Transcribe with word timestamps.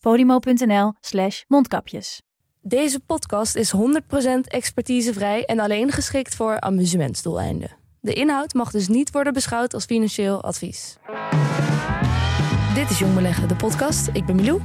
podimo.nl 0.00 0.92
slash 1.00 1.42
mondkapjes. 1.46 2.22
Deze 2.62 3.00
podcast 3.00 3.56
is 3.56 3.72
100% 3.76 3.80
expertisevrij 4.44 5.44
en 5.44 5.58
alleen 5.58 5.90
geschikt 5.90 6.34
voor 6.34 6.60
amusementsdoeleinden. 6.60 7.76
De 8.00 8.12
inhoud 8.12 8.54
mag 8.54 8.70
dus 8.70 8.88
niet 8.88 9.10
worden 9.10 9.32
beschouwd 9.32 9.74
als 9.74 9.84
financieel 9.84 10.42
advies. 10.42 10.96
Dit 12.74 12.90
is 12.90 12.98
Jong 12.98 13.14
Beleggen, 13.14 13.48
de 13.48 13.56
podcast. 13.56 14.08
Ik 14.12 14.26
ben 14.26 14.36
Milou. 14.36 14.60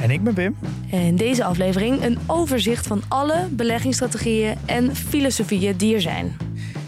En 0.00 0.10
ik 0.10 0.22
ben 0.22 0.34
Pim. 0.34 0.56
En 0.90 1.00
in 1.00 1.16
deze 1.16 1.44
aflevering 1.44 2.04
een 2.04 2.18
overzicht 2.26 2.86
van 2.86 3.02
alle 3.08 3.48
beleggingsstrategieën 3.50 4.56
en 4.66 4.96
filosofieën 4.96 5.76
die 5.76 5.94
er 5.94 6.00
zijn. 6.00 6.36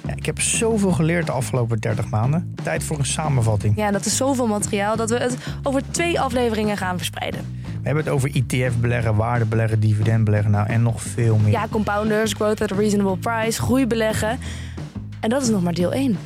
Ja, 0.06 0.14
ik 0.14 0.26
heb 0.26 0.40
zoveel 0.40 0.92
geleerd 0.92 1.26
de 1.26 1.32
afgelopen 1.32 1.78
30 1.78 2.10
maanden. 2.10 2.54
Tijd 2.62 2.84
voor 2.84 2.98
een 2.98 3.06
samenvatting. 3.06 3.76
Ja, 3.76 3.90
dat 3.90 4.04
is 4.04 4.16
zoveel 4.16 4.46
materiaal 4.46 4.96
dat 4.96 5.10
we 5.10 5.16
het 5.16 5.36
over 5.62 5.82
twee 5.90 6.20
afleveringen 6.20 6.76
gaan 6.76 6.96
verspreiden. 6.96 7.59
We 7.80 7.86
hebben 7.86 8.04
het 8.04 8.12
over 8.12 8.30
ETF-beleggen, 8.34 9.16
waardebeleggen, 9.16 9.80
dividendbeleggen 9.80 10.50
nou, 10.50 10.68
en 10.68 10.82
nog 10.82 11.02
veel 11.02 11.36
meer. 11.36 11.52
Ja, 11.52 11.66
compounders, 11.70 12.32
growth 12.32 12.60
at 12.60 12.72
a 12.72 12.76
reasonable 12.76 13.16
price, 13.16 13.62
groeibeleggen. 13.62 14.38
En 15.20 15.28
dat 15.28 15.42
is 15.42 15.48
nog 15.48 15.62
maar 15.62 15.74
deel 15.74 15.92
1. 15.92 16.18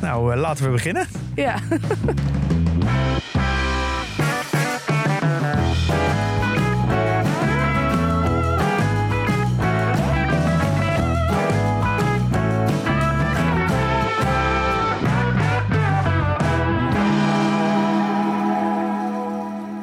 Nou, 0.00 0.34
uh, 0.34 0.40
laten 0.40 0.64
we 0.64 0.70
beginnen. 0.70 1.06
Ja. 1.34 1.54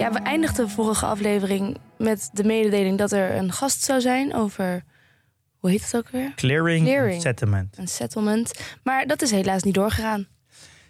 Ja, 0.05 0.11
we 0.11 0.19
eindigden 0.19 0.65
de 0.65 0.71
vorige 0.71 1.05
aflevering 1.05 1.77
met 1.97 2.29
de 2.33 2.43
mededeling 2.43 2.97
dat 2.97 3.11
er 3.11 3.35
een 3.35 3.51
gast 3.51 3.83
zou 3.83 4.01
zijn 4.01 4.35
over. 4.35 4.83
Hoe 5.59 5.69
heet 5.69 5.83
het 5.83 5.95
ook 5.95 6.09
weer? 6.09 6.33
Clearing, 6.35 6.85
Clearing. 6.85 7.21
settlement. 7.21 7.77
Een 7.77 7.87
settlement. 7.87 8.75
Maar 8.83 9.07
dat 9.07 9.21
is 9.21 9.31
helaas 9.31 9.63
niet 9.63 9.73
doorgegaan. 9.73 10.27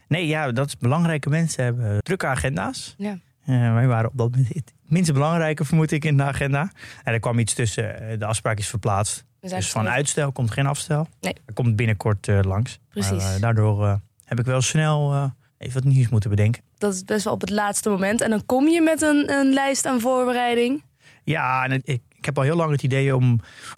Nee, 0.08 0.28
ja, 0.28 0.52
dat 0.52 0.68
is 0.68 0.78
belangrijke 0.78 1.30
mensen 1.30 1.64
hebben 1.64 2.00
drukke 2.02 2.28
agenda's. 2.28 2.96
Ja. 2.98 3.18
Uh, 3.48 3.74
wij 3.74 3.88
waren 3.88 4.10
op 4.10 4.18
dat 4.18 4.32
moment 4.32 4.54
het 4.54 4.74
minst 4.82 5.14
belangrijke, 5.14 5.66
vermoed 5.66 5.92
ik, 5.92 6.06
in 6.06 6.18
de 6.18 6.24
agenda. 6.24 6.72
En 7.04 7.14
er 7.14 7.20
kwam 7.20 7.40
iets 7.40 7.54
tussen. 7.54 8.12
uh, 8.12 8.20
De 8.20 8.26
afspraak 8.26 8.58
is 8.58 8.68
verplaatst. 8.68 9.26
Dus 9.40 9.72
van 9.72 9.90
uitstel 9.90 10.32
komt 10.32 10.52
geen 10.52 10.66
afstel. 10.66 11.08
Nee. 11.22 11.36
Er 11.46 11.54
komt 11.54 11.76
binnenkort 11.76 12.28
uh, 12.28 12.40
langs. 12.42 12.80
Precies. 12.90 13.24
Maar, 13.24 13.36
uh, 13.36 13.42
daardoor 13.42 14.00
heb 14.26 14.40
ik 14.40 14.46
wel 14.46 14.62
snel 14.62 15.32
even 15.58 15.84
wat 15.84 15.94
nieuws 15.94 16.10
moeten 16.10 16.30
bedenken. 16.30 16.62
Dat 16.78 16.94
is 16.94 17.04
best 17.04 17.24
wel 17.24 17.34
op 17.34 17.42
het 17.42 17.50
laatste 17.50 17.90
moment. 17.90 18.22
En 18.22 18.30
dan 18.30 18.46
kom 18.46 18.68
je 18.68 18.82
met 18.82 19.02
een, 19.02 19.32
een 19.32 19.54
lijst 19.54 19.86
aan 19.86 20.00
voorbereiding. 20.00 20.84
Ja, 21.24 21.64
en 21.64 21.72
het, 21.72 21.82
ik, 21.86 22.02
ik 22.10 22.26
heb 22.26 22.38
al 22.38 22.44
heel 22.44 22.56
lang 22.56 22.72
het 22.72 22.84
idee 22.84 23.16
om 23.16 23.24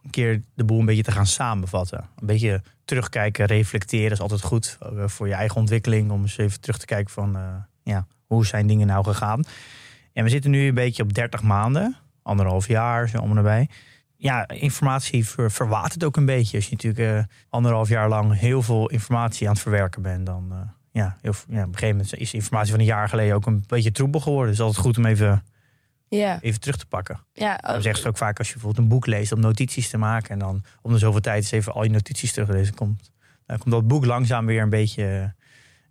een 0.04 0.10
keer 0.10 0.42
de 0.54 0.64
boel 0.64 0.80
een 0.80 0.86
beetje 0.86 1.04
te 1.04 1.12
gaan 1.12 1.26
samenvatten. 1.26 2.10
Een 2.20 2.28
beetje 2.28 2.62
terugkijken, 2.86 3.46
reflecteren 3.46 4.12
is 4.12 4.22
altijd 4.22 4.42
goed 4.42 4.78
uh, 4.94 5.08
voor 5.08 5.28
je 5.28 5.34
eigen 5.34 5.58
ontwikkeling. 5.58 6.12
Om 6.12 6.22
eens 6.22 6.38
even 6.38 6.62
terug 6.62 6.78
te 6.78 6.86
kijken 6.86 7.14
van, 7.14 7.36
uh, 7.36 7.42
ja, 7.84 8.08
hoe 8.26 8.46
zijn 8.46 8.68
dingen 8.68 8.88
nou 8.88 9.04
gegaan. 9.04 9.44
En 10.14 10.24
we 10.24 10.30
zitten 10.30 10.52
nu 10.52 10.68
een 10.68 10.74
beetje 10.74 11.04
op 11.04 11.14
30 11.14 11.42
maanden, 11.42 11.96
anderhalf 12.22 12.68
jaar, 12.68 13.10
zo 13.10 13.18
om 13.18 13.30
en 13.30 13.36
nabij. 13.36 13.70
Ja, 14.16 14.48
informatie 14.48 15.28
ver, 15.28 15.52
verwatert 15.52 16.04
ook 16.04 16.18
een 16.18 16.26
beetje. 16.26 16.58
Als 16.58 16.66
je 16.66 16.72
natuurlijk 16.72 17.16
uh, 17.16 17.24
anderhalf 17.50 17.90
jaar 17.90 18.10
lang 18.10 18.40
heel 18.40 18.62
veel 18.62 18.90
informatie 18.90 19.48
aan 19.48 19.54
het 19.54 19.62
verwerken 19.62 20.02
bent, 20.02 20.26
dan 20.26 20.48
uh, 20.52 20.58
ja, 20.98 21.18
heel, 21.22 21.34
ja, 21.50 21.62
op 21.62 21.68
een 21.68 21.74
gegeven 21.74 21.96
moment 21.96 22.18
is 22.18 22.34
informatie 22.34 22.72
van 22.72 22.80
een 22.80 22.86
jaar 22.86 23.10
geleden 23.10 23.36
ook 23.36 23.46
een 23.46 23.64
beetje 23.68 23.92
troebel 23.92 24.20
geworden. 24.20 24.52
Dus 24.52 24.62
altijd 24.62 24.86
goed 24.86 24.98
om 24.98 25.06
even, 25.06 25.44
ja. 26.08 26.40
even 26.42 26.60
terug 26.60 26.78
te 26.78 26.86
pakken. 26.86 27.20
Ja, 27.34 27.56
Dan 27.56 27.82
zeggen 27.82 28.02
ze 28.02 28.08
ook 28.08 28.18
vaak 28.18 28.38
als 28.38 28.48
je 28.48 28.54
bijvoorbeeld 28.54 28.84
een 28.84 28.90
boek 28.90 29.06
leest 29.06 29.32
om 29.32 29.40
notities 29.40 29.90
te 29.90 29.98
maken. 29.98 30.30
En 30.30 30.40
dan 30.40 30.64
om 30.82 30.92
de 30.92 30.98
zoveel 30.98 31.22
tijd 31.22 31.38
eens 31.38 31.52
even 31.52 31.74
al 31.74 31.84
je 31.84 31.90
notities 31.90 32.32
terug 32.32 32.48
te 32.48 32.54
lezen. 32.54 32.76
Komt, 32.76 33.12
dan 33.46 33.58
komt 33.58 33.72
dat 33.72 33.88
boek 33.88 34.06
langzaam 34.06 34.46
weer 34.46 34.62
een 34.62 34.70
beetje, 34.70 35.04
een 35.04 35.34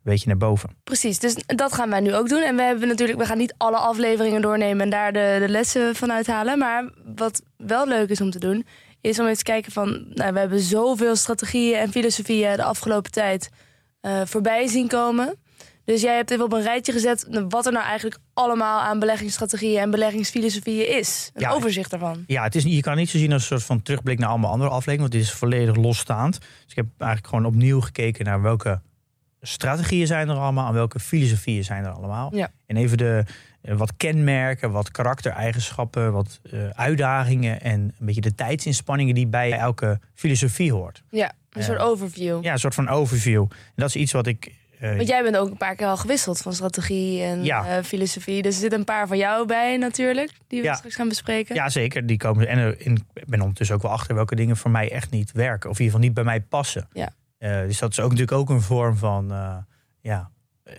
beetje 0.02 0.28
naar 0.28 0.36
boven. 0.36 0.70
Precies, 0.84 1.18
dus 1.18 1.34
dat 1.46 1.72
gaan 1.72 1.90
wij 1.90 2.00
nu 2.00 2.14
ook 2.14 2.28
doen. 2.28 2.42
En 2.42 2.56
we 2.56 2.62
hebben 2.62 2.88
natuurlijk, 2.88 3.18
we 3.18 3.26
gaan 3.26 3.38
niet 3.38 3.54
alle 3.56 3.76
afleveringen 3.76 4.42
doornemen 4.42 4.84
en 4.84 4.90
daar 4.90 5.12
de, 5.12 5.36
de 5.40 5.48
lessen 5.48 5.94
van 5.94 6.12
uithalen. 6.12 6.58
Maar 6.58 6.90
wat 7.14 7.42
wel 7.56 7.88
leuk 7.88 8.08
is 8.08 8.20
om 8.20 8.30
te 8.30 8.38
doen, 8.38 8.66
is 9.00 9.18
om 9.18 9.26
eens 9.26 9.38
te 9.38 9.44
kijken 9.44 9.72
van, 9.72 10.06
nou, 10.14 10.32
we 10.32 10.38
hebben 10.38 10.60
zoveel 10.60 11.16
strategieën 11.16 11.78
en 11.78 11.90
filosofieën 11.90 12.56
de 12.56 12.64
afgelopen 12.64 13.10
tijd 13.10 13.50
uh, 14.06 14.20
voorbij 14.24 14.66
zien 14.66 14.88
komen. 14.88 15.34
Dus 15.84 16.02
jij 16.02 16.16
hebt 16.16 16.30
even 16.30 16.44
op 16.44 16.52
een 16.52 16.62
rijtje 16.62 16.92
gezet 16.92 17.26
wat 17.48 17.66
er 17.66 17.72
nou 17.72 17.84
eigenlijk 17.84 18.18
allemaal 18.34 18.80
aan 18.80 18.98
beleggingsstrategieën 18.98 19.80
en 19.80 19.90
beleggingsfilosofieën 19.90 20.98
is. 20.98 21.30
Een 21.34 21.40
ja, 21.40 21.50
overzicht 21.50 21.90
daarvan. 21.90 22.24
Ja, 22.26 22.42
het 22.42 22.54
is, 22.54 22.62
je 22.62 22.80
kan 22.80 22.96
niet 22.96 23.10
zo 23.10 23.18
zien 23.18 23.32
als 23.32 23.40
een 23.42 23.46
soort 23.46 23.62
van 23.62 23.82
terugblik 23.82 24.18
naar 24.18 24.28
allemaal 24.28 24.50
andere 24.50 24.70
afleveringen. 24.70 25.10
Want 25.10 25.12
dit 25.12 25.22
is 25.22 25.38
volledig 25.38 25.76
losstaand. 25.76 26.40
Dus 26.40 26.70
ik 26.70 26.76
heb 26.76 26.86
eigenlijk 26.98 27.28
gewoon 27.28 27.46
opnieuw 27.46 27.80
gekeken 27.80 28.24
naar 28.24 28.42
welke 28.42 28.80
strategieën 29.40 30.06
zijn 30.06 30.28
er 30.28 30.36
allemaal 30.36 30.68
en 30.68 30.74
welke 30.74 31.00
filosofieën 31.00 31.64
zijn 31.64 31.84
er 31.84 31.90
allemaal. 31.90 32.36
Ja. 32.36 32.50
En 32.66 32.76
even 32.76 32.98
de, 32.98 33.24
uh, 33.62 33.76
wat 33.76 33.96
kenmerken, 33.96 34.70
wat 34.70 34.90
karaktereigenschappen, 34.90 36.12
wat 36.12 36.40
uh, 36.42 36.68
uitdagingen 36.68 37.60
en 37.60 37.80
een 37.80 38.06
beetje 38.06 38.20
de 38.20 38.34
tijdsinspanningen 38.34 39.14
die 39.14 39.26
bij 39.26 39.52
elke 39.52 40.00
filosofie 40.14 40.72
hoort. 40.72 41.02
Ja, 41.10 41.32
een 41.56 41.62
soort 41.62 41.78
overview. 41.78 42.42
Ja, 42.42 42.52
een 42.52 42.58
soort 42.58 42.74
van 42.74 42.88
overview. 42.88 43.42
En 43.50 43.72
dat 43.74 43.88
is 43.88 43.96
iets 43.96 44.12
wat 44.12 44.26
ik 44.26 44.52
uh, 44.80 44.96
Want 44.96 45.08
jij 45.08 45.22
bent 45.22 45.36
ook 45.36 45.50
een 45.50 45.56
paar 45.56 45.74
keer 45.74 45.86
al 45.86 45.96
gewisseld 45.96 46.38
van 46.38 46.52
strategie 46.52 47.22
en 47.22 47.44
ja. 47.44 47.78
uh, 47.78 47.84
filosofie. 47.84 48.42
Dus 48.42 48.54
er 48.54 48.60
zitten 48.60 48.78
een 48.78 48.84
paar 48.84 49.06
van 49.06 49.16
jou 49.16 49.46
bij 49.46 49.76
natuurlijk, 49.76 50.32
die 50.46 50.60
we 50.60 50.66
ja. 50.66 50.74
straks 50.74 50.94
gaan 50.94 51.08
bespreken. 51.08 51.54
Ja, 51.54 51.68
zeker. 51.68 52.06
Die 52.06 52.16
komen. 52.16 52.48
En 52.48 52.80
ik 52.80 53.02
ben 53.26 53.40
ondertussen 53.40 53.76
ook 53.76 53.82
wel 53.82 53.90
achter 53.90 54.14
welke 54.14 54.34
dingen 54.34 54.56
voor 54.56 54.70
mij 54.70 54.90
echt 54.90 55.10
niet 55.10 55.32
werken. 55.32 55.70
Of 55.70 55.78
in 55.78 55.84
ieder 55.84 55.98
geval 55.98 56.00
niet 56.00 56.14
bij 56.14 56.24
mij 56.24 56.40
passen. 56.40 56.88
Ja. 56.92 57.14
Uh, 57.38 57.60
dus 57.60 57.78
dat 57.78 57.90
is 57.90 58.00
ook 58.00 58.10
natuurlijk 58.10 58.38
ook 58.38 58.50
een 58.50 58.60
vorm 58.60 58.96
van 58.96 59.34
ja, 60.00 60.30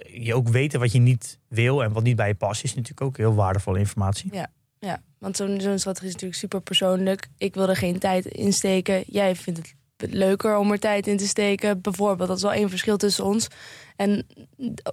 je 0.07 0.33
ook 0.33 0.49
weten 0.49 0.79
wat 0.79 0.91
je 0.91 0.99
niet 0.99 1.39
wil 1.47 1.83
en 1.83 1.91
wat 1.91 2.03
niet 2.03 2.15
bij 2.15 2.27
je 2.27 2.35
past, 2.35 2.63
is 2.63 2.73
natuurlijk 2.73 3.01
ook 3.01 3.17
heel 3.17 3.35
waardevolle 3.35 3.79
informatie. 3.79 4.29
Ja, 4.33 4.47
ja. 4.79 5.01
want 5.19 5.37
zo'n 5.37 5.61
zo'n 5.61 5.79
strategie 5.79 6.07
is 6.07 6.13
natuurlijk 6.13 6.41
super 6.41 6.61
persoonlijk. 6.61 7.27
Ik 7.37 7.53
wil 7.53 7.69
er 7.69 7.75
geen 7.75 7.99
tijd 7.99 8.25
in 8.25 8.53
steken. 8.53 9.03
Jij 9.07 9.35
vindt 9.35 9.59
het 9.59 9.75
leuker 9.97 10.57
om 10.57 10.71
er 10.71 10.79
tijd 10.79 11.07
in 11.07 11.17
te 11.17 11.27
steken. 11.27 11.81
Bijvoorbeeld, 11.81 12.27
dat 12.27 12.37
is 12.37 12.43
wel 12.43 12.53
één 12.53 12.69
verschil 12.69 12.97
tussen 12.97 13.25
ons. 13.25 13.47
En 13.95 14.27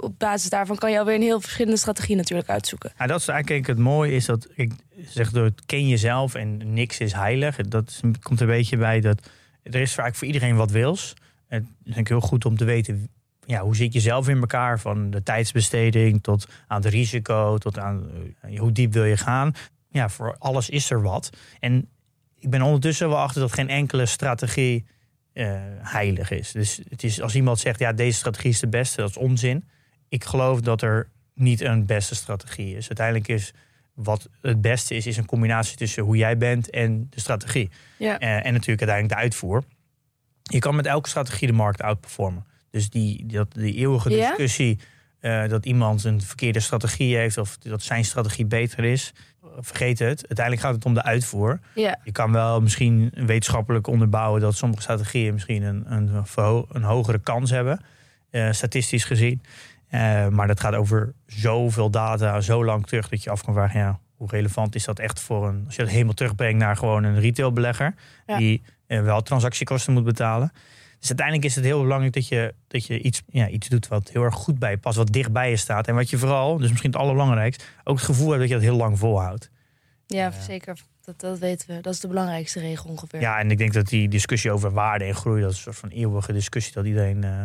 op 0.01 0.19
basis 0.19 0.51
daarvan 0.51 0.77
kan 0.77 0.91
je 0.91 0.99
alweer 0.99 1.15
een 1.15 1.23
heel 1.23 1.41
verschillende 1.41 1.79
strategie 1.79 2.17
natuurlijk 2.17 2.49
uitzoeken. 2.49 2.93
Ja, 2.99 3.07
dat 3.07 3.21
is 3.21 3.29
eigenlijk 3.29 3.67
het 3.67 3.79
mooie, 3.79 4.13
is 4.13 4.25
dat 4.25 4.49
ik 4.55 4.73
zeg 5.07 5.31
door 5.31 5.45
het 5.45 5.67
ken 5.67 5.89
jezelf 5.89 6.35
en 6.35 6.73
niks 6.73 6.99
is 6.99 7.13
heilig. 7.13 7.57
Dat 7.57 8.01
komt 8.23 8.41
een 8.41 8.47
beetje 8.47 8.77
bij 8.77 9.01
dat 9.01 9.29
er 9.63 9.81
is 9.81 9.95
vaak 9.95 10.15
voor 10.15 10.27
iedereen 10.27 10.57
wat 10.57 10.71
wils. 10.71 11.15
Het 11.49 11.65
is 11.85 12.09
heel 12.09 12.21
goed 12.21 12.45
om 12.45 12.57
te 12.57 12.65
weten, 12.65 13.09
ja, 13.47 13.61
hoe 13.61 13.77
zit 13.77 13.93
je 13.93 14.01
zelf 14.01 14.29
in 14.29 14.41
elkaar? 14.41 14.81
Van 14.81 15.11
de 15.11 15.23
tijdsbesteding 15.23 16.23
tot 16.23 16.47
aan 16.67 16.83
het 16.83 16.93
risico, 16.93 17.59
tot 17.59 17.79
aan 17.79 18.11
uh, 18.45 18.59
hoe 18.59 18.73
diep 18.73 18.93
wil 18.93 19.05
je 19.05 19.17
gaan. 19.17 19.53
Ja, 19.89 20.09
voor 20.09 20.37
alles 20.39 20.71
is 20.71 20.91
er 20.91 21.03
wat. 21.03 21.31
En 21.61 21.89
ik 22.39 22.51
ben 22.51 22.63
ondertussen 22.63 23.09
wel 23.09 23.19
achter 23.19 23.41
dat 23.41 23.53
geen 23.53 23.69
enkele 23.69 24.07
strategie 24.07 24.85
uh, 25.35 25.63
heilig 25.79 26.31
is. 26.31 26.53
Dus 26.53 26.81
het 26.89 27.03
is 27.03 27.21
als 27.21 27.35
iemand 27.35 27.59
zegt, 27.59 27.79
ja, 27.79 27.93
deze 27.93 28.19
strategie 28.19 28.51
is 28.51 28.61
de 28.61 28.69
beste, 28.69 29.01
dat 29.01 29.11
is 29.11 29.17
onzin. 29.17 29.65
Ik 30.09 30.25
geloof 30.25 30.61
dat 30.61 30.83
er 30.83 31.09
niet 31.35 31.61
een 31.61 31.87
beste 31.87 32.15
strategie 32.15 32.77
is. 32.77 32.87
Uiteindelijk 32.87 33.29
is 33.29 33.53
wat 33.95 34.29
het 34.41 34.61
beste 34.61 34.95
is, 34.95 35.07
is 35.07 35.17
een 35.17 35.27
combinatie 35.27 35.77
tussen 35.77 36.03
hoe 36.03 36.17
jij 36.17 36.37
bent 36.37 36.71
en 36.71 37.07
de 37.11 37.21
strategie. 37.21 37.71
Ja. 37.99 38.21
Uh, 38.21 38.47
en 38.47 38.53
natuurlijk 38.53 38.81
uiteindelijk 38.81 39.09
de 39.09 39.15
uitvoer. 39.15 39.65
Je 40.43 40.59
kan 40.59 40.77
met 40.77 40.87
elke 40.87 41.09
strategie 41.09 41.49
de 41.49 41.55
markt 41.55 41.83
outperformen. 41.83 42.47
Dus 42.71 42.91
die, 42.91 43.27
dat, 43.27 43.53
die 43.53 43.75
eeuwige 43.75 44.11
Ja? 44.11 44.37
Uh, 45.25 45.49
dat 45.49 45.67
iemand 45.67 46.05
een 46.05 46.23
verkeerde 46.23 46.61
strategie 46.61 47.17
heeft 47.17 47.38
of 47.38 47.59
dat 47.59 47.82
zijn 47.82 48.05
strategie 48.05 48.47
beter 48.47 48.85
is, 48.85 49.12
vergeet 49.59 49.99
het. 49.99 50.26
Uiteindelijk 50.26 50.67
gaat 50.67 50.75
het 50.75 50.85
om 50.85 50.94
de 50.94 51.03
uitvoer. 51.03 51.61
Ja. 51.75 51.99
Je 52.05 52.12
kan 52.12 52.32
wel 52.32 52.61
misschien 52.61 53.11
wetenschappelijk 53.15 53.87
onderbouwen 53.87 54.41
dat 54.41 54.56
sommige 54.56 54.82
strategieën 54.82 55.32
misschien 55.32 55.62
een, 55.62 55.85
een, 55.93 56.25
een 56.69 56.82
hogere 56.82 57.19
kans 57.19 57.50
hebben, 57.50 57.81
uh, 58.31 58.53
statistisch 58.53 59.05
gezien. 59.05 59.43
Uh, 59.91 60.29
maar 60.29 60.47
dat 60.47 60.61
gaat 60.61 60.75
over 60.75 61.15
zoveel 61.26 61.91
data, 61.91 62.41
zo 62.41 62.65
lang 62.65 62.87
terug 62.87 63.09
dat 63.09 63.23
je 63.23 63.31
af 63.31 63.44
kan 63.44 63.55
vragen, 63.55 63.81
ja, 63.81 63.99
hoe 64.17 64.29
relevant 64.31 64.75
is 64.75 64.85
dat 64.85 64.99
echt 64.99 65.21
voor 65.21 65.49
een, 65.49 65.62
als 65.67 65.76
je 65.76 65.82
dat 65.82 65.91
helemaal 65.91 66.15
terugbrengt 66.15 66.59
naar 66.59 66.76
gewoon 66.76 67.05
een 67.05 67.21
retailbelegger, 67.21 67.94
Ja. 68.26 68.37
die 68.37 68.62
eh, 68.87 69.03
wel 69.03 69.23
transactiekosten 69.23 69.93
moet 69.93 70.05
betalen. 70.05 70.53
Dus 71.05 71.12
uiteindelijk 71.12 71.49
is 71.49 71.55
het 71.55 71.65
heel 71.65 71.83
belangrijk 71.83 72.15
dat 72.15 72.29
je, 72.29 72.55
dat 72.69 72.87
je 72.87 73.01
iets, 73.01 73.23
ja, 73.27 73.49
iets 73.49 73.69
doet 73.69 73.89
wat 73.89 74.11
heel 74.12 74.23
erg 74.23 74.35
goed 74.35 74.59
bij 74.59 74.71
je 74.71 74.79
past, 74.79 74.97
wat 74.97 75.12
dicht 75.12 75.33
bij 75.33 75.51
je 75.51 75.56
staat. 75.56 75.89
En 75.89 75.95
wat 75.95 76.11
je 76.11 76.19
vooral, 76.19 76.59
dus 76.59 76.69
misschien 76.69 76.91
het 76.91 77.01
allerbelangrijkst, 77.01 77.65
ook 77.85 77.97
het 77.97 78.05
gevoel 78.05 78.29
hebt 78.29 78.41
dat 78.41 78.49
je 78.49 78.55
dat 78.55 78.62
heel 78.62 78.77
lang 78.77 78.99
volhoudt. 78.99 79.51
Ja, 80.06 80.31
zeker. 80.31 80.79
Dat, 81.01 81.21
dat 81.21 81.39
weten 81.39 81.69
we. 81.69 81.81
Dat 81.81 81.95
is 81.95 82.01
de 82.01 82.09
belangrijkste 82.09 82.61
regel 82.61 82.91
ongeveer. 82.91 83.21
Ja, 83.21 83.39
en 83.39 83.51
ik 83.51 83.59
denk 83.59 83.73
dat 83.73 83.87
die 83.87 84.09
discussie 84.09 84.53
over 84.53 84.73
waarde 84.73 85.05
en 85.05 85.15
groei, 85.15 85.41
dat 85.41 85.51
is 85.51 85.56
een 85.56 85.62
soort 85.62 85.77
van 85.77 85.89
eeuwige 85.89 86.33
discussie. 86.33 86.73
Dat 86.73 86.85
iedereen 86.85 87.25
eh, 87.25 87.43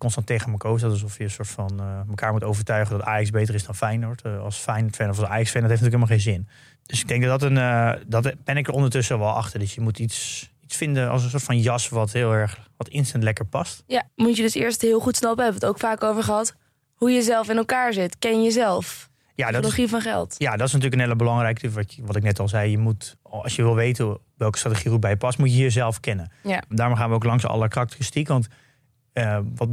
constant 0.00 0.26
tegen 0.26 0.50
elkaar 0.50 0.78
staat. 0.78 0.90
Alsof 0.90 1.18
je 1.18 1.24
een 1.24 1.30
soort 1.30 1.48
van 1.48 1.80
eh, 1.80 2.08
elkaar 2.08 2.32
moet 2.32 2.44
overtuigen 2.44 2.98
dat 2.98 3.06
Ajax 3.06 3.30
beter 3.30 3.54
is 3.54 3.64
dan 3.64 3.74
Feyenoord. 3.74 4.22
Eh, 4.22 4.40
als 4.40 4.56
Feyenoord-fan 4.56 5.10
of 5.10 5.18
als 5.18 5.28
Ajax-fan, 5.28 5.60
dat 5.60 5.70
heeft 5.70 5.82
natuurlijk 5.82 6.10
helemaal 6.10 6.34
geen 6.36 6.46
zin. 6.46 6.48
Dus 6.86 7.00
ik 7.00 7.08
denk 7.08 7.22
dat 7.22 7.40
dat 7.40 7.50
een, 7.50 7.58
eh, 7.58 7.92
dat 8.06 8.34
ben 8.44 8.56
ik 8.56 8.68
er 8.68 8.74
ondertussen 8.74 9.18
wel 9.18 9.32
achter. 9.32 9.58
Dus 9.58 9.74
je 9.74 9.80
moet 9.80 9.98
iets, 9.98 10.50
iets 10.70 10.78
vinden 10.78 11.10
als 11.10 11.22
een 11.24 11.30
soort 11.30 11.42
van 11.42 11.58
jas 11.60 11.88
wat 11.88 12.12
heel 12.12 12.32
erg, 12.32 12.58
wat 12.76 12.88
instant 12.88 13.22
lekker 13.22 13.44
past. 13.46 13.82
Ja, 13.86 14.02
moet 14.16 14.36
je 14.36 14.42
dus 14.42 14.54
eerst 14.54 14.82
heel 14.82 15.00
goed 15.00 15.16
snappen, 15.16 15.44
hebben 15.44 15.60
we 15.60 15.66
het 15.66 15.74
ook 15.76 15.80
vaak 15.82 16.02
over 16.02 16.22
gehad, 16.22 16.54
hoe 16.94 17.10
je 17.10 17.22
zelf 17.22 17.48
in 17.48 17.56
elkaar 17.56 17.92
zit. 17.92 18.18
Ken 18.18 18.42
jezelf. 18.42 19.08
Ja, 19.34 19.46
dat 19.50 19.54
is, 19.64 19.68
Psychologie 19.68 19.88
van 19.88 20.00
geld. 20.12 20.34
ja, 20.38 20.50
dat 20.56 20.66
is 20.66 20.72
natuurlijk 20.72 20.94
een 20.94 21.06
hele 21.08 21.16
belangrijke. 21.18 21.70
Wat, 21.70 21.96
wat 22.00 22.16
ik 22.16 22.22
net 22.22 22.38
al 22.38 22.48
zei, 22.48 22.70
je 22.70 22.78
moet, 22.78 23.16
als 23.22 23.56
je 23.56 23.62
wil 23.62 23.74
weten 23.74 24.18
welke 24.36 24.58
strategie 24.58 24.90
goed 24.90 25.00
bij 25.00 25.10
je 25.10 25.16
past, 25.16 25.38
moet 25.38 25.52
je 25.52 25.58
jezelf 25.58 26.00
kennen. 26.00 26.32
Ja. 26.42 26.62
Daarom 26.68 26.96
gaan 26.96 27.08
we 27.08 27.14
ook 27.14 27.24
langs 27.24 27.46
alle 27.46 27.68
karakteristiek. 27.68 28.28
Want 28.28 28.48
eh, 29.12 29.38
wat, 29.54 29.68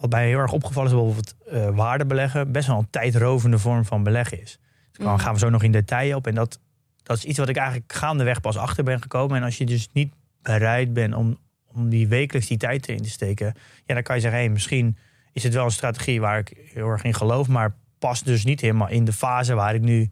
wat 0.00 0.10
mij 0.10 0.26
heel 0.28 0.38
erg 0.38 0.52
opgevallen 0.52 0.90
is, 0.90 0.96
bijvoorbeeld 0.96 1.34
eh 1.50 1.68
waarde 1.76 2.06
beleggen, 2.06 2.52
best 2.52 2.66
wel 2.66 2.78
een 2.78 2.90
tijdrovende 2.90 3.58
vorm 3.58 3.84
van 3.84 4.02
beleggen 4.02 4.40
is. 4.42 4.58
Dus 4.90 5.04
daar 5.04 5.14
Mhm. 5.14 5.22
gaan 5.22 5.32
we 5.32 5.38
zo 5.38 5.50
nog 5.50 5.62
in 5.62 5.72
detail 5.72 6.16
op. 6.16 6.26
En 6.26 6.34
dat, 6.34 6.58
dat 7.06 7.16
is 7.16 7.24
iets 7.24 7.38
wat 7.38 7.48
ik 7.48 7.56
eigenlijk 7.56 7.92
gaandeweg 7.92 8.40
pas 8.40 8.56
achter 8.56 8.84
ben 8.84 9.02
gekomen. 9.02 9.36
En 9.36 9.42
als 9.42 9.58
je 9.58 9.66
dus 9.66 9.88
niet 9.92 10.14
bereid 10.42 10.92
bent 10.92 11.14
om, 11.14 11.38
om 11.66 11.88
die 11.88 12.08
wekelijks 12.08 12.48
die 12.48 12.56
tijd 12.56 12.88
in 12.88 13.02
te 13.02 13.10
steken, 13.10 13.54
ja, 13.84 13.94
dan 13.94 14.02
kan 14.02 14.14
je 14.14 14.20
zeggen, 14.20 14.40
hey, 14.40 14.48
misschien 14.48 14.96
is 15.32 15.42
het 15.42 15.54
wel 15.54 15.64
een 15.64 15.70
strategie 15.70 16.20
waar 16.20 16.38
ik 16.38 16.56
heel 16.72 16.88
erg 16.88 17.02
in 17.02 17.14
geloof, 17.14 17.48
maar 17.48 17.74
past 17.98 18.24
dus 18.24 18.44
niet 18.44 18.60
helemaal 18.60 18.88
in 18.88 19.04
de 19.04 19.12
fase 19.12 19.54
waar 19.54 19.74
ik 19.74 19.80
nu, 19.80 20.10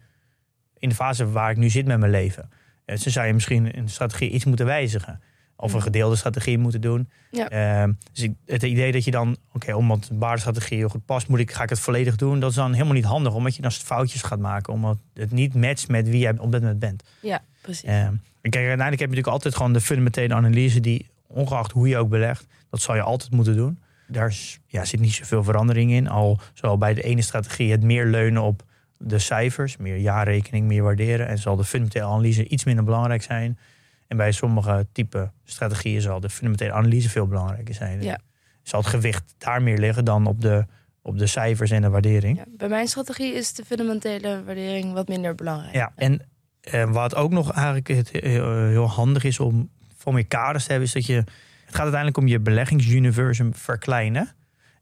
in 0.79 0.89
de 0.89 0.95
fase 0.95 1.31
waar 1.31 1.51
ik 1.51 1.57
nu 1.57 1.71
zit 1.71 1.87
met 1.87 1.99
mijn 1.99 2.11
leven. 2.11 2.43
Eh, 2.43 2.95
Dus 2.95 3.03
dan 3.05 3.13
zou 3.13 3.27
je 3.27 3.33
misschien 3.33 3.79
een 3.79 3.89
strategie 3.89 4.31
iets 4.31 4.45
moeten 4.45 4.67
wijzigen. 4.67 5.21
Of 5.57 5.73
een 5.73 5.83
gedeelde 5.83 6.17
strategie 6.17 6.59
moeten 6.59 6.81
doen. 6.81 7.09
Ja. 7.31 7.49
Ehm, 7.49 7.93
dus 8.13 8.23
ik, 8.23 8.33
het 8.47 8.63
idee 8.63 8.93
dat 8.93 9.05
je 9.05 9.11
dan, 9.11 9.37
oké, 9.53 9.75
omdat 9.75 10.09
een 10.11 10.19
waardestrategie 10.19 10.77
heel 10.77 10.89
goed 10.89 11.05
past, 11.05 11.29
moet 11.29 11.39
ik, 11.39 11.53
ga 11.53 11.63
ik 11.63 11.69
het 11.69 11.81
volledig 11.81 12.17
doen. 12.17 12.41
Dat 12.41 12.51
is 12.51 12.57
dan 12.57 12.73
helemaal 12.73 12.95
niet 12.95 13.05
handig, 13.05 13.35
omdat 13.35 13.57
je 13.57 13.63
dan 13.63 13.71
foutjes 13.71 14.23
gaat 14.23 14.39
maken. 14.39 14.73
Omdat 14.73 14.99
het 15.15 15.31
niet 15.31 15.55
matcht 15.55 15.89
met 15.89 16.09
wie 16.09 16.19
jij 16.19 16.39
op 16.39 16.53
dit 16.53 16.61
moment 16.61 16.79
bent. 16.79 17.03
Ja, 17.21 17.43
precies. 17.61 17.83
En 17.83 18.23
kijk, 18.41 18.55
uiteindelijk 18.55 19.01
heb 19.01 19.11
je 19.11 19.17
natuurlijk 19.17 19.27
altijd 19.27 19.57
gewoon 19.57 19.73
de 19.73 19.81
fundamentele 19.81 20.35
analyse 20.35 20.81
die, 20.81 21.07
ongeacht 21.27 21.73
hoe 21.73 21.89
je 21.89 21.97
ook 21.97 22.09
belegt, 22.09 22.47
dat 22.71 22.81
zal 22.81 22.95
je 22.95 23.03
altijd 23.03 23.31
moeten 23.31 23.57
doen. 23.57 23.79
Daar 24.07 24.35
ja, 24.67 24.85
zit 24.85 25.01
niet 25.01 25.13
zoveel 25.13 25.45
verandering 25.45 25.93
in. 25.93 26.09
Al 26.09 26.41
zal 26.55 26.79
bij 26.79 26.95
de 26.95 27.03
ene 27.03 27.23
strategie 27.23 27.71
het 27.71 27.83
meer 27.83 28.07
leunen 28.07 28.43
op 28.43 28.63
de 28.99 29.19
cijfers, 29.19 29.77
meer 29.77 29.97
jaarrekening, 29.97 30.67
meer 30.67 30.83
waarderen. 30.83 31.29
En 31.29 31.39
zal 31.39 31.57
de 31.57 31.65
fundamentele 31.65 32.05
analyse 32.05 32.47
iets 32.47 32.65
minder 32.65 32.85
belangrijk 32.85 33.23
zijn. 33.23 33.59
En 34.15 34.21
bij 34.21 34.33
sommige 34.33 34.87
type 34.93 35.31
strategieën 35.45 36.01
zal 36.01 36.21
de 36.21 36.29
fundamentele 36.31 36.73
analyse 36.73 37.09
veel 37.09 37.27
belangrijker 37.27 37.75
zijn. 37.75 38.03
Ja. 38.03 38.19
Zal 38.63 38.81
het 38.81 38.89
gewicht 38.89 39.35
daar 39.39 39.63
meer 39.63 39.79
liggen 39.79 40.05
dan 40.05 40.27
op 40.27 40.41
de, 40.41 40.67
op 41.03 41.19
de 41.19 41.27
cijfers 41.27 41.71
en 41.71 41.83
de 41.83 41.89
waardering. 41.89 42.37
Ja, 42.37 42.45
bij 42.57 42.69
mijn 42.69 42.89
strategie 42.89 43.35
is 43.35 43.53
de 43.53 43.65
fundamentele 43.65 44.45
waardering 44.45 44.93
wat 44.93 45.09
minder 45.09 45.35
belangrijk. 45.35 45.75
Ja, 45.75 45.93
en 45.97 46.21
eh, 46.61 46.91
wat 46.91 47.15
ook 47.15 47.31
nog 47.31 47.53
eigenlijk 47.53 47.89
het, 47.89 48.11
heel, 48.11 48.67
heel 48.67 48.89
handig 48.89 49.25
is 49.25 49.41
om 49.41 49.71
veel 49.97 50.13
meer 50.13 50.27
kaders 50.27 50.65
te 50.65 50.71
hebben, 50.71 50.89
is 50.89 50.95
dat 50.95 51.07
je. 51.07 51.15
Het 51.15 51.83
gaat 51.83 51.93
uiteindelijk 51.95 52.17
om 52.17 52.27
je 52.27 52.41
beleggingsuniversum 52.41 53.55
verkleinen. 53.55 54.29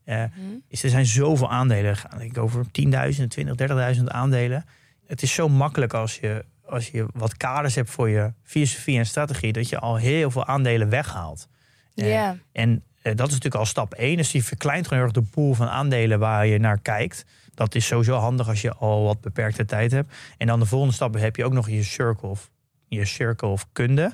Eh, 0.04 0.16
Mhm. 0.16 0.28
is, 0.68 0.82
er 0.82 0.90
zijn 0.90 1.06
zoveel 1.06 1.50
aandelen. 1.50 1.96
Ik 2.18 2.38
over 2.38 2.64
10.000, 2.70 3.30
20, 3.30 3.54
30.000 3.96 4.04
aandelen. 4.04 4.64
Het 5.06 5.22
is 5.22 5.34
zo 5.34 5.48
makkelijk 5.48 5.94
als 5.94 6.18
je, 6.18 6.44
als 6.66 6.88
je 6.88 7.06
wat 7.12 7.36
kaders 7.36 7.74
hebt 7.74 7.90
voor 7.90 8.08
je 8.08 8.32
filosofie 8.42 8.98
en 8.98 9.06
strategie, 9.06 9.52
dat 9.52 9.68
je 9.68 9.78
al 9.78 9.96
heel 9.96 10.30
veel 10.30 10.46
aandelen 10.46 10.88
weghaalt. 10.88 11.48
Eh, 11.94 12.08
Ja, 12.12 12.36
En 12.52 12.82
eh, 13.02 13.16
dat 13.16 13.26
is 13.26 13.32
natuurlijk 13.32 13.54
al 13.54 13.66
stap 13.66 13.94
1. 13.94 14.16
Dus 14.16 14.30
die 14.30 14.44
verkleint 14.44 14.86
gewoon 14.86 15.04
heel 15.04 15.12
erg 15.14 15.24
de 15.24 15.30
pool 15.30 15.54
van 15.54 15.68
aandelen 15.68 16.18
waar 16.18 16.46
je 16.46 16.58
naar 16.58 16.78
kijkt. 16.80 17.24
Dat 17.54 17.74
is 17.74 17.86
sowieso 17.86 18.16
handig 18.16 18.48
als 18.48 18.60
je 18.60 18.74
al 18.74 19.04
wat 19.04 19.20
beperkte 19.20 19.64
tijd 19.64 19.90
hebt. 19.92 20.14
En 20.38 20.46
dan 20.46 20.60
de 20.60 20.66
volgende 20.66 20.94
stap 20.94 21.14
heb 21.14 21.36
je 21.36 21.44
ook 21.44 21.52
nog 21.52 21.68
je 21.70 21.82
circle 21.82 22.28
of, 22.28 22.50
je 22.88 23.04
circle 23.04 23.48
of 23.48 23.66
kunde. 23.72 24.12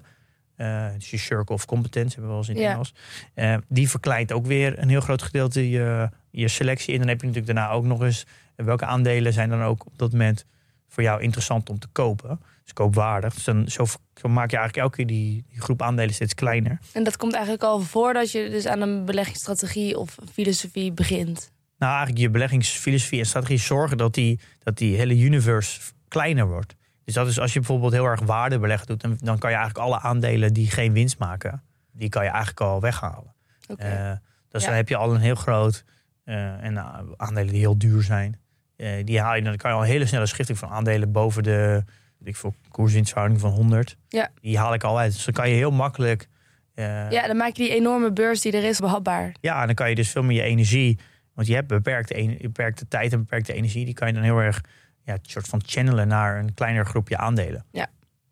Eh, 0.56 0.86
dus 0.94 1.10
je 1.10 1.18
circle 1.18 1.54
of 1.54 1.64
competence 1.64 2.14
hebben 2.20 2.22
we 2.22 2.28
wel 2.28 2.38
eens 2.38 2.48
in 2.48 2.54
het 2.54 2.64
Ja. 2.64 2.72
Engels. 2.72 3.64
Die 3.68 3.90
verkleint 3.90 4.32
ook 4.32 4.46
weer 4.46 4.78
een 4.78 4.88
heel 4.88 5.00
groot 5.00 5.22
gedeelte 5.22 5.70
je, 5.70 6.08
je 6.30 6.48
selectie. 6.48 6.92
En 6.92 6.98
dan 6.98 7.08
heb 7.08 7.20
je 7.20 7.26
natuurlijk 7.26 7.54
daarna 7.54 7.72
ook 7.72 7.84
nog 7.84 8.02
eens 8.02 8.26
welke 8.56 8.84
aandelen 8.84 9.32
zijn 9.32 9.48
dan 9.48 9.62
ook 9.62 9.86
op 9.86 9.98
dat 9.98 10.12
moment 10.12 10.44
voor 10.88 11.02
jou 11.02 11.22
interessant 11.22 11.70
om 11.70 11.78
te 11.78 11.88
kopen. 11.92 12.40
Dus 12.62 12.72
koopwaardig. 12.72 13.34
Dus 13.34 13.44
dan, 13.44 13.68
zo, 13.68 13.84
zo 14.14 14.28
maak 14.28 14.50
je 14.50 14.56
eigenlijk 14.56 14.76
elke 14.76 14.96
keer 14.96 15.06
die, 15.06 15.44
die 15.50 15.60
groep 15.60 15.82
aandelen 15.82 16.14
steeds 16.14 16.34
kleiner. 16.34 16.78
en 16.92 17.04
dat 17.04 17.16
komt 17.16 17.32
eigenlijk 17.32 17.62
al 17.62 17.80
voordat 17.80 18.30
je 18.30 18.50
dus 18.50 18.66
aan 18.66 18.80
een 18.80 19.04
beleggingsstrategie 19.04 19.98
of 19.98 20.16
filosofie 20.32 20.92
begint. 20.92 21.52
Nou, 21.78 21.92
eigenlijk 21.92 22.20
je 22.22 22.30
beleggingsfilosofie 22.30 23.18
en 23.18 23.26
strategie 23.26 23.58
zorgen 23.58 23.96
dat 23.96 24.14
die, 24.14 24.40
dat 24.58 24.76
die 24.76 24.96
hele 24.96 25.18
universe 25.18 25.80
kleiner 26.08 26.46
wordt. 26.46 26.74
Dus 27.04 27.14
dat 27.14 27.26
is 27.28 27.40
als 27.40 27.52
je 27.52 27.58
bijvoorbeeld 27.58 27.92
heel 27.92 28.04
erg 28.04 28.20
waardebeleggen 28.20 28.86
doet, 28.86 29.00
dan, 29.00 29.16
dan 29.20 29.38
kan 29.38 29.50
je 29.50 29.56
eigenlijk 29.56 29.86
alle 29.86 30.00
aandelen 30.00 30.52
die 30.52 30.70
geen 30.70 30.92
winst 30.92 31.18
maken, 31.18 31.62
die 31.92 32.08
kan 32.08 32.22
je 32.24 32.28
eigenlijk 32.30 32.60
al 32.60 32.80
weghalen. 32.80 33.34
Oké. 33.68 33.82
Eh, 33.82 34.12
dus 34.48 34.62
Ja. 34.62 34.68
dan 34.68 34.76
heb 34.76 34.88
je 34.88 34.96
al 34.96 35.14
een 35.14 35.20
heel 35.20 35.34
groot, 35.34 35.84
eh, 36.24 36.64
en 36.64 36.72
uh, 36.74 36.98
aandelen 37.16 37.50
die 37.52 37.60
heel 37.60 37.78
duur 37.78 38.02
zijn, 38.02 38.40
eh, 38.78 39.04
die 39.04 39.20
haal 39.20 39.34
je, 39.34 39.42
dan 39.42 39.56
kan 39.56 39.70
je 39.70 39.76
al 39.76 39.82
een 39.82 39.88
hele 39.88 40.06
snelle 40.06 40.26
schifting 40.26 40.58
van 40.58 40.68
aandelen 40.68 41.12
boven 41.12 41.42
de, 41.42 41.82
ik 42.24 42.36
veel, 42.36 42.54
koerswinstverhouding 42.68 43.40
van 43.40 43.50
100. 43.50 43.96
Ja. 44.08 44.30
Die 44.40 44.58
haal 44.58 44.74
ik 44.74 44.84
al 44.84 44.98
uit. 44.98 45.12
Dus 45.12 45.24
dan 45.24 45.34
kan 45.34 45.48
je 45.48 45.54
heel 45.54 45.70
makkelijk. 45.70 46.28
eh, 46.74 47.10
ja, 47.10 47.26
dan 47.26 47.36
maak 47.36 47.56
je 47.56 47.62
die 47.62 47.74
enorme 47.74 48.12
beurs 48.12 48.40
die 48.40 48.52
er 48.52 48.64
is 48.64 48.78
behapbaar. 48.78 49.34
ja, 49.40 49.60
en 49.60 49.66
dan 49.66 49.74
kan 49.74 49.88
je 49.88 49.94
dus 49.94 50.10
veel 50.10 50.22
meer 50.22 50.36
je 50.36 50.42
energie. 50.42 50.98
Want 51.34 51.46
je 51.46 51.54
hebt 51.54 51.68
beperkte, 51.68 52.36
beperkte 52.40 52.88
tijd 52.88 53.12
en 53.12 53.18
beperkte 53.18 53.52
energie. 53.52 53.84
Die 53.84 53.94
kan 53.94 54.08
je 54.08 54.14
dan 54.14 54.22
heel 54.22 54.38
erg 54.38 54.60
ja, 55.02 55.12
een 55.12 55.20
soort 55.22 55.46
van 55.48 55.62
channelen 55.66 56.08
naar 56.08 56.38
een 56.38 56.54
kleiner 56.54 56.86
groepje 56.86 57.16
aandelen. 57.16 57.64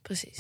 Precies. 0.03 0.39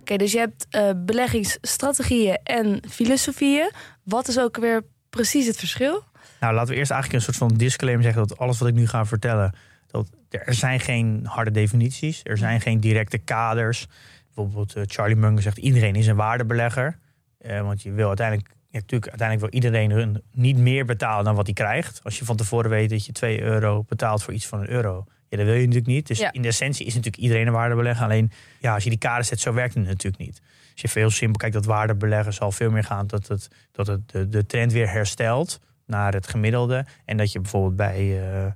Oké, 0.00 0.16
dus 0.16 0.32
je 0.32 0.38
hebt 0.38 0.66
eh, 0.70 0.90
beleggingsstrategieën 0.96 2.38
en 2.42 2.82
filosofieën. 2.88 3.70
Wat 4.04 4.28
is 4.28 4.38
ook 4.38 4.56
weer 4.56 4.82
precies 5.10 5.46
het 5.46 5.56
verschil? 5.56 6.04
Nou, 6.40 6.54
laten 6.54 6.72
we 6.72 6.78
eerst 6.78 6.90
eigenlijk 6.90 7.22
een 7.26 7.32
soort 7.32 7.50
van 7.50 7.58
disclaimer 7.58 8.02
zeggen 8.04 8.26
dat 8.28 8.38
alles 8.38 8.58
wat 8.58 8.68
ik 8.68 8.74
nu 8.74 8.86
ga 8.86 9.04
vertellen. 9.06 9.54
Dat 9.86 10.10
er 10.28 10.54
zijn 10.54 10.80
geen 10.80 11.20
harde 11.24 11.50
definities. 11.50 12.20
Er 12.24 12.38
zijn 12.38 12.60
geen 12.60 12.80
directe 12.80 13.18
kaders. 13.18 13.86
Bijvoorbeeld 14.34 14.74
eh, 14.74 14.82
Charlie 14.86 15.16
Munger 15.16 15.42
zegt 15.42 15.58
iedereen 15.58 15.94
is 15.94 16.06
een 16.06 16.16
waardebelegger. 16.16 16.98
Eh, 17.38 17.60
want 17.60 17.82
je 17.82 17.92
wil 17.92 18.06
uiteindelijk, 18.08 18.48
ja, 18.48 18.78
natuurlijk, 18.78 19.08
uiteindelijk 19.10 19.50
wil 19.52 19.60
iedereen 19.62 19.90
hun 19.90 20.22
niet 20.32 20.56
meer 20.56 20.84
betalen 20.84 21.24
dan 21.24 21.34
wat 21.34 21.46
hij 21.46 21.54
krijgt. 21.54 22.00
Als 22.04 22.18
je 22.18 22.24
van 22.24 22.36
tevoren 22.36 22.70
weet 22.70 22.90
dat 22.90 23.06
je 23.06 23.12
2 23.12 23.40
euro 23.42 23.84
betaalt 23.88 24.22
voor 24.22 24.34
iets 24.34 24.46
van 24.46 24.60
een 24.60 24.70
euro. 24.70 25.04
Ja, 25.28 25.36
dat 25.36 25.46
wil 25.46 25.54
je 25.54 25.60
natuurlijk 25.60 25.86
niet. 25.86 26.06
Dus 26.06 26.18
Ja. 26.18 26.32
in 26.32 26.42
de 26.42 26.48
essentie 26.48 26.86
is 26.86 26.94
natuurlijk 26.94 27.22
iedereen 27.22 27.46
een 27.46 27.52
waardebelegger. 27.52 28.04
Alleen 28.04 28.32
ja, 28.58 28.74
als 28.74 28.84
je 28.84 28.90
die 28.90 28.98
kaders 28.98 29.28
zet, 29.28 29.40
zo 29.40 29.52
werkt 29.52 29.74
het 29.74 29.86
natuurlijk 29.86 30.22
niet. 30.22 30.40
Als 30.82 30.92
je 30.92 31.00
veel 31.00 31.10
simpel 31.10 31.38
kijkt, 31.38 31.54
dat 31.54 31.64
waardebeleggen 31.64 32.32
zal 32.32 32.52
veel 32.52 32.70
meer 32.70 32.84
gaan 32.84 33.06
dat, 33.06 33.28
het, 33.28 33.48
dat 33.72 33.86
het 33.86 34.10
de, 34.10 34.28
de 34.28 34.46
trend 34.46 34.72
weer 34.72 34.90
herstelt 34.90 35.60
naar 35.86 36.12
het 36.12 36.28
gemiddelde. 36.28 36.86
En 37.04 37.16
dat 37.16 37.32
je 37.32 37.40
bijvoorbeeld 37.40 37.76
bij 37.76 37.96
eh, 37.96 38.46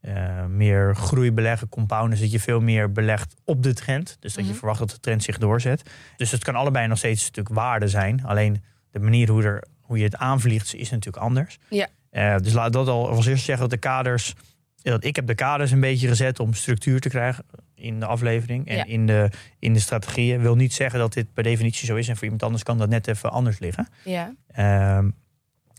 eh, 0.00 0.46
meer 0.46 0.94
groeibeleggen, 0.96 1.68
compounders, 1.68 2.20
dat 2.20 2.30
je 2.30 2.40
veel 2.40 2.60
meer 2.60 2.92
belegt 2.92 3.34
op 3.44 3.62
de 3.62 3.74
trend. 3.74 4.16
Dus 4.20 4.34
dat 4.34 4.44
je 4.44 4.50
Mhm. 4.50 4.58
verwacht 4.58 4.78
dat 4.78 4.90
de 4.90 5.00
trend 5.00 5.22
zich 5.22 5.38
doorzet. 5.38 5.90
Dus 6.16 6.30
het 6.30 6.44
kan 6.44 6.54
allebei 6.54 6.86
nog 6.86 6.98
steeds 6.98 7.22
natuurlijk 7.24 7.54
waarde 7.54 7.88
zijn. 7.88 8.24
Alleen 8.24 8.62
de 8.90 8.98
manier 8.98 9.28
hoe, 9.30 9.42
er, 9.42 9.64
hoe 9.80 9.98
je 9.98 10.04
het 10.04 10.16
aanvliegt 10.16 10.74
is 10.74 10.90
natuurlijk 10.90 11.24
anders. 11.24 11.58
Ja. 11.68 11.88
Eh, 12.10 12.36
dus 12.38 12.52
laat 12.52 12.72
dat 12.72 12.88
al 12.88 13.08
als 13.08 13.26
eerste 13.26 13.44
zeggen 13.44 13.68
dat 13.68 13.80
de 13.80 13.88
kaders. 13.88 14.34
Dat 14.82 15.04
ik 15.04 15.16
heb 15.16 15.26
de 15.26 15.34
kaders 15.34 15.70
een 15.70 15.80
beetje 15.80 16.08
gezet 16.08 16.40
om 16.40 16.54
structuur 16.54 17.00
te 17.00 17.08
krijgen 17.08 17.44
in 17.84 18.00
de 18.00 18.06
aflevering 18.06 18.66
en 18.68 18.76
Ja. 18.76 18.84
in, 18.84 19.06
de, 19.06 19.30
in 19.58 19.72
de 19.72 19.78
strategieën. 19.80 20.40
Wil 20.40 20.54
niet 20.56 20.72
zeggen 20.74 20.98
dat 20.98 21.12
dit 21.12 21.32
per 21.32 21.42
definitie 21.42 21.86
zo 21.86 21.96
is. 21.96 22.08
En 22.08 22.14
voor 22.14 22.22
iemand 22.24 22.42
anders 22.42 22.62
kan 22.62 22.78
dat 22.78 22.88
net 22.88 23.06
even 23.08 23.30
anders 23.30 23.58
liggen. 23.58 23.88
Ja, 24.04 24.34
Ehm, 24.48 25.10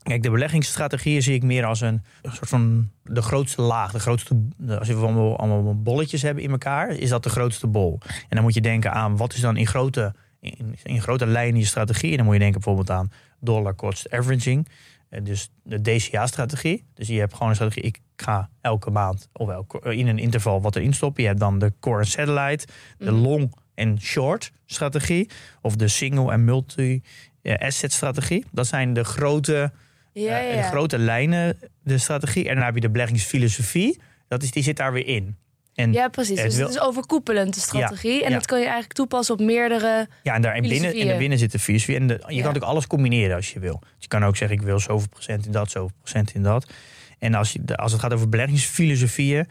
kijk, 0.04 0.24
de 0.24 0.30
beleggingsstrategieën 0.30 1.22
zie 1.22 1.34
ik 1.34 1.44
meer 1.44 1.66
als 1.66 1.82
een, 1.82 2.02
een 2.22 2.32
soort 2.32 2.50
van 2.50 2.90
de 3.04 3.22
grootste 3.22 3.62
laag. 3.62 3.92
De 3.92 4.00
grootste, 4.00 4.48
als 4.80 4.88
we 4.88 4.96
allemaal, 4.96 5.38
allemaal 5.38 5.82
bolletjes 5.82 6.22
hebben 6.22 6.44
in 6.44 6.52
elkaar, 6.52 6.90
is 6.90 7.10
dat 7.10 7.24
de 7.24 7.30
grootste 7.30 7.68
bol. 7.68 8.00
En 8.08 8.26
dan 8.30 8.42
moet 8.44 8.54
je 8.54 8.62
denken 8.62 8.92
aan 8.94 9.18
wat 9.18 9.34
is 9.34 9.40
dan 9.40 9.58
in 9.58 9.68
grote, 9.68 10.14
in, 10.40 10.76
in 10.84 11.02
grote 11.02 11.26
lijnen 11.28 11.60
je 11.60 11.66
strategie. 11.66 12.12
En 12.12 12.16
dan 12.18 12.26
moet 12.26 12.34
je 12.36 12.40
denken 12.42 12.62
bijvoorbeeld 12.62 12.98
aan 12.98 13.12
dollar 13.40 13.76
cost 13.76 14.12
averaging. 14.12 14.68
Eh, 15.10 15.24
Dus 15.24 15.50
de 15.64 15.82
DCA-strategie. 15.82 16.86
Dus 16.94 17.08
je 17.08 17.20
hebt 17.20 17.34
gewoon 17.34 17.50
een 17.50 17.56
strategie. 17.56 17.84
Ik, 17.84 18.00
ik 18.18 18.22
ga 18.22 18.50
elke 18.62 18.90
maand 18.90 19.30
of 19.34 19.50
elke, 19.50 19.96
in 19.96 20.08
een 20.08 20.20
interval 20.20 20.62
wat 20.62 20.76
erin 20.76 20.94
stoppen. 20.94 21.22
Je 21.24 21.28
hebt 21.30 21.40
dan 21.42 21.60
de 21.60 21.74
core 21.80 22.00
en 22.00 22.08
satellite, 22.08 22.66
de 22.98 23.12
Mhm. 23.12 23.22
long 23.22 23.56
en 23.74 24.02
short 24.02 24.52
strategie. 24.66 25.30
Of 25.62 25.76
de 25.76 25.88
single 25.88 26.32
en 26.32 26.44
multi 26.46 27.02
eh, 27.42 27.58
asset 27.58 27.92
strategie. 27.92 28.46
Dat 28.52 28.68
zijn 28.68 28.94
de 28.94 29.04
grote, 29.04 29.72
Ja, 30.14 30.40
eh, 30.40 30.46
ja, 30.46 30.52
de 30.52 30.58
ja. 30.58 30.70
grote 30.70 30.98
lijnen, 30.98 31.58
de 31.84 31.98
strategie. 31.98 32.50
En 32.50 32.56
dan 32.56 32.64
heb 32.64 32.74
je 32.76 32.82
de 32.82 32.90
beleggingsfilosofie. 32.90 34.00
Dat 34.28 34.44
is, 34.44 34.52
die 34.52 34.64
zit 34.64 34.78
daar 34.78 34.94
weer 34.94 35.08
in. 35.08 35.36
En 35.74 35.92
Ja, 35.94 36.08
precies. 36.08 36.38
Het 36.40 36.48
Dus 36.48 36.56
wil- 36.58 36.66
het 36.68 36.76
is 36.76 36.82
overkoepelend, 36.82 37.54
de 37.54 37.60
strategie. 37.60 38.24
en 38.26 38.32
dat 38.32 38.46
kan 38.46 38.58
je 38.60 38.64
eigenlijk 38.66 38.94
toepassen 38.94 39.34
op 39.36 39.42
meerdere... 39.42 40.08
Ja, 40.24 40.34
en 40.34 40.42
daar 40.42 40.56
in 40.56 40.62
binnen, 40.62 41.32
en 41.32 41.38
zit 41.40 41.52
de 41.52 41.60
filosofie. 41.60 41.96
En 41.96 42.08
de, 42.08 42.14
je 42.14 42.20
kan 42.20 42.36
natuurlijk 42.36 42.64
alles 42.66 42.88
combineren 42.88 43.36
als 43.36 43.54
je 43.54 43.60
wil. 43.60 43.80
Dus 43.80 43.90
je 44.00 44.08
kan 44.08 44.26
ook 44.26 44.36
zeggen, 44.38 44.58
ik 44.58 44.64
wil 44.64 44.80
zoveel 44.80 45.10
procent 45.10 45.46
in 45.46 45.52
dat, 45.52 45.72
zoveel 45.72 45.96
procent 46.02 46.34
in 46.34 46.44
dat. 46.44 46.66
En 47.26 47.34
als, 47.34 47.52
je, 47.54 47.78
als 47.78 47.92
het 47.92 48.02
gaat 48.02 48.14
over 48.14 48.30
beleggingsfilosofieën... 48.30 49.48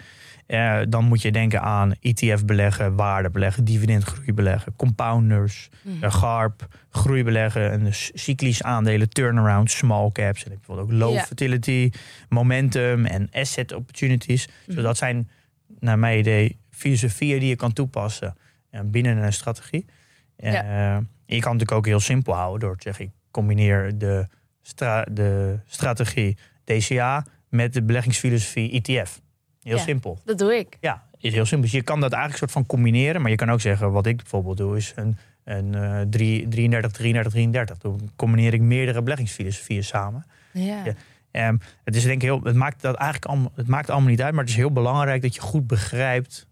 eh, 0.47 0.81
dan 0.89 1.05
moet 1.05 1.23
je 1.23 1.33
denken 1.33 1.61
aan 1.63 1.93
ETF 2.01 2.45
beleggen, 2.45 2.95
waarde 2.97 3.31
beleggen, 3.31 3.65
dividendgroei 3.65 4.33
beleggen, 4.33 4.77
compounders, 4.77 5.69
Mhm. 5.83 6.05
eh, 6.05 6.13
GARP, 6.15 6.67
groei 6.91 7.25
beleggen, 7.25 7.71
en 7.71 7.85
dus 7.85 8.11
cyclisch 8.15 8.63
aandelen, 8.63 9.09
turnaround, 9.09 9.71
small 9.71 10.11
caps. 10.13 10.45
En 10.45 10.51
heb 10.51 10.59
bijvoorbeeld 10.59 10.91
ook 10.93 10.99
low 10.99 11.15
Ja. 11.15 11.23
fertility, 11.23 11.91
momentum 12.29 13.05
en 13.07 13.29
asset 13.33 13.73
opportunities. 13.73 14.47
Dus 14.67 14.75
Mhm. 14.75 14.85
dat 14.85 14.97
zijn, 14.97 15.31
naar 15.81 15.99
mijn 15.99 16.19
idee, 16.19 16.59
filosofieën 16.71 17.39
die 17.41 17.49
je 17.49 17.57
kan 17.57 17.73
toepassen 17.73 18.37
eh, 18.71 18.81
binnen 18.85 19.17
een 19.17 19.33
strategie. 19.33 19.87
Eh, 20.37 20.53
je 20.53 20.61
kan 20.61 20.99
het 21.27 21.43
natuurlijk 21.43 21.73
ook 21.73 21.87
heel 21.87 22.01
simpel 22.01 22.35
houden 22.35 22.61
door 22.69 22.77
te 22.77 22.83
zeggen: 22.83 23.05
ik 23.05 23.11
combineer 23.31 23.99
de, 23.99 24.27
stra- 24.63 25.07
de 25.11 25.59
strategie 25.67 26.37
DCA 26.65 27.25
met 27.55 27.73
de 27.73 27.83
beleggingsfilosofie 27.83 28.71
ETF. 28.71 29.21
Heel 29.63 29.77
Ja. 29.77 29.83
simpel. 29.83 30.19
Dat 30.25 30.39
doe 30.39 30.57
ik. 30.59 30.77
Ja, 30.81 31.03
is 31.19 31.33
heel 31.33 31.45
simpel. 31.45 31.69
Dus 31.71 31.79
je 31.79 31.83
kan 31.85 32.01
dat 32.01 32.11
eigenlijk 32.13 32.41
soort 32.41 32.53
van 32.53 32.67
combineren. 32.67 33.21
Maar 33.21 33.31
je 33.31 33.37
kan 33.37 33.51
ook 33.51 33.61
zeggen, 33.61 33.93
wat 33.93 34.07
ik 34.07 34.17
bijvoorbeeld 34.17 34.57
doe, 34.57 34.77
is 34.77 34.93
een, 34.97 35.17
een 35.45 35.75
eh, 35.75 36.01
drie- 36.11 36.49
33, 36.49 36.93
33, 36.93 37.33
33. 37.33 37.79
Dan 37.79 38.11
combineer 38.17 38.55
ik 38.55 38.61
meerdere 38.61 39.03
beleggingsfilosofieën 39.03 39.85
samen. 39.85 40.27
Ja. 40.53 40.85
Ja. 40.85 40.93
Ehm, 41.31 41.57
het 41.85 41.97
is 41.97 42.03
denk 42.03 42.15
ik 42.15 42.23
heel, 42.23 42.41
het 42.43 42.55
maakt 42.55 42.83
dat 42.83 42.95
eigenlijk 42.95 43.31
allemaal, 43.31 43.53
het 43.55 43.67
maakt 43.69 43.91
allemaal 43.91 44.11
niet 44.11 44.23
uit, 44.23 44.33
maar 44.35 44.41
het 44.43 44.51
is 44.53 44.57
heel 44.59 44.73
belangrijk 44.73 45.23
dat 45.23 45.35
je 45.35 45.41
goed 45.41 45.67
begrijpt 45.67 46.47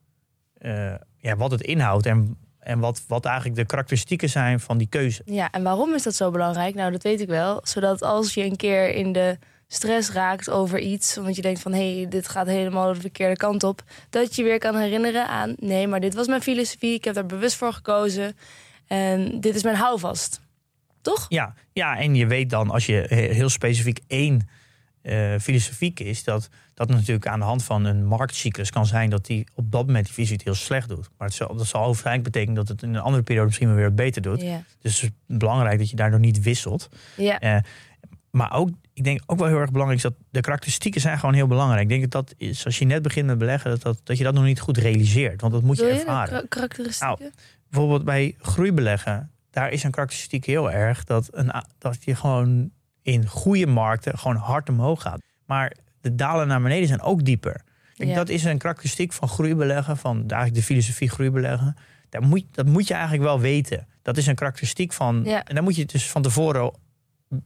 eh, 0.59 0.94
ja, 1.16 1.37
wat 1.37 1.50
het 1.50 1.61
inhoudt 1.61 2.06
en, 2.06 2.37
en 2.59 2.78
wat, 2.78 3.04
wat 3.09 3.25
eigenlijk 3.25 3.56
de 3.56 3.64
karakteristieken 3.66 4.28
zijn 4.30 4.61
van 4.61 4.78
die 4.78 4.87
keuze. 4.88 5.23
Ja, 5.25 5.50
en 5.50 5.62
waarom 5.62 5.94
is 5.94 6.02
dat 6.02 6.14
zo 6.14 6.30
belangrijk? 6.30 6.75
Nou, 6.75 6.92
dat 6.92 7.02
weet 7.02 7.21
ik 7.21 7.28
wel. 7.28 7.61
Zodat 7.62 8.02
als 8.02 8.35
je 8.35 8.44
een 8.44 8.56
keer 8.56 8.94
in 8.94 9.12
de 9.12 9.38
stress 9.73 10.11
raakt 10.11 10.50
over 10.50 10.79
iets, 10.79 11.19
omdat 11.19 11.37
je 11.37 11.43
denkt 11.43 11.61
van 11.61 11.73
hé, 11.73 11.97
hey, 11.97 12.09
dit 12.09 12.29
gaat 12.29 12.47
helemaal 12.47 12.93
de 12.93 13.00
verkeerde 13.00 13.37
kant 13.37 13.62
op, 13.64 13.83
dat 14.11 14.37
je 14.37 14.43
weer 14.43 14.59
kan 14.59 14.76
herinneren 14.76 15.29
aan 15.29 15.55
nee, 15.59 15.87
maar 15.87 16.00
dit 16.00 16.14
was 16.14 16.26
mijn 16.26 16.43
filosofie, 16.43 16.95
ik 16.95 17.05
heb 17.05 17.14
daar 17.14 17.26
bewust 17.26 17.57
voor 17.57 17.73
gekozen 17.73 18.37
en 18.87 19.41
dit 19.41 19.55
is 19.55 19.62
mijn 19.62 19.76
houvast. 19.76 20.41
Toch? 21.00 21.26
Ja, 21.29 21.55
ja, 21.73 21.99
en 21.99 22.14
je 22.14 22.26
weet 22.26 22.50
dan 22.50 22.71
als 22.71 22.87
je 22.87 23.07
he- 23.09 23.33
heel 23.35 23.49
specifiek 23.49 24.00
één 24.07 24.49
eh, 25.02 25.35
filosofie 25.41 25.93
kiest, 25.93 26.25
dat 26.25 26.49
dat 26.75 26.88
natuurlijk 26.88 27.26
aan 27.26 27.38
de 27.38 27.45
hand 27.45 27.64
van 27.64 27.85
een 27.85 28.07
marktcyclus 28.07 28.71
kan 28.71 28.87
zijn 28.87 29.11
dat 29.11 29.26
die 29.26 29.47
op 29.55 29.71
dat 29.71 29.87
moment 29.87 30.05
die 30.05 30.14
visie 30.14 30.35
het 30.35 30.45
heel 30.45 30.55
slecht 30.55 30.88
doet. 30.88 31.09
Maar 31.19 31.29
het 31.29 31.37
zal, 31.37 31.57
dat 31.57 31.67
zal 31.67 31.85
waarschijnlijk 31.87 32.25
betekenen 32.25 32.55
dat 32.55 32.69
het 32.69 32.83
in 32.83 32.95
een 32.95 33.00
andere 33.00 33.23
periode 33.23 33.47
misschien 33.47 33.69
wel 33.69 33.76
weer 33.76 33.95
beter 33.95 34.23
doet. 34.23 34.41
Dus 34.81 35.00
het 35.00 35.11
is 35.29 35.37
belangrijk 35.38 35.79
dat 35.79 35.91
je 35.91 35.97
daardoor 35.97 36.21
niet 36.21 36.43
wisselt. 36.43 36.88
Ja. 37.17 37.41
Eh, 37.41 37.57
maar 38.31 38.52
ook, 38.52 38.71
ik 38.95 39.05
denk 39.05 39.21
ook 39.27 39.39
wel 39.39 39.49
heel 39.49 39.59
erg 39.59 39.71
belangrijk 39.71 40.03
is 40.05 40.11
dat 40.11 40.19
de 40.31 40.41
karakteristieken 40.41 41.01
zijn 41.01 41.19
gewoon 41.19 41.35
heel 41.35 41.47
belangrijk. 41.47 41.83
Ik 41.83 41.89
denk 41.89 42.11
dat 42.11 42.27
dat 42.27 42.35
is, 42.39 42.65
als 42.65 42.79
je 42.79 42.85
net 42.85 43.03
begint 43.03 43.27
met 43.27 43.39
beleggen, 43.39 43.71
dat, 43.71 43.83
dat, 43.83 44.01
dat 44.05 44.19
je 44.19 44.25
dat 44.25 44.35
nog 44.35 44.45
niet 44.45 44.61
goed 44.61 44.77
realiseert. 44.77 45.41
Want 45.41 45.53
dat 45.53 45.63
moet 45.63 45.79
je 45.79 45.85
je 45.85 45.91
ervaren. 45.91 46.49
karakteristieken? 46.49 47.33
Bijvoorbeeld 47.71 48.05
bij 48.05 48.35
groeibeleggen, 48.39 49.31
daar 49.51 49.71
is 49.71 49.83
een 49.83 49.91
karakteristiek 49.91 50.45
heel 50.45 50.71
erg 50.71 51.05
dat, 51.05 51.29
een, 51.31 51.53
dat 51.79 52.05
je 52.05 52.15
gewoon 52.15 52.71
in 53.03 53.27
goede 53.27 53.67
markten 53.67 54.19
gewoon 54.19 54.37
hard 54.37 54.69
omhoog 54.69 55.03
gaat. 55.03 55.21
Maar 55.47 55.73
de 56.01 56.15
dalen 56.15 56.47
naar 56.47 56.63
beneden 56.63 56.89
zijn 56.89 57.01
ook 57.01 57.25
dieper. 57.25 57.61
Kijk, 57.97 58.09
Ja. 58.09 58.15
Dat 58.15 58.29
is 58.29 58.45
een 58.45 58.59
karakteristiek 58.59 59.13
van 59.13 59.29
groeibeleggen, 59.29 59.97
van 59.97 60.17
eigenlijk 60.17 60.55
de 60.55 60.63
filosofie 60.63 61.11
groeibeleggen. 61.11 61.77
Daar 62.09 62.23
moet, 62.23 62.45
dat 62.51 62.67
moet 62.67 62.89
je 62.89 62.95
eigenlijk 62.95 63.23
wel 63.23 63.41
weten. 63.41 63.87
Dat 64.03 64.17
is 64.17 64.27
een 64.27 64.35
karakteristiek 64.35 64.93
van. 64.93 65.21
Ja. 65.25 65.45
En 65.45 65.55
dan 65.55 65.65
moet 65.65 65.77
je 65.77 65.85
dus 65.85 66.11
van 66.11 66.23
tevoren. 66.23 66.73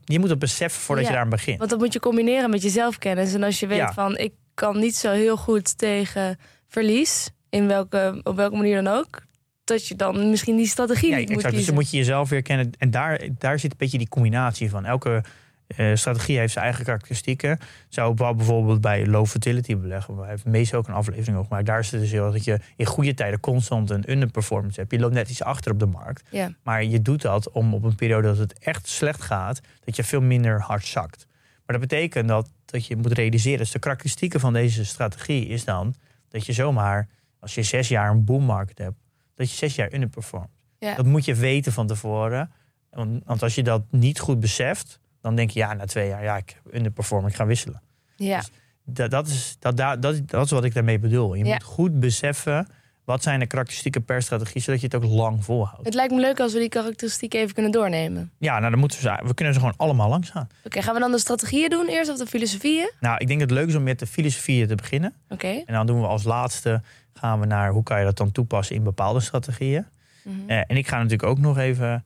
Je 0.03 0.19
moet 0.19 0.29
het 0.29 0.39
beseffen 0.39 0.81
voordat 0.81 1.03
Ja. 1.05 1.09
je 1.09 1.15
daar 1.15 1.25
aan 1.25 1.31
begint. 1.31 1.57
Want 1.57 1.69
dat 1.69 1.79
moet 1.79 1.93
je 1.93 1.99
combineren 1.99 2.49
met 2.49 2.61
je 2.61 2.69
zelfkennis. 2.69 3.33
En 3.33 3.43
als 3.43 3.59
je 3.59 3.67
weet 3.67 3.77
Ja. 3.77 3.93
van 3.93 4.17
ik 4.17 4.33
kan 4.53 4.79
niet 4.79 4.95
zo 4.95 5.11
heel 5.11 5.37
goed 5.37 5.77
tegen 5.77 6.37
verlies, 6.67 7.29
in 7.49 7.67
welke, 7.67 8.19
op 8.23 8.35
welke 8.35 8.55
manier 8.55 8.83
dan 8.83 8.93
ook, 8.93 9.21
dat 9.63 9.87
je 9.87 9.95
dan 9.95 10.29
misschien 10.29 10.55
die 10.55 10.67
strategie 10.67 11.09
Ja, 11.09 11.17
niet 11.17 11.27
moet 11.27 11.37
exact. 11.37 11.55
Dus 11.55 11.65
dan 11.65 11.75
moet 11.75 11.89
je 11.91 11.97
jezelf 11.97 12.29
weer 12.29 12.41
kennen. 12.41 12.71
En 12.77 12.91
daar, 12.91 13.27
daar 13.37 13.59
zit 13.59 13.71
een 13.71 13.77
beetje 13.77 13.97
die 13.97 14.09
combinatie 14.09 14.69
van. 14.69 14.85
Elke 14.85 15.23
eh, 15.67 15.95
strategie 15.95 16.37
heeft 16.37 16.53
zijn 16.53 16.65
eigen 16.65 16.85
karakteristieken. 16.85 17.59
Zou 17.89 18.13
bijvoorbeeld 18.13 18.81
bij 18.81 19.07
low 19.07 19.25
fertility 19.25 19.77
beleggen. 19.77 20.15
Waar 20.15 20.29
heeft 20.29 20.45
meestal 20.45 20.79
ook 20.79 20.87
een 20.87 20.93
aflevering 20.93 21.37
over. 21.37 21.51
Maar 21.51 21.63
daar 21.63 21.79
is 21.79 21.91
het 21.91 22.01
dus 22.01 22.11
heel 22.11 22.31
dat 22.31 22.43
je 22.43 22.59
in 22.75 22.85
goede 22.85 23.13
tijden 23.13 23.39
constant 23.39 23.89
een 23.89 24.11
underperformance 24.11 24.79
hebt. 24.79 24.91
Je 24.91 24.99
loopt 24.99 25.13
net 25.13 25.29
iets 25.29 25.43
achter 25.43 25.71
op 25.71 25.79
de 25.79 25.85
markt. 25.85 26.23
Ja. 26.31 26.51
Maar 26.63 26.83
je 26.83 27.01
doet 27.01 27.21
dat 27.21 27.51
om 27.51 27.73
op 27.73 27.83
een 27.83 27.95
periode 27.95 28.27
dat 28.27 28.37
het 28.37 28.59
echt 28.59 28.87
slecht 28.87 29.21
gaat, 29.21 29.61
dat 29.83 29.95
je 29.95 30.03
veel 30.03 30.21
minder 30.21 30.61
hard 30.61 30.85
zakt. 30.85 31.25
Maar 31.65 31.79
dat 31.79 31.89
betekent 31.89 32.27
dat, 32.27 32.49
dat 32.65 32.85
je 32.85 32.95
moet 32.95 33.11
realiseren, 33.11 33.59
dus 33.59 33.71
de 33.71 33.79
karakteristieken 33.79 34.39
van 34.39 34.53
deze 34.53 34.85
strategie 34.85 35.47
is 35.47 35.63
dan 35.63 35.95
dat 36.29 36.45
je 36.45 36.53
zomaar, 36.53 37.07
als 37.39 37.55
je 37.55 37.63
zes 37.63 37.87
jaar 37.87 38.11
een 38.11 38.23
boom 38.23 38.43
market 38.43 38.77
hebt, 38.77 38.97
dat 39.35 39.49
je 39.49 39.55
zes 39.55 39.75
jaar 39.75 39.93
underperformt. 39.93 40.49
Dat 40.79 41.05
moet 41.05 41.25
je 41.25 41.35
weten 41.35 41.73
van 41.73 41.87
tevoren. 41.87 42.51
Want, 42.89 43.21
want 43.25 43.43
als 43.43 43.55
je 43.55 43.63
dat 43.63 43.83
niet 43.91 44.19
goed 44.19 44.39
beseft, 44.39 44.99
dan 45.27 45.35
denk 45.35 45.49
je 45.49 45.59
ja, 45.59 45.73
na 45.73 45.85
twee 45.85 46.07
jaar, 46.07 46.23
ja, 46.23 46.37
ik 46.37 46.57
heb 46.63 46.75
underperform, 46.75 47.27
ik 47.27 47.35
ga 47.35 47.45
wisselen. 47.45 47.81
Ja. 48.15 48.37
Dus 48.37 48.49
Dat, 48.83 49.11
dat, 49.11 49.27
is, 49.27 49.55
dat, 49.59 49.77
dat, 49.77 50.01
dat, 50.01 50.45
is 50.45 50.51
wat 50.51 50.63
ik 50.63 50.73
daarmee 50.73 50.99
bedoel. 50.99 51.33
Je 51.33 51.43
Ja. 51.45 51.53
moet 51.53 51.63
goed 51.63 51.99
beseffen 51.99 52.67
wat 53.03 53.23
zijn 53.23 53.39
de 53.39 53.45
karakteristieken 53.47 54.05
per 54.05 54.21
strategie, 54.21 54.61
zodat 54.61 54.79
je 54.81 54.85
het 54.85 54.95
ook 54.95 55.03
lang 55.03 55.43
volhoudt. 55.45 55.85
Het 55.85 55.93
lijkt 55.93 56.13
me 56.13 56.19
leuk 56.19 56.39
als 56.39 56.53
we 56.53 56.59
die 56.59 56.69
karakteristieken 56.69 57.39
even 57.39 57.53
kunnen 57.53 57.71
doornemen. 57.71 58.31
Ja, 58.37 58.59
nou 58.59 58.71
dan 58.71 58.79
moeten 58.79 58.97
we, 58.97 59.03
ze- 59.03 59.27
we 59.27 59.33
kunnen 59.33 59.53
ze 59.53 59.59
gewoon 59.59 59.75
allemaal 59.77 60.09
langs 60.09 60.29
gaan. 60.29 60.47
Oké, 60.63 60.81
gaan 60.81 60.93
we 60.93 60.99
dan 60.99 61.11
de 61.11 61.19
strategieën 61.19 61.69
doen 61.69 61.87
eerst 61.87 62.11
of 62.11 62.17
de 62.17 62.25
filosofieën? 62.25 62.91
Nou, 62.99 63.17
ik 63.17 63.27
denk 63.27 63.39
dat 63.39 63.49
het 63.49 63.57
leuk 63.59 63.67
is 63.67 63.75
om 63.75 63.83
met 63.83 63.99
de 63.99 64.07
filosofieën 64.07 64.67
te 64.67 64.75
beginnen. 64.75 65.13
Oké. 65.29 65.47
En 65.47 65.73
dan 65.73 65.85
doen 65.87 66.01
we 66.01 66.07
als 66.07 66.23
laatste, 66.23 66.81
gaan 67.13 67.39
we 67.39 67.45
naar 67.45 67.71
hoe 67.71 67.83
kan 67.83 67.99
je 67.99 68.05
dat 68.05 68.17
dan 68.17 68.31
toepassen 68.31 68.75
in 68.75 68.83
bepaalde 68.83 69.19
strategieën. 69.19 69.85
Mhm. 70.23 70.35
Eh, 70.49 70.57
en 70.57 70.77
ik 70.77 70.87
ga 70.87 70.95
natuurlijk 70.95 71.23
ook 71.29 71.39
nog 71.39 71.57
even, 71.57 72.05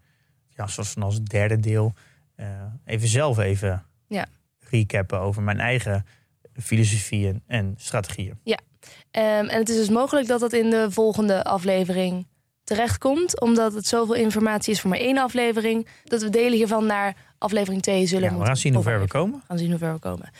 ja, 0.56 0.68
zoals 0.68 0.96
als 1.00 1.22
derde 1.24 1.60
deel, 1.60 1.94
even 2.86 3.08
zelf 3.08 3.38
even 3.38 3.86
Ja. 4.08 4.26
recappen 4.60 5.20
over 5.20 5.42
mijn 5.42 5.60
eigen 5.60 6.06
filosofieën 6.62 7.42
en 7.48 7.76
strategieën. 7.78 8.40
Ehm, 9.12 9.46
en 9.46 9.60
het 9.60 9.70
is 9.70 9.76
dus 9.76 9.90
mogelijk 9.90 10.28
dat 10.28 10.40
dat 10.40 10.54
in 10.54 10.70
de 10.70 10.92
volgende 10.92 11.44
aflevering 11.44 12.28
terechtkomt. 12.64 13.42
Omdat 13.42 13.74
het 13.74 13.88
zoveel 13.88 14.16
informatie 14.16 14.74
is 14.74 14.82
voor 14.82 14.90
maar 14.90 15.00
één 15.00 15.18
aflevering. 15.18 15.88
Dat 16.04 16.22
we 16.22 16.30
delen 16.30 16.52
hiervan 16.58 16.86
naar 16.86 17.16
aflevering 17.38 17.82
2 17.82 18.06
zullen 18.06 18.32
Ja, 18.32 18.38
we 18.38 18.46
gaan 18.46 18.58
zien 18.58 18.74
hoe 18.74 18.84
ver 18.84 19.00
we 19.00 19.08
komen. 19.08 19.40
We 19.40 19.46
gaan 19.48 19.58
zien 19.58 19.70
hoe 19.70 19.78
ver 19.80 19.94
we 19.94 20.00
komen. 20.00 20.32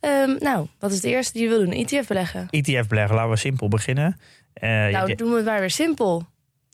Ehm, 0.00 0.36
nou, 0.38 0.66
wat 0.78 0.90
is 0.90 0.96
het 0.96 1.04
eerste 1.04 1.32
die 1.32 1.42
je 1.42 1.48
wil 1.48 1.58
doen? 1.64 1.72
ETF 1.72 2.06
beleggen. 2.06 2.48
ETF 2.50 2.86
beleggen, 2.88 3.14
laten 3.14 3.30
we 3.30 3.36
simpel 3.36 3.68
beginnen. 3.68 4.16
Eh, 4.52 4.68
nou, 4.70 5.08
ja, 5.08 5.14
doen 5.14 5.30
we 5.30 5.36
het 5.36 5.44
maar 5.44 5.60
weer 5.60 5.70
simpel. 5.70 6.26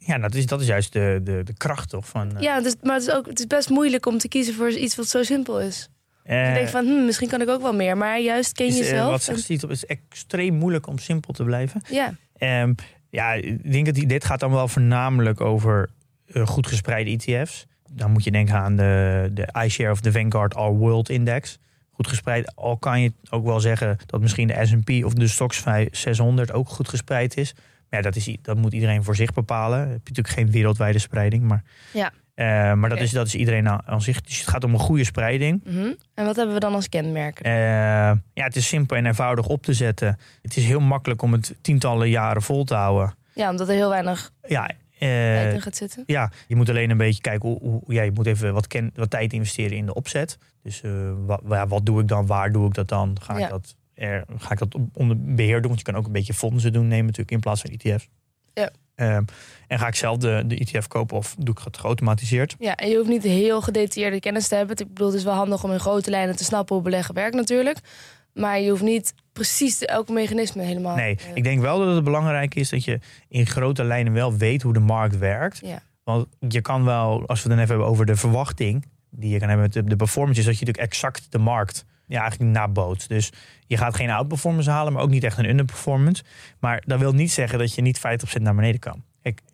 Ja, 0.07 0.19
dat 0.19 0.35
is, 0.35 0.47
dat 0.47 0.61
is 0.61 0.67
juist 0.67 0.93
de, 0.93 1.21
de, 1.25 1.41
de 1.45 1.55
kracht 1.55 1.89
toch 1.89 2.07
van... 2.09 2.37
eh, 2.37 2.43
Ja, 2.43 2.61
dus, 2.61 2.75
maar 2.83 2.95
het 2.95 3.03
is, 3.07 3.11
ook, 3.13 3.27
het 3.27 3.39
is 3.39 3.47
best 3.47 3.69
moeilijk 3.71 4.07
om 4.07 4.19
te 4.19 4.29
kiezen 4.29 4.55
voor 4.55 4.71
iets 4.71 4.97
wat 4.97 5.07
zo 5.09 5.23
simpel 5.23 5.61
is. 5.61 5.89
eh, 6.23 6.49
je 6.49 6.55
denkt 6.55 6.71
van, 6.71 6.87
hm, 6.87 7.05
misschien 7.05 7.29
kan 7.29 7.41
ik 7.41 7.49
ook 7.49 7.63
wel 7.63 7.75
meer. 7.75 7.97
Maar 7.97 8.21
juist 8.21 8.53
ken 8.53 8.67
is, 8.67 8.73
eh, 8.75 8.79
jezelf. 8.81 9.11
wat 9.11 9.23
zegt 9.23 9.41
Steve, 9.41 9.67
het 9.67 9.75
is 9.77 9.85
extreem 9.87 10.55
moeilijk 10.55 10.87
om 10.87 10.99
simpel 10.99 11.33
te 11.33 11.45
blijven. 11.45 11.81
en- 11.89 11.95
ja, 11.95 12.15
Ehm, 12.39 12.73
ja, 13.11 13.33
ik 13.33 13.73
denk 13.73 13.87
dat 13.87 13.95
die, 13.95 14.07
dit 14.07 14.25
gaat 14.25 14.41
dan 14.41 14.51
wel 14.51 14.69
voornamelijk 14.69 15.41
over 15.41 15.89
eh, 16.27 16.47
goed 16.47 16.67
gespreide 16.67 17.11
ETF's. 17.11 17.67
Dan 17.93 18.11
moet 18.11 18.25
je 18.25 18.31
denken 18.31 18.55
aan 18.55 18.77
de, 18.77 19.31
de 19.33 19.49
iShare 19.65 19.91
of 19.91 20.01
de 20.01 20.13
Vanguard 20.13 20.55
All 20.55 20.73
World 20.73 21.09
Index. 21.09 21.59
Goed 21.91 22.07
gespreid. 22.09 22.53
Al 22.57 22.77
kan 22.77 23.01
je 23.01 23.13
ook 23.31 23.45
wel 23.45 23.61
zeggen 23.61 23.97
dat 24.07 24.21
misschien 24.21 24.47
de 24.47 24.67
S&P 24.67 25.05
of 25.05 25.13
de 25.15 25.29
Stoxx 25.29 25.65
600 25.91 26.53
ook 26.53 26.69
goed 26.69 26.89
gespreid 26.89 27.37
is. 27.37 27.55
Maar 27.91 27.99
ja, 28.01 28.11
dat, 28.11 28.17
is, 28.17 28.37
dat 28.43 28.57
moet 28.57 28.73
iedereen 28.73 29.05
voor 29.05 29.17
zich 29.17 29.33
bepalen. 29.33 29.79
Heb 29.79 29.89
je 29.89 29.95
natuurlijk 30.09 30.29
geen 30.35 30.51
wereldwijde 30.51 30.99
spreiding. 30.99 31.43
Maar, 31.43 31.63
Ja. 31.93 32.13
Eh, 32.35 32.73
maar 32.73 32.89
dat, 32.89 33.01
is, 33.01 33.11
dat 33.11 33.27
is 33.27 33.35
iedereen 33.35 33.69
aan, 33.69 33.81
aan 33.87 34.03
zich. 34.03 34.21
Dus 34.21 34.39
het 34.39 34.49
gaat 34.49 34.65
om 34.65 34.73
een 34.73 34.79
goede 34.81 35.05
spreiding. 35.05 35.61
mhm. 35.65 35.93
En 36.15 36.25
wat 36.25 36.37
hebben 36.37 36.55
we 36.55 36.61
dan 36.61 36.75
als 36.75 36.89
kenmerken? 36.89 37.45
Eh, 37.45 37.53
ja, 38.33 38.45
het 38.45 38.57
is 38.57 38.67
simpel 38.69 38.97
en 38.97 39.07
eenvoudig 39.07 39.47
op 39.47 39.63
te 39.63 39.73
zetten. 39.73 40.19
Het 40.43 40.57
is 40.57 40.65
heel 40.67 40.81
makkelijk 40.81 41.23
om 41.23 41.33
het 41.33 41.55
tientallen 41.61 42.09
jaren 42.09 42.43
vol 42.43 42.65
te 42.65 42.75
houden. 42.75 43.15
Ja, 43.35 43.51
omdat 43.51 43.69
er 43.69 43.75
heel 43.75 43.89
weinig 43.89 44.31
Ja, 44.49 44.69
eh, 44.69 44.75
tijd 45.09 45.55
in 45.55 45.61
gaat 45.61 45.77
zitten. 45.77 46.03
ja, 46.07 46.31
je 46.47 46.57
moet 46.57 46.69
alleen 46.69 46.91
een 46.91 46.97
beetje 46.97 47.21
kijken 47.21 47.49
hoe, 47.49 47.59
hoe 47.61 47.83
ja, 47.87 48.03
je 48.03 48.11
moet 48.15 48.27
even 48.27 48.53
wat, 48.55 48.67
ken, 48.67 48.91
wat 48.95 49.11
tijd 49.11 49.33
investeren 49.33 49.77
in 49.77 49.87
de 49.87 49.95
opzet. 49.95 50.39
Dus 50.63 50.83
wat, 51.27 51.41
wat 51.69 51.87
doe 51.87 52.01
ik 52.01 52.09
dan? 52.09 52.27
Waar 52.27 52.53
doe 52.53 52.67
ik 52.67 52.75
dat 52.75 52.89
dan? 52.89 53.17
Ga 53.23 53.39
Ja. 53.39 53.45
ik 53.45 53.51
dat 53.51 53.77
ga 54.39 54.53
ik 54.53 54.59
dat 54.59 54.77
onder 54.93 55.35
beheer 55.35 55.61
doen? 55.61 55.67
Want 55.67 55.79
je 55.79 55.85
kan 55.85 55.97
ook 55.97 56.07
een 56.07 56.13
beetje 56.13 56.35
fondsen 56.35 56.73
doen 56.73 56.89
nemen 56.89 57.05
natuurlijk 57.05 57.31
in 57.31 57.41
plaats 57.41 57.61
van 57.61 57.71
ETF's. 57.71 58.09
Ja. 58.55 58.71
Ehm, 58.95 59.25
en 59.67 59.79
ga 59.79 59.87
ik 59.87 59.95
zelf 59.95 60.19
de, 60.19 60.43
de 60.47 60.57
ETF 60.57 60.87
kopen 60.87 61.17
of 61.17 61.35
doe 61.39 61.55
ik 61.55 61.65
het 61.65 61.79
geautomatiseerd? 61.79 62.57
Ja, 62.59 62.75
en 62.75 62.89
je 62.89 62.97
hoeft 62.97 63.09
niet 63.09 63.23
heel 63.23 63.63
gedetailleerde 63.63 64.21
kennis 64.21 64.49
te 64.49 64.55
hebben. 64.55 64.77
Ik 64.79 64.89
bedoel, 64.89 65.07
het 65.07 65.17
is 65.17 65.25
wel 65.25 65.35
handig 65.35 65.65
om 65.65 65.73
in 65.73 65.81
grote 65.81 66.11
lijnen 66.11 66.37
te 66.37 66.45
snappen 66.45 66.75
hoe 66.75 66.85
beleggen 66.85 67.15
werkt 67.15 67.35
natuurlijk. 67.35 67.79
Maar 68.33 68.61
je 68.61 68.71
hoeft 68.71 68.83
niet 68.83 69.15
precies 69.33 69.85
elk 69.85 70.09
mechanisme 70.09 70.63
helemaal... 70.63 70.97
Nee, 70.97 71.19
ik 71.35 71.45
denk 71.45 71.61
wel 71.61 71.79
dat 71.79 71.95
het 71.95 72.05
belangrijk 72.05 72.55
is 72.55 72.69
dat 72.69 72.85
je 72.85 72.99
in 73.29 73.47
grote 73.47 73.85
lijnen 73.85 74.13
wel 74.13 74.37
weet 74.37 74.63
hoe 74.63 74.73
de 74.73 74.81
markt 74.81 75.19
werkt. 75.19 75.61
Ja. 75.65 75.83
Want 76.05 76.27
je 76.49 76.61
kan 76.61 76.85
wel, 76.85 77.27
als 77.27 77.43
we 77.43 77.49
het 77.49 77.59
dan 77.59 77.59
even 77.59 77.69
hebben 77.69 77.87
over 77.87 78.07
de 78.07 78.17
verwachting 78.17 78.85
die 79.11 79.31
je 79.31 79.39
kan 79.39 79.49
hebben 79.49 79.67
met 79.75 79.89
de, 79.89 79.97
de 79.97 80.05
is 80.05 80.17
dat 80.17 80.37
je 80.37 80.45
natuurlijk 80.45 80.79
exact 80.79 81.27
de 81.31 81.39
markt 81.39 81.85
ja, 82.07 82.21
eigenlijk 82.21 82.51
naboot. 82.51 83.09
Dus 83.09 83.31
je 83.67 83.77
gaat 83.77 83.95
geen 83.95 84.11
outperformance 84.11 84.71
halen, 84.71 84.93
maar 84.93 85.03
ook 85.03 85.11
niet 85.11 85.25
echt 85.25 85.39
een 85.39 85.49
underperformance. 85.49 86.23
Maar 86.59 86.83
dat 86.87 86.99
wil 86.99 87.13
niet 87.13 87.33
zeggen 87.33 87.59
dat 87.59 87.75
je 87.75 87.83
niet 87.83 87.99
50% 87.99 88.43
naar 88.43 88.55
beneden 88.55 88.81
kan. 88.81 89.05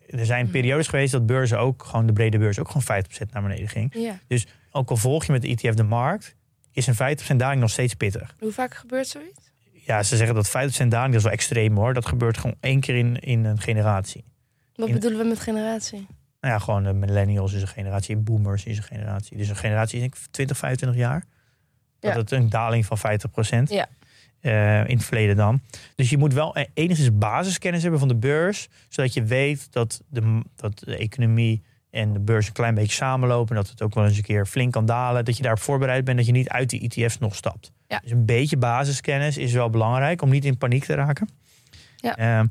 Er 0.09 0.25
zijn 0.25 0.43
hmm. 0.43 0.51
periodes 0.51 0.87
geweest 0.87 1.11
dat 1.11 1.25
beurzen 1.25 1.59
ook, 1.59 1.83
gewoon 1.83 2.05
de 2.05 2.13
brede 2.13 2.37
beurs, 2.37 2.59
ook 2.59 2.71
gewoon 2.71 3.03
50% 3.03 3.31
naar 3.31 3.41
beneden 3.41 3.67
ging. 3.67 3.93
Ja. 3.95 4.19
Dus 4.27 4.47
ook 4.71 4.89
al 4.89 4.97
volg 4.97 5.25
je 5.25 5.31
met 5.31 5.41
de 5.41 5.47
ETF 5.47 5.73
de 5.73 5.83
markt, 5.83 6.35
is 6.71 6.87
een 6.87 7.17
50% 7.33 7.35
daling 7.35 7.61
nog 7.61 7.69
steeds 7.69 7.93
pittig. 7.93 8.35
Hoe 8.39 8.51
vaak 8.51 8.73
gebeurt 8.73 9.07
zoiets? 9.07 9.51
Ja, 9.71 10.03
ze 10.03 10.17
zeggen 10.17 10.35
dat 10.35 10.47
50% 10.47 10.51
daling, 10.51 10.91
dat 10.91 11.15
is 11.15 11.23
wel 11.23 11.31
extreem 11.31 11.75
hoor. 11.75 11.93
Dat 11.93 12.05
gebeurt 12.05 12.37
gewoon 12.37 12.55
één 12.59 12.79
keer 12.79 12.95
in, 12.95 13.19
in 13.19 13.45
een 13.45 13.59
generatie. 13.59 14.23
Wat 14.75 14.91
bedoelen 14.91 15.19
we 15.19 15.25
met 15.25 15.39
generatie? 15.39 16.07
Nou 16.39 16.53
ja, 16.53 16.59
gewoon 16.59 16.83
de 16.83 16.93
millennials 16.93 17.53
is 17.53 17.61
een 17.61 17.67
generatie, 17.67 18.17
boomers 18.17 18.65
is 18.65 18.77
een 18.77 18.83
generatie. 18.83 19.37
Dus 19.37 19.49
een 19.49 19.55
generatie 19.55 19.95
is 19.95 20.01
denk 20.01 20.15
ik 20.15 20.21
20, 20.31 20.57
25 20.57 20.99
jaar. 20.99 21.23
Dat 22.03 22.15
het 22.15 22.31
een 22.31 22.49
daling 22.49 22.85
van 22.85 22.97
50% 22.97 23.01
ja. 23.63 23.87
Eh, 24.39 24.87
in 24.87 24.95
het 24.95 25.05
verleden 25.05 25.35
dan. 25.35 25.61
Dus 25.95 26.09
je 26.09 26.17
moet 26.17 26.33
wel 26.33 26.57
e-, 26.57 26.65
enigszins 26.73 27.17
basiskennis 27.17 27.81
hebben 27.81 27.99
van 27.99 28.07
de 28.07 28.15
beurs. 28.15 28.67
Zodat 28.89 29.13
je 29.13 29.23
weet 29.23 29.71
dat 29.71 30.01
de, 30.09 30.41
dat 30.55 30.79
de 30.79 30.97
economie 30.97 31.63
en 31.89 32.13
de 32.13 32.19
beurs 32.19 32.47
een 32.47 32.53
klein 32.53 32.75
beetje 32.75 32.95
samenlopen. 32.95 33.55
Dat 33.55 33.69
het 33.69 33.81
ook 33.81 33.93
wel 33.93 34.05
eens 34.05 34.17
een 34.17 34.23
keer 34.23 34.45
flink 34.45 34.71
kan 34.71 34.85
dalen. 34.85 35.25
Dat 35.25 35.37
je 35.37 35.43
daarop 35.43 35.61
voorbereid 35.61 36.03
bent 36.05 36.17
dat 36.17 36.25
je 36.25 36.31
niet 36.31 36.49
uit 36.49 36.69
die 36.69 36.81
ETF's 36.81 37.17
nog 37.17 37.35
stapt. 37.35 37.71
Dus 38.01 38.11
een 38.11 38.25
beetje 38.25 38.57
basiskennis 38.57 39.37
is 39.37 39.53
wel 39.53 39.69
belangrijk 39.69 40.21
om 40.21 40.29
niet 40.29 40.45
in 40.45 40.57
paniek 40.57 40.83
te 40.83 40.93
raken. 40.93 41.29
Ja, 41.95 42.17
ehm, 42.17 42.45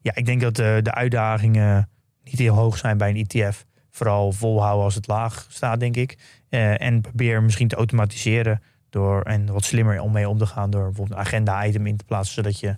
ja 0.00 0.14
ik 0.14 0.26
denk 0.26 0.40
dat 0.40 0.56
de, 0.56 0.80
de, 0.82 0.92
uitdagingen 0.92 1.88
niet 2.24 2.38
heel 2.38 2.54
hoog 2.54 2.78
zijn 2.78 2.98
bij 2.98 3.10
een 3.10 3.26
ETF. 3.26 3.64
Vooral 3.90 4.32
volhouden 4.32 4.84
als 4.84 4.94
het 4.94 5.06
laag 5.06 5.46
staat, 5.48 5.80
denk 5.80 5.96
ik. 5.96 6.18
Eh, 6.48 6.80
en 6.80 7.00
probeer 7.00 7.42
misschien 7.42 7.68
te 7.68 7.76
automatiseren 7.76 8.62
door, 8.92 9.22
en 9.22 9.52
wat 9.52 9.64
slimmer 9.64 10.00
om 10.00 10.12
mee 10.12 10.28
om 10.28 10.38
te 10.38 10.46
gaan 10.46 10.70
door 10.70 10.84
bijvoorbeeld 10.84 11.18
een 11.18 11.24
agenda-item 11.24 11.86
in 11.86 11.96
te 11.96 12.04
plaatsen, 12.04 12.34
zodat 12.34 12.60
je 12.60 12.76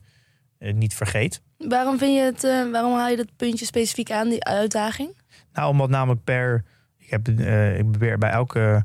het 0.59 0.77
niet 0.77 0.95
vergeet. 0.95 1.43
Waarom, 1.59 1.99
vind 1.99 2.15
je 2.15 2.23
het, 2.23 2.45
eh, 2.45 2.71
waarom 2.71 2.95
haal 2.95 3.09
je 3.09 3.17
dat 3.17 3.37
puntje 3.37 3.65
specifiek 3.65 4.11
aan, 4.11 4.29
die 4.29 4.45
uitdaging? 4.45 5.17
Nou, 5.53 5.71
omdat 5.71 5.89
namelijk 5.89 6.25
per. 6.25 6.65
Ik, 6.99 7.11
heb, 7.11 7.29
eh, 7.29 7.79
ik 7.79 7.91
probeer 7.91 8.19
bij 8.19 8.31
elke 8.31 8.85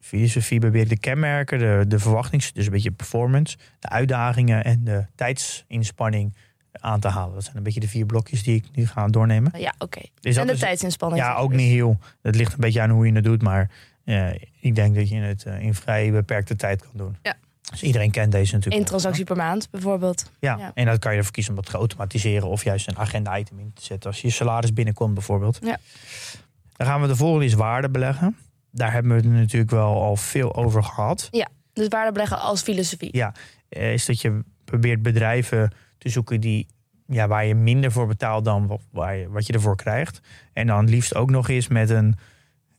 filosofie 0.00 0.60
probeer 0.60 0.88
de 0.88 0.98
kenmerken, 0.98 1.58
de, 1.58 1.84
de 1.88 1.98
verwachtings, 1.98 2.52
dus 2.52 2.66
een 2.66 2.72
beetje 2.72 2.90
performance, 2.90 3.56
de 3.78 3.88
uitdagingen 3.88 4.64
en 4.64 4.84
de 4.84 5.04
tijdsinspanning 5.14 6.34
aan 6.72 7.00
te 7.00 7.08
halen. 7.08 7.34
Dat 7.34 7.44
zijn 7.44 7.56
een 7.56 7.62
beetje 7.62 7.80
de 7.80 7.88
vier 7.88 8.06
blokjes 8.06 8.42
die 8.42 8.54
ik 8.54 8.64
nu 8.74 8.86
ga 8.86 9.08
doornemen. 9.08 9.52
Ja, 9.58 9.74
oké. 9.78 10.00
En 10.00 10.10
de 10.20 10.44
dus, 10.44 10.58
tijdsinspanning. 10.58 11.22
Ja, 11.22 11.34
ook 11.34 11.52
niet 11.52 11.70
heel. 11.70 11.98
Het 12.22 12.34
ligt 12.34 12.52
een 12.52 12.60
beetje 12.60 12.80
aan 12.80 12.90
hoe 12.90 13.06
je 13.06 13.12
het 13.12 13.24
doet, 13.24 13.42
maar 13.42 13.70
ja, 14.06 14.34
ik 14.60 14.74
denk 14.74 14.94
dat 14.94 15.08
je 15.08 15.16
het 15.16 15.44
eh, 15.44 15.60
in 15.60 15.74
vrij 15.74 16.10
beperkte 16.10 16.56
tijd 16.56 16.82
kan 16.82 16.90
doen. 16.94 17.16
Ja. 17.22 17.36
Dus 17.70 17.82
iedereen 17.82 18.10
kent 18.10 18.32
deze 18.32 18.54
natuurlijk. 18.54 18.82
Eén 18.82 18.88
transactie 18.88 19.24
per 19.24 19.36
maand 19.36 19.70
bijvoorbeeld. 19.70 20.30
Ja, 20.40 20.70
en 20.74 20.84
dan 20.84 20.98
kan 20.98 21.12
je 21.12 21.18
ervoor 21.18 21.32
kiezen 21.32 21.54
om 21.54 21.60
dat 21.60 21.70
te 21.70 21.76
automatiseren 21.76 22.48
of 22.48 22.64
juist 22.64 22.88
een 22.88 22.98
agenda-item 22.98 23.58
in 23.58 23.72
te 23.74 23.84
zetten 23.84 24.10
als 24.10 24.20
je 24.20 24.30
salaris 24.30 24.72
binnenkomt 24.72 25.14
bijvoorbeeld. 25.14 25.58
Ja. 25.62 25.78
Dan 26.76 26.86
gaan 26.86 27.00
we 27.00 27.06
de 27.06 27.16
volgende 27.16 27.44
is 27.44 27.54
waarde 27.54 27.90
beleggen. 27.90 28.36
Daar 28.70 28.92
hebben 28.92 29.10
we 29.10 29.28
het 29.28 29.38
natuurlijk 29.38 29.70
wel 29.70 30.02
al 30.02 30.16
veel 30.16 30.54
over 30.54 30.82
gehad. 30.82 31.28
Ja, 31.30 31.48
dus 31.72 31.88
waarde 31.88 32.12
beleggen 32.12 32.40
als 32.40 32.62
filosofie. 32.62 33.16
Ja, 33.16 33.34
eh, 33.68 33.92
is 33.92 34.06
dat 34.06 34.20
je 34.20 34.40
probeert 34.64 35.02
bedrijven 35.02 35.72
te 35.98 36.08
zoeken 36.08 36.40
die, 36.40 36.66
ja, 37.06 37.28
waar 37.28 37.46
je 37.46 37.54
minder 37.54 37.92
voor 37.92 38.06
betaalt 38.06 38.44
dan 38.44 38.80
waar 38.90 39.16
je, 39.16 39.28
wat 39.28 39.46
je 39.46 39.52
ervoor 39.52 39.76
krijgt. 39.76 40.20
En 40.52 40.66
dan 40.66 40.88
liefst 40.88 41.14
ook 41.14 41.30
nog 41.30 41.48
eens 41.48 41.68
met 41.68 41.90
een 41.90 42.16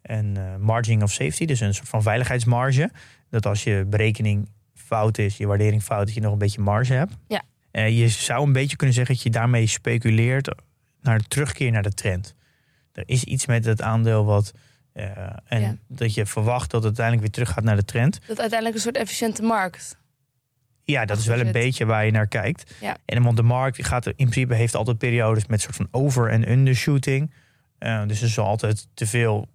een 0.08 0.38
eh, 0.38 0.56
margin 0.56 1.04
of 1.04 1.12
safety, 1.12 1.46
dus 1.46 1.60
een 1.60 1.74
soort 1.74 1.90
van 1.90 2.02
veiligheidsmarge. 2.02 2.92
Dat 3.30 3.46
als 3.46 3.64
je 3.64 3.86
berekening 3.88 4.50
fout 4.74 5.18
is, 5.18 5.38
je 5.38 5.48
waardering 5.48 5.84
fout 5.84 6.08
is, 6.08 6.14
je 6.14 6.22
nog 6.22 6.32
een 6.32 6.38
beetje 6.38 6.62
marge 6.62 6.94
hebt. 6.94 7.14
Ja. 7.28 7.42
Uh, 7.72 8.00
je 8.00 8.08
zou 8.08 8.46
een 8.46 8.54
beetje 8.54 8.76
kunnen 8.76 8.96
zeggen 8.96 9.16
dat 9.16 9.24
je 9.24 9.30
daarmee 9.30 9.68
speculeert 9.68 10.56
naar 11.02 11.18
de 11.18 11.28
terugkeer 11.28 11.72
naar 11.72 11.84
de 11.84 11.94
trend. 11.94 12.36
Er 12.94 13.04
is 13.06 13.24
iets 13.24 13.46
met 13.46 13.66
het 13.66 13.82
aandeel 13.82 14.26
wat. 14.26 14.54
Eh, 14.94 15.10
en 15.46 15.80
dat 15.88 16.14
je 16.14 16.26
verwacht 16.26 16.72
dat 16.72 16.84
het 16.84 17.00
uiteindelijk 17.00 17.26
weer 17.26 17.32
terug 17.32 17.56
gaat 17.56 17.64
naar 17.64 17.76
de 17.76 17.86
trend. 17.86 18.20
Dat 18.28 18.40
uiteindelijk 18.40 18.76
een 18.76 18.82
soort 18.82 18.98
efficiënte 18.98 19.42
markt. 19.42 19.98
Ja, 20.84 21.06
dat 21.06 21.18
is 21.18 21.26
wel 21.26 21.40
een 21.40 21.52
beetje 21.52 21.86
waar 21.86 22.06
je 22.06 22.12
naar 22.12 22.28
kijkt. 22.28 22.74
Ja. 22.82 22.98
En 23.06 23.24
want 23.24 23.38
de 23.38 23.44
markt 23.44 23.86
gaat 23.86 24.06
in 24.06 24.14
principe 24.16 24.56
heeft 24.56 24.76
altijd 24.76 24.98
periodes 24.98 25.46
met 25.46 25.62
soort 25.62 25.76
van 25.76 25.88
over- 25.92 26.30
en 26.30 26.52
undershooting. 26.52 27.32
Dus 28.08 28.22
er 28.22 28.30
zal 28.30 28.46
altijd 28.46 28.88
te 28.94 29.08
veel 29.08 29.48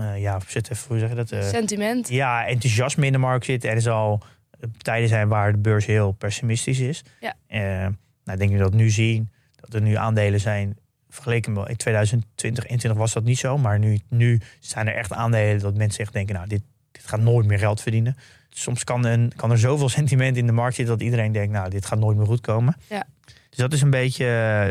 uh, 0.00 0.20
ja, 0.20 0.40
zit 0.46 0.70
even, 0.70 0.88
hoe 0.88 0.98
zeg 0.98 1.08
je 1.08 1.14
dat? 1.14 1.32
Uh, 1.32 1.42
Sentiment. 1.42 2.08
Ja, 2.08 2.46
enthousiasme 2.46 3.06
in 3.06 3.12
de 3.12 3.18
markt 3.18 3.44
zit. 3.44 3.64
Er 3.64 3.80
zal 3.80 4.22
eh, 4.50 4.68
tijden 4.78 5.08
zijn 5.08 5.28
waar 5.28 5.52
de 5.52 5.58
beurs 5.58 5.86
heel 5.86 6.12
pessimistisch 6.12 6.78
is. 6.78 7.04
Ja. 7.20 7.34
Uh, 7.48 7.86
nou, 8.24 8.38
denk 8.38 8.50
je 8.50 8.58
dat 8.58 8.74
nu 8.74 8.90
zien 8.90 9.30
dat 9.54 9.74
er 9.74 9.80
nu 9.80 9.94
aandelen 9.94 10.40
zijn. 10.40 10.76
Vergeleken 11.08 11.52
met 11.52 11.68
in 11.68 11.76
2020, 11.76 12.28
2021 12.34 13.00
was 13.00 13.12
dat 13.12 13.24
niet 13.24 13.38
zo. 13.38 13.58
Maar 13.58 13.78
nu, 13.78 13.98
nu 14.08 14.40
zijn 14.60 14.88
er 14.88 14.94
echt 14.94 15.12
aandelen 15.12 15.58
dat 15.58 15.76
mensen 15.76 16.00
echt 16.00 16.12
denken, 16.12 16.34
nou, 16.34 16.48
dit, 16.48 16.62
dit 16.92 17.06
gaat 17.06 17.20
nooit 17.20 17.46
meer 17.46 17.58
geld 17.58 17.80
verdienen. 17.80 18.16
Soms 18.48 18.84
kan, 18.84 19.04
een, 19.04 19.32
kan 19.36 19.50
er 19.50 19.58
zoveel 19.58 19.88
sentiment 19.98 20.36
in 20.36 20.46
de 20.46 20.52
markt 20.52 20.74
zitten 20.74 20.94
dat 20.94 21.04
iedereen 21.04 21.32
denkt, 21.32 21.52
nou, 21.52 21.70
dit 21.70 21.86
gaat 21.86 21.98
nooit 21.98 22.16
meer 22.16 22.26
goed 22.26 22.40
komen. 22.40 22.76
Ja. 22.88 23.06
Dus 23.58 23.66
dat 23.66 23.76
is 23.76 23.82
een 23.82 23.90
beetje. 23.90 24.24
Eh, 24.24 24.66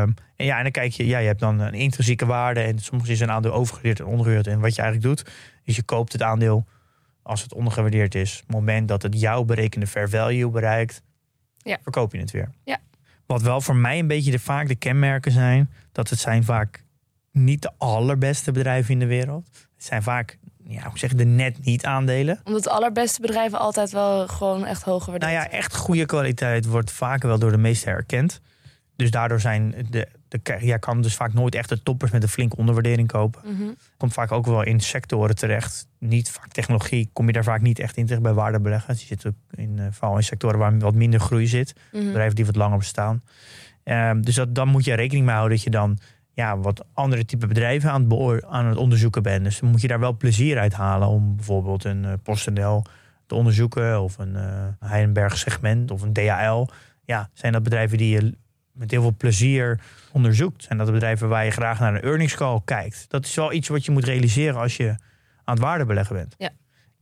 ehm, 0.00 0.10
en 0.36 0.44
ja, 0.44 0.56
en 0.56 0.62
dan 0.62 0.72
kijk 0.72 0.92
je, 0.92 1.06
ja, 1.06 1.18
je 1.18 1.26
hebt 1.26 1.40
dan 1.40 1.60
een 1.60 1.74
intrinsieke 1.74 2.26
waarde. 2.26 2.60
En 2.60 2.78
soms 2.78 3.08
is 3.08 3.20
een 3.20 3.30
aandeel 3.30 3.52
overgewaardeerd 3.52 4.00
en 4.00 4.06
ondergewaardeerd. 4.06 4.54
En 4.54 4.60
wat 4.60 4.74
je 4.74 4.82
eigenlijk 4.82 5.16
doet, 5.16 5.32
is 5.64 5.76
je 5.76 5.82
koopt 5.82 6.12
het 6.12 6.22
aandeel 6.22 6.66
als 7.22 7.42
het 7.42 7.54
ondergewaardeerd 7.54 8.14
is. 8.14 8.32
Op 8.32 8.46
het 8.46 8.56
moment 8.56 8.88
dat 8.88 9.02
het 9.02 9.20
jouw 9.20 9.44
berekende 9.44 9.86
fair 9.86 10.08
value 10.08 10.50
bereikt, 10.50 11.02
ja. 11.56 11.78
verkoop 11.82 12.12
je 12.12 12.18
het 12.18 12.30
weer. 12.30 12.50
Ja. 12.64 12.78
Wat 13.26 13.42
wel 13.42 13.60
voor 13.60 13.76
mij 13.76 13.98
een 13.98 14.06
beetje 14.06 14.30
de, 14.30 14.38
vaak 14.38 14.68
de 14.68 14.74
kenmerken 14.74 15.32
zijn, 15.32 15.70
dat 15.92 16.10
het 16.10 16.18
zijn 16.18 16.44
vaak 16.44 16.84
niet 17.30 17.62
de 17.62 17.70
allerbeste 17.78 18.52
bedrijven 18.52 18.92
in 18.92 18.98
de 18.98 19.06
wereld. 19.06 19.48
Het 19.74 19.84
zijn 19.84 20.02
vaak 20.02 20.38
ja, 20.68 20.88
hoe 20.88 20.98
zeg 20.98 21.14
de 21.14 21.24
net 21.24 21.64
niet 21.64 21.84
aandelen. 21.84 22.40
Omdat 22.44 22.62
de 22.62 22.70
allerbeste 22.70 23.20
bedrijven 23.20 23.58
altijd 23.58 23.90
wel 23.90 24.28
gewoon 24.28 24.64
echt 24.64 24.82
hoger 24.82 25.10
worden. 25.10 25.28
Nou 25.28 25.40
ja, 25.40 25.50
echt 25.50 25.76
goede 25.76 26.06
kwaliteit 26.06 26.66
wordt 26.66 26.90
vaker 26.90 27.28
wel 27.28 27.38
door 27.38 27.50
de 27.50 27.56
meesten 27.56 27.92
herkend. 27.92 28.40
Dus 28.96 29.10
daardoor 29.10 29.40
zijn 29.40 29.74
de, 29.90 30.08
de 30.28 30.56
ja, 30.60 30.76
kan 30.76 31.02
dus 31.02 31.14
vaak 31.14 31.32
nooit 31.32 31.54
echt 31.54 31.68
de 31.68 31.82
toppers 31.82 32.10
met 32.10 32.22
een 32.22 32.28
flinke 32.28 32.56
onderwaardering 32.56 33.08
kopen. 33.08 33.40
Mhm. 33.44 33.72
Komt 33.96 34.12
vaak 34.12 34.32
ook 34.32 34.46
wel 34.46 34.62
in 34.62 34.80
sectoren 34.80 35.36
terecht. 35.36 35.86
Niet 35.98 36.30
vaak 36.30 36.52
technologie, 36.52 37.10
kom 37.12 37.26
je 37.26 37.32
daar 37.32 37.44
vaak 37.44 37.60
niet 37.60 37.78
echt 37.78 37.96
in 37.96 38.04
terecht 38.04 38.22
bij 38.22 38.32
waardebeleggers. 38.32 38.98
Die 38.98 39.06
zitten 39.06 39.36
in, 39.50 39.78
eh, 39.78 39.86
vooral 39.90 40.16
in 40.16 40.22
sectoren 40.22 40.58
waar 40.58 40.78
wat 40.78 40.94
minder 40.94 41.20
groei 41.20 41.46
zit. 41.46 41.74
Mhm. 41.92 42.04
Bedrijven 42.04 42.34
die 42.34 42.46
wat 42.46 42.56
langer 42.56 42.78
bestaan. 42.78 43.22
Ehm, 43.84 44.20
dus 44.20 44.34
dat, 44.34 44.54
dan 44.54 44.68
moet 44.68 44.84
je 44.84 44.94
rekening 44.94 45.24
mee 45.24 45.34
houden 45.34 45.56
dat 45.56 45.64
je 45.64 45.70
dan 45.70 45.98
ja, 46.34 46.58
wat 46.58 46.84
andere 46.92 47.24
type 47.24 47.46
bedrijven 47.46 47.90
aan 47.90 48.10
het, 48.10 48.44
aan 48.44 48.66
het 48.66 48.76
onderzoeken 48.76 49.22
ben. 49.22 49.42
Dus 49.42 49.58
dan 49.60 49.70
moet 49.70 49.80
je 49.80 49.88
daar 49.88 50.00
wel 50.00 50.16
plezier 50.16 50.58
uit 50.58 50.72
halen 50.72 51.08
om 51.08 51.36
bijvoorbeeld 51.36 51.84
een 51.84 52.04
uh, 52.04 52.12
PostNL 52.22 52.84
te 53.26 53.34
onderzoeken 53.34 54.02
of 54.02 54.18
een 54.18 54.34
uh, 54.34 54.66
Heidenberg 54.78 55.38
segment 55.38 55.90
of 55.90 56.02
een 56.02 56.12
DHL. 56.12 56.66
Ja, 57.04 57.30
zijn 57.32 57.52
dat 57.52 57.62
bedrijven 57.62 57.98
die 57.98 58.20
je 58.20 58.34
met 58.72 58.90
heel 58.90 59.02
veel 59.02 59.14
plezier 59.16 59.80
onderzoekt? 60.12 60.62
Zijn 60.62 60.78
dat 60.78 60.92
bedrijven 60.92 61.28
waar 61.28 61.44
je 61.44 61.50
graag 61.50 61.80
naar 61.80 61.94
een 61.94 62.02
earnings 62.02 62.34
call 62.34 62.60
kijkt? 62.64 63.04
Dat 63.08 63.24
is 63.24 63.34
wel 63.34 63.52
iets 63.52 63.68
wat 63.68 63.84
je 63.84 63.90
moet 63.90 64.04
realiseren 64.04 64.60
als 64.60 64.76
je 64.76 64.88
aan 65.44 65.54
het 65.54 65.64
waardebeleggen 65.64 66.16
bent. 66.16 66.34
Ja. 66.38 66.50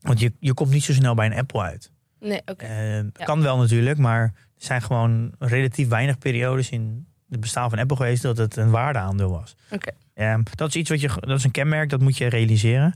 Want 0.01 0.21
je, 0.21 0.33
je 0.39 0.55
komt 0.55 0.71
niet 0.71 0.85
zo 0.85 0.93
snel 0.93 1.15
bij 1.15 1.27
een 1.27 1.39
Apple 1.39 1.61
uit. 1.61 1.93
Nee, 2.21 2.43
oké. 2.45 2.65
Eh, 2.65 3.25
kan 3.25 3.43
wel 3.43 3.57
natuurlijk, 3.57 3.99
maar 3.99 4.23
er 4.23 4.33
zijn 4.57 4.83
gewoon 4.83 5.33
relatief 5.39 5.89
weinig 5.89 6.19
periodes 6.19 6.71
in 6.71 7.07
het 7.33 7.41
bestaan 7.41 7.71
van 7.71 7.79
Apple 7.79 7.97
geweest 7.97 8.23
dat 8.23 8.37
het 8.37 8.57
een 8.57 8.71
waardeaandeel 8.71 9.31
was. 9.31 9.57
Oké. 9.71 9.91
Ehm, 10.15 10.43
dat 10.55 10.69
is 10.69 10.75
iets 10.75 10.91
wat 10.91 11.01
je, 11.01 11.09
dat 11.21 11.39
is 11.39 11.45
een 11.45 11.51
kenmerk, 11.51 11.89
dat 11.91 12.01
moet 12.01 12.17
je 12.17 12.27
realiseren. 12.27 12.95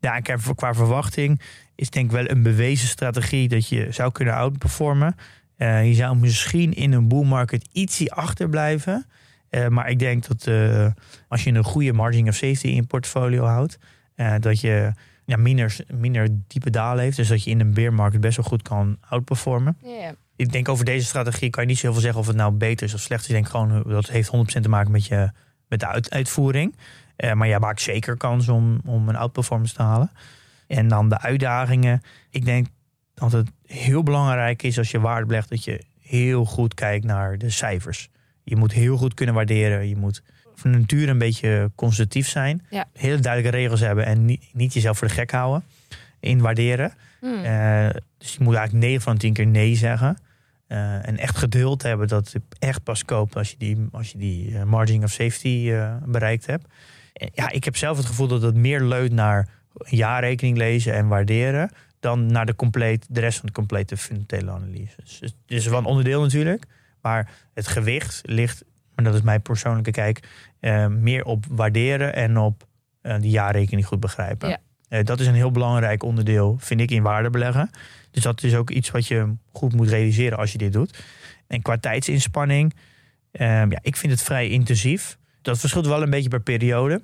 Ja, 0.00 0.16
ik 0.16 0.26
heb, 0.26 0.40
qua 0.54 0.74
verwachting 0.74 1.40
is 1.74 1.90
denk 1.90 2.04
ik 2.06 2.12
wel 2.12 2.30
een 2.30 2.42
bewezen 2.42 2.88
strategie 2.88 3.48
dat 3.48 3.68
je 3.68 3.86
zou 3.90 4.12
kunnen 4.12 4.34
outperformen. 4.34 5.16
Eh, 5.56 5.86
je 5.86 5.94
zou 5.94 6.16
misschien 6.16 6.74
in 6.74 6.92
een 6.92 7.08
bull 7.08 7.24
market 7.24 7.68
ietsie 7.72 8.12
achterblijven. 8.12 9.06
Eh, 9.48 9.68
maar 9.68 9.90
ik 9.90 9.98
denk 9.98 10.26
dat 10.26 10.46
eh, 10.46 10.86
als 11.28 11.44
je 11.44 11.52
een 11.52 11.64
goede 11.64 11.92
margin 11.92 12.28
of 12.28 12.34
safety 12.34 12.66
in 12.66 12.74
je 12.74 12.82
portfolio 12.82 13.44
houdt, 13.44 13.78
dat 14.40 14.60
je 14.60 14.92
ja, 15.24 15.36
minder, 15.36 15.76
minder 15.94 16.28
diepe 16.46 16.70
dalen 16.70 17.04
heeft. 17.04 17.16
Dus 17.16 17.28
dat 17.28 17.44
je 17.44 17.50
in 17.50 17.60
een 17.60 17.74
bear 17.74 17.92
market 17.92 18.20
best 18.20 18.36
wel 18.36 18.46
goed 18.46 18.62
kan 18.62 18.98
outperformen. 19.08 19.76
Ik 20.38 20.52
denk 20.52 20.68
over 20.68 20.84
deze 20.84 21.06
strategie 21.06 21.50
kan 21.50 21.62
je 21.62 21.68
niet 21.68 21.78
zoveel 21.78 22.00
zeggen 22.00 22.20
of 22.20 22.26
het 22.26 22.36
nou 22.36 22.52
beter 22.52 22.86
is 22.86 22.94
of 22.94 23.00
slecht 23.00 23.22
is. 23.22 23.28
Ik 23.28 23.34
denk 23.34 23.48
gewoon 23.48 23.82
dat 23.86 24.08
heeft 24.08 24.30
100% 24.36 24.60
te 24.62 24.68
maken 24.68 24.90
met, 24.90 25.06
je, 25.06 25.30
met 25.68 25.80
de 25.80 25.86
uit- 25.86 26.10
uitvoering. 26.10 26.76
Eh, 27.16 27.32
maar 27.32 27.48
jij 27.48 27.58
maakt 27.58 27.80
zeker 27.80 28.16
kans 28.16 28.48
om, 28.48 28.80
om 28.84 29.08
een 29.08 29.16
outperformance 29.16 29.74
te 29.74 29.82
halen. 29.82 30.10
En 30.66 30.88
dan 30.88 31.08
de 31.08 31.20
uitdagingen. 31.20 32.02
Ik 32.30 32.44
denk 32.44 32.66
dat 33.14 33.32
het 33.32 33.50
heel 33.66 34.02
belangrijk 34.02 34.62
is 34.62 34.78
als 34.78 34.90
je 34.90 35.00
waarde 35.00 35.26
belegt 35.26 35.48
dat 35.48 35.64
je 35.64 35.84
heel 36.00 36.44
goed 36.44 36.74
kijkt 36.74 37.04
naar 37.04 37.38
de 37.38 37.50
cijfers. 37.50 38.08
Je 38.42 38.56
moet 38.56 38.72
heel 38.72 38.96
goed 38.96 39.14
kunnen 39.14 39.34
waarderen. 39.34 39.88
Je 39.88 39.96
moet 39.96 40.22
van 40.54 40.70
nature 40.70 41.10
een 41.10 41.18
beetje 41.18 41.70
conservatief 41.74 42.28
zijn. 42.28 42.66
Ja. 42.70 42.86
Hele 42.92 43.18
duidelijke 43.18 43.56
regels 43.56 43.80
hebben 43.80 44.06
en 44.06 44.24
niet, 44.24 44.44
niet 44.52 44.72
jezelf 44.72 44.98
voor 44.98 45.08
de 45.08 45.14
gek 45.14 45.30
houden 45.30 45.64
in 46.20 46.40
waarderen. 46.40 46.92
Hmm. 47.20 47.44
Eh, 47.44 47.88
dus 48.18 48.32
je 48.32 48.44
moet 48.44 48.54
eigenlijk 48.54 48.84
9 48.84 49.02
van 49.02 49.14
de 49.14 49.20
10 49.20 49.32
keer 49.32 49.46
nee 49.46 49.74
zeggen. 49.74 50.18
Eh, 50.68 51.08
en 51.08 51.18
echt 51.18 51.36
geduld 51.36 51.82
hebben 51.82 52.08
dat 52.08 52.32
het 52.32 52.42
echt 52.58 52.82
pas 52.82 53.04
koopt 53.04 53.36
als 53.36 53.50
je 53.50 53.56
die, 53.58 53.86
als 53.92 54.10
je 54.10 54.18
die 54.18 54.58
eh, 54.58 54.62
margin 54.62 55.02
of 55.02 55.10
safety 55.10 55.70
eh, 55.70 55.96
bereikt 56.04 56.46
hebt. 56.46 56.66
En 57.12 57.30
ja, 57.32 57.50
ik 57.50 57.64
heb 57.64 57.76
zelf 57.76 57.96
het 57.96 58.06
gevoel 58.06 58.28
dat 58.28 58.42
het 58.42 58.54
meer 58.54 58.82
leunt 58.82 59.12
naar 59.12 59.48
een 59.78 59.96
jaarrekening 59.96 60.56
lezen 60.56 60.94
en 60.94 61.08
waarderen. 61.08 61.70
dan 62.00 62.26
naar 62.26 62.46
de, 62.46 62.54
compleet, 62.54 63.06
de 63.08 63.20
rest 63.20 63.38
van 63.38 63.46
de 63.46 63.52
complete 63.52 63.96
fundamentele 63.96 64.50
analyse. 64.50 64.96
Dus 64.96 65.20
het 65.20 65.34
is 65.46 65.66
wel 65.66 65.78
een 65.78 65.84
onderdeel 65.84 66.20
natuurlijk. 66.20 66.64
Maar 67.02 67.30
het 67.54 67.66
gewicht 67.66 68.20
ligt, 68.24 68.64
maar 68.94 69.04
dat 69.04 69.14
is 69.14 69.22
mijn 69.22 69.42
persoonlijke 69.42 69.90
kijk, 69.90 70.28
meer 70.88 71.24
op 71.24 71.44
waarderen 71.48 72.14
en 72.14 72.38
op 72.38 72.66
die 73.02 73.30
jaarrekening 73.30 73.86
goed 73.86 74.00
begrijpen. 74.00 74.58
Ja. 74.88 75.02
Dat 75.02 75.20
is 75.20 75.26
een 75.26 75.34
heel 75.34 75.50
belangrijk 75.50 76.02
onderdeel, 76.02 76.56
vind 76.58 76.80
ik, 76.80 76.90
in 76.90 77.02
waarde 77.02 77.30
beleggen. 77.30 77.70
Dus 78.10 78.22
dat 78.22 78.42
is 78.42 78.54
ook 78.54 78.70
iets 78.70 78.90
wat 78.90 79.06
je 79.06 79.34
goed 79.52 79.72
moet 79.74 79.88
realiseren 79.88 80.38
als 80.38 80.52
je 80.52 80.58
dit 80.58 80.72
doet. 80.72 81.04
En 81.46 81.62
qua 81.62 81.78
tijdsinspanning, 81.78 82.74
ehm, 83.30 83.70
ja, 83.70 83.78
ik 83.82 83.96
vind 83.96 84.12
het 84.12 84.22
vrij 84.22 84.48
intensief. 84.48 85.18
Dat 85.42 85.58
verschilt 85.58 85.86
wel 85.86 86.02
een 86.02 86.10
beetje 86.10 86.28
per 86.28 86.40
periode. 86.40 87.00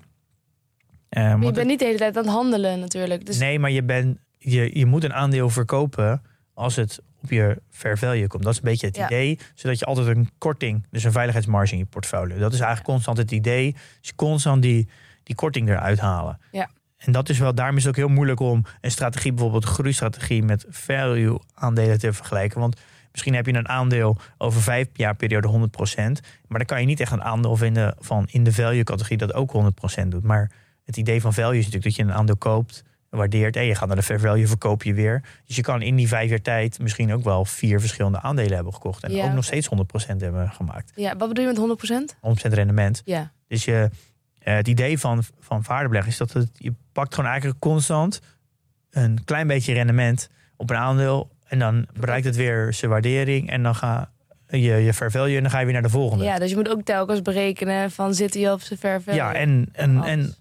Maar 1.10 1.42
je 1.44 1.50
bent 1.52 1.66
niet 1.66 1.78
de 1.78 1.84
hele 1.84 1.98
tijd 1.98 2.16
aan 2.16 2.22
het 2.24 2.32
handelen 2.32 2.80
natuurlijk. 2.80 3.26
Dus 3.26 3.38
Nee, 3.38 3.58
maar 3.58 3.70
je, 3.70 3.82
bent, 3.82 4.18
je, 4.38 4.78
je 4.78 4.86
moet 4.86 5.04
een 5.04 5.12
aandeel 5.14 5.50
verkopen 5.50 6.22
als 6.54 6.76
het 6.76 7.00
op 7.22 7.30
je 7.30 7.62
fair 7.70 7.98
value 7.98 8.26
komt. 8.26 8.42
Dat 8.42 8.52
is 8.52 8.58
een 8.58 8.64
beetje 8.64 8.86
het 8.86 8.96
Ja. 8.96 9.06
idee. 9.06 9.38
Zodat 9.54 9.78
je 9.78 9.84
altijd 9.84 10.06
een 10.16 10.30
korting, 10.38 10.86
dus 10.90 11.04
een 11.04 11.12
veiligheidsmarge 11.12 11.72
in 11.72 11.78
je 11.78 11.84
portfolio. 11.84 12.38
Dat 12.38 12.52
is 12.52 12.58
eigenlijk 12.60 12.88
constant 12.88 13.16
het 13.18 13.30
idee. 13.30 13.74
Dus 14.00 14.14
constant 14.14 14.62
die, 14.62 14.88
die 15.22 15.34
korting 15.34 15.68
eruit 15.68 15.98
halen. 15.98 16.38
Ja. 16.52 16.70
En 17.04 17.12
dat 17.12 17.28
is 17.28 17.38
wel, 17.38 17.54
daarom 17.54 17.76
is 17.76 17.82
het 17.84 17.90
ook 17.92 17.98
heel 18.06 18.14
moeilijk 18.14 18.40
om 18.40 18.64
een 18.80 18.90
strategie, 18.90 19.32
bijvoorbeeld 19.32 19.64
een 19.64 19.70
groeistrategie 19.70 20.42
met 20.42 20.64
value 20.68 21.38
aandelen 21.54 21.98
te 21.98 22.12
vergelijken. 22.12 22.60
Want 22.60 22.80
misschien 23.12 23.34
heb 23.34 23.46
je 23.46 23.54
een 23.54 23.68
aandeel 23.68 24.16
over 24.38 24.62
vijf 24.62 24.88
jaar 24.92 25.14
periode 25.16 25.48
100%. 25.48 25.52
Maar 26.48 26.58
dan 26.58 26.66
kan 26.66 26.80
je 26.80 26.86
niet 26.86 27.00
echt 27.00 27.12
een 27.12 27.22
aandeel 27.22 27.56
vinden 27.56 27.94
van 27.98 28.26
in 28.30 28.44
de 28.44 28.52
value 28.52 28.84
categorie 28.84 29.18
dat 29.18 29.34
ook 29.34 29.52
100% 30.02 30.08
doet. 30.08 30.22
Maar 30.22 30.50
het 30.84 30.96
idee 30.96 31.20
van 31.20 31.32
value 31.32 31.58
is 31.58 31.64
natuurlijk 31.64 31.84
dat 31.84 31.96
je 31.96 32.02
een 32.12 32.18
aandeel 32.18 32.36
koopt, 32.36 32.84
waardeert 33.10 33.56
en 33.56 33.64
je 33.64 33.74
gaat 33.74 33.86
naar 33.86 33.96
de 33.96 34.02
fair 34.02 34.20
value, 34.20 34.46
verkoop 34.46 34.82
je 34.82 34.94
weer. 34.94 35.22
Dus 35.46 35.56
je 35.56 35.62
kan 35.62 35.82
in 35.82 35.96
die 35.96 36.08
vijf 36.08 36.30
jaar 36.30 36.42
tijd 36.42 36.78
misschien 36.78 37.12
ook 37.12 37.24
wel 37.24 37.44
vier 37.44 37.80
verschillende 37.80 38.20
aandelen 38.20 38.54
hebben 38.54 38.74
gekocht. 38.74 39.02
En 39.02 39.12
Ja, 39.12 39.24
ook 39.26 39.32
nog 39.32 39.44
steeds 39.44 39.68
100% 39.68 40.16
hebben 40.16 40.50
gemaakt. 40.50 40.92
ja, 40.94 41.16
wat 41.16 41.28
bedoel 41.28 41.44
je 41.44 41.50
met 41.50 41.58
100%? 41.58 42.48
100% 42.50 42.52
rendement. 42.52 43.02
Ja. 43.04 43.32
Dus 43.48 43.64
je, 43.64 43.90
eh, 44.44 44.54
het 44.54 44.68
idee 44.68 44.98
van, 44.98 45.22
van 45.40 45.62
waardebeleggen 45.66 46.12
is 46.12 46.18
dat 46.18 46.32
het, 46.32 46.50
je 46.52 46.74
pakt 46.92 47.14
gewoon 47.14 47.30
eigenlijk 47.30 47.60
constant 47.60 48.20
een 48.90 49.24
klein 49.24 49.46
beetje 49.46 49.72
rendement 49.72 50.28
op 50.56 50.70
een 50.70 50.76
aandeel. 50.76 51.30
En 51.44 51.58
dan 51.58 51.86
bereikt 51.98 52.26
het 52.26 52.36
weer 52.36 52.72
zijn 52.72 52.90
waardering. 52.90 53.50
En 53.50 53.62
dan 53.62 53.74
ga 53.74 54.10
je 54.48 54.58
je 54.72 54.94
fair 54.94 55.10
value 55.10 55.36
en 55.36 55.42
dan 55.42 55.50
ga 55.50 55.58
je 55.58 55.64
weer 55.64 55.74
naar 55.74 55.82
de 55.82 55.88
volgende. 55.88 56.24
ja, 56.24 56.38
dus 56.38 56.50
je 56.50 56.56
moet 56.56 56.68
ook 56.68 56.82
telkens 56.82 57.22
berekenen 57.22 57.90
van 57.90 58.14
zit 58.14 58.34
hij 58.34 58.52
op 58.52 58.60
zijn 58.60 58.78
ver 58.78 59.14
Ja, 59.14 59.34
en, 59.34 59.68
en, 59.72 60.02
en 60.02 60.34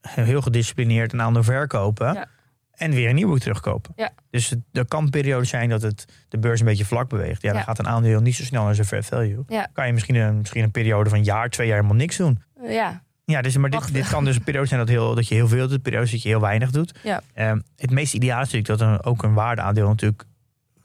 heel 0.00 0.40
gedisciplineerd 0.42 1.12
een 1.12 1.20
aandeel 1.22 1.42
verkopen. 1.42 2.12
Ja. 2.14 2.26
En 2.70 2.90
weer 2.90 3.08
een 3.08 3.14
nieuwe 3.14 3.38
terugkopen. 3.38 3.92
Ja. 3.96 4.10
Dus 4.30 4.54
er 4.72 4.84
kan 4.86 5.10
periodes 5.10 5.48
zijn 5.48 5.68
dat 5.68 5.82
het, 5.82 6.04
de 6.28 6.38
beurs 6.38 6.60
een 6.60 6.66
beetje 6.66 6.84
vlak 6.84 7.08
beweegt. 7.08 7.42
Ja, 7.42 7.48
dan 7.48 7.58
Ja. 7.58 7.64
gaat 7.64 7.78
een 7.78 7.88
aandeel 7.88 8.20
niet 8.20 8.34
zo 8.34 8.44
snel 8.44 8.64
naar 8.64 8.74
zijn 8.74 8.86
fair 8.86 9.04
value. 9.04 9.42
Ja. 9.48 9.68
Kan 9.72 9.86
je 9.86 9.92
misschien 9.92 10.14
een, 10.14 10.36
misschien 10.38 10.62
een 10.62 10.70
periode 10.70 11.08
van 11.10 11.18
een 11.18 11.24
jaar, 11.24 11.48
twee 11.48 11.66
jaar 11.66 11.76
helemaal 11.76 11.96
niks 11.98 12.16
doen. 12.16 12.42
Ja, 12.68 13.02
Ja, 13.30 13.42
dus, 13.42 13.56
maar 13.56 13.70
dit, 13.70 13.92
dit 13.92 14.08
kan 14.08 14.24
dus 14.24 14.36
een 14.36 14.42
periode 14.42 14.68
zijn 14.68 14.80
dat, 14.80 14.88
heel, 14.88 15.14
dat 15.14 15.28
je 15.28 15.34
heel 15.34 15.48
veel 15.48 15.68
doet. 15.68 15.82
Periodes 15.82 16.10
dat 16.10 16.22
je 16.22 16.28
heel 16.28 16.40
weinig 16.40 16.70
doet. 16.70 16.98
Ja. 17.02 17.22
Ehm, 17.34 17.60
het 17.76 17.90
meest 17.90 18.14
ideaal 18.14 18.42
is 18.42 18.52
natuurlijk 18.52 18.78
dat 18.78 18.88
een, 18.88 19.04
ook 19.04 19.22
een 19.22 19.34
waardeaandeel 19.34 19.88
natuurlijk 19.88 20.24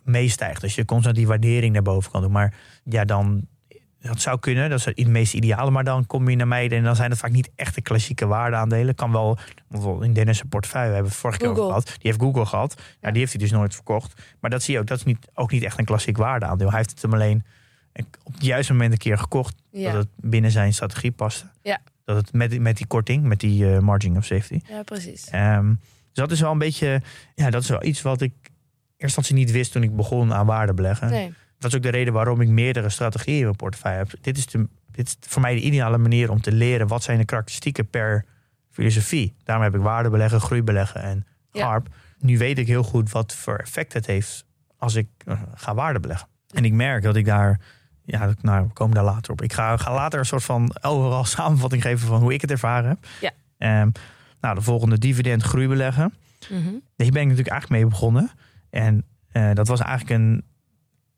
meestijgt. 0.03 0.63
Als 0.63 0.75
je 0.75 0.86
constant 0.86 1.15
die 1.15 1.27
waardering 1.27 1.73
naar 1.73 1.81
boven 1.81 2.12
kan 2.12 2.21
doen. 2.21 2.31
Maar 2.31 2.53
ja, 2.84 3.05
dan... 3.05 3.47
Dat 3.99 4.21
zou 4.21 4.39
kunnen, 4.39 4.69
dat 4.69 4.79
is 4.79 4.86
het 4.86 5.08
meest 5.08 5.34
ideale. 5.34 5.71
Maar 5.71 5.84
dan 5.84 6.05
kom 6.05 6.29
je 6.29 6.36
naar 6.36 6.47
beneden 6.47 6.77
en 6.77 6.84
dan 6.84 6.95
zijn 6.95 7.10
het 7.10 7.19
vaak 7.19 7.31
niet 7.31 7.49
echt 7.55 7.75
de 7.75 7.81
klassieke 7.81 8.25
waardeaandelen. 8.25 8.95
Kan 8.95 9.12
wel, 9.12 9.38
bijvoorbeeld 9.67 10.05
in 10.05 10.13
Dennis' 10.13 10.41
portefeuille 10.49 10.93
hebben 10.93 11.05
we 11.05 11.12
het 11.12 11.21
vorige 11.21 11.39
keer 11.39 11.49
over 11.49 11.63
gehad. 11.63 11.86
Die 11.86 11.95
heeft 12.01 12.19
Google 12.19 12.45
gehad. 12.45 12.81
Ja. 13.01 13.12
Die 13.12 13.19
heeft 13.19 13.31
hij 13.31 13.41
dus 13.41 13.51
nooit 13.51 13.73
verkocht. 13.73 14.21
Maar 14.39 14.49
dat 14.49 14.63
zie 14.63 14.73
je 14.73 14.79
ook, 14.79 14.88
dat 14.88 14.97
is 14.97 15.03
niet, 15.03 15.27
ook 15.34 15.51
niet 15.51 15.63
echt 15.63 15.79
een 15.79 15.86
klassiek 15.86 16.17
waardeaandeel. 16.17 16.67
Hij 16.67 16.77
heeft 16.77 16.89
het 16.89 17.01
hem 17.01 17.13
alleen 17.13 17.43
op 18.23 18.34
het 18.34 18.45
juiste 18.45 18.71
moment 18.71 18.91
een 18.91 18.97
keer 18.97 19.17
gekocht 19.17 19.55
ja. 19.71 19.91
dat 19.91 20.01
het 20.01 20.10
binnen 20.15 20.51
zijn 20.51 20.73
strategie 20.73 21.12
paste. 21.12 21.45
Ja. 21.62 21.79
Dat 22.05 22.15
het 22.15 22.33
met, 22.33 22.49
die- 22.49 22.59
met 22.61 22.77
die 22.77 22.87
korting, 22.87 23.23
met 23.23 23.39
die 23.39 23.73
eh, 23.75 23.79
margin 23.79 24.17
of 24.17 24.25
safety. 24.25 24.59
ja 24.67 24.83
precies. 24.83 25.29
Ehm, 25.29 25.67
dus 25.69 25.77
dat 26.13 26.31
is 26.31 26.39
wel 26.41 26.51
een 26.51 26.57
beetje, 26.57 27.01
ja, 27.35 27.49
dat 27.49 27.61
is 27.61 27.69
wel 27.69 27.83
iets 27.83 28.01
wat 28.01 28.21
ik 28.21 28.33
eerst 28.41 29.17
instantie 29.17 29.35
niet 29.35 29.51
wist 29.51 29.71
toen 29.71 29.83
ik 29.83 29.95
begon 29.95 30.33
aan 30.33 30.45
waarde 30.45 30.73
beleggen. 30.73 31.09
Nee. 31.09 31.33
Dat 31.59 31.71
is 31.71 31.77
ook 31.77 31.83
de 31.83 31.89
reden 31.89 32.13
waarom 32.13 32.41
ik 32.41 32.47
meerdere 32.47 32.89
strategieën 32.89 33.37
in 33.37 33.43
mijn 33.43 33.55
portefeuille 33.55 33.97
heb. 33.97 34.11
Dit 34.21 34.37
is, 34.37 34.45
de, 34.45 34.67
dit 34.91 35.07
is 35.07 35.17
voor 35.29 35.41
mij 35.41 35.53
de 35.55 35.61
ideale 35.61 35.97
manier 35.97 36.29
om 36.31 36.41
te 36.41 36.51
leren 36.51 36.87
wat 36.87 37.03
zijn 37.03 37.17
de 37.17 37.25
karakteristieken 37.25 37.87
per 37.89 38.25
filosofie. 38.71 39.35
Daarom 39.43 39.63
heb 39.65 39.75
ik 39.75 39.81
waarde 39.81 40.09
beleggen, 40.09 40.41
groei 40.41 40.63
beleggen 40.63 41.01
en 41.01 41.25
Ja. 41.51 41.65
GARP. 41.65 41.87
Nu 42.19 42.37
weet 42.37 42.57
ik 42.57 42.67
heel 42.67 42.83
goed 42.83 43.11
wat 43.11 43.33
voor 43.33 43.55
effect 43.55 43.93
het 43.93 44.05
heeft 44.05 44.45
als 44.77 44.95
ik 44.95 45.07
eh, 45.25 45.41
ga 45.55 45.73
waarde 45.73 45.99
beleggen. 45.99 46.27
En 46.53 46.65
ik 46.65 46.73
merk 46.73 47.03
dat 47.03 47.15
ik 47.15 47.25
daar, 47.25 47.59
ja, 48.05 48.33
nou, 48.41 48.67
we 48.67 48.73
komen 48.73 48.95
daar 48.95 49.03
later 49.03 49.31
op. 49.31 49.41
Ik 49.41 49.53
ga, 49.53 49.77
ga 49.77 49.93
later 49.93 50.19
een 50.19 50.25
soort 50.25 50.43
van 50.43 50.75
overal 50.81 51.23
samenvatting 51.35 51.81
geven 51.81 52.07
van 52.07 52.21
hoe 52.21 52.33
ik 52.33 52.41
het 52.41 52.51
ervaren 52.51 52.89
heb. 52.89 53.07
Ja. 53.21 53.31
Ehm, 53.57 53.89
nou, 54.41 54.55
de 54.55 54.61
volgende 54.61 54.97
dividend 54.97 55.43
groei 55.43 55.67
beleggen. 55.67 56.13
Mhm. 56.49 56.73
Ben 56.95 57.07
ik 57.07 57.13
natuurlijk 57.13 57.47
eigenlijk 57.49 57.69
mee 57.69 57.85
begonnen. 57.85 58.31
En 58.69 59.05
eh, 59.31 59.51
dat 59.53 59.67
was 59.67 59.79
eigenlijk 59.79 60.19
een, 60.19 60.43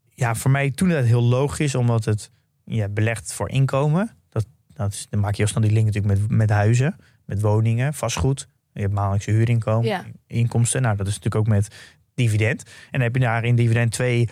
ja, 0.08 0.34
voor 0.34 0.50
mij 0.50 0.70
toen 0.70 0.88
dat 0.88 1.04
heel 1.04 1.22
logisch, 1.22 1.74
omdat 1.74 2.04
het 2.04 2.30
ja, 2.64 2.88
belegt 2.88 3.32
voor 3.32 3.48
inkomen. 3.48 4.10
Dat, 4.28 4.46
dat 4.68 4.92
is, 4.92 5.06
dan 5.10 5.20
maak 5.20 5.34
je 5.34 5.42
heel 5.42 5.50
snel 5.50 5.62
die 5.62 5.72
link 5.72 5.86
natuurlijk 5.86 6.20
met, 6.20 6.30
met 6.30 6.50
huizen, 6.50 6.96
met 7.24 7.40
woningen, 7.40 7.94
vastgoed. 7.94 8.48
Je 8.72 8.80
hebt 8.80 8.92
maandelijkse 8.92 9.30
huurinkomen, 9.30 9.88
Ja. 9.88 10.04
inkomsten. 10.26 10.82
Nou, 10.82 10.96
dat 10.96 11.06
is 11.06 11.14
natuurlijk 11.14 11.46
ook 11.46 11.54
met 11.54 11.68
dividend. 12.14 12.62
En 12.62 12.72
dan 12.90 13.00
heb 13.00 13.14
je 13.14 13.20
daar 13.20 13.44
in 13.44 13.56
dividend 13.56 13.92
twee 13.92 14.28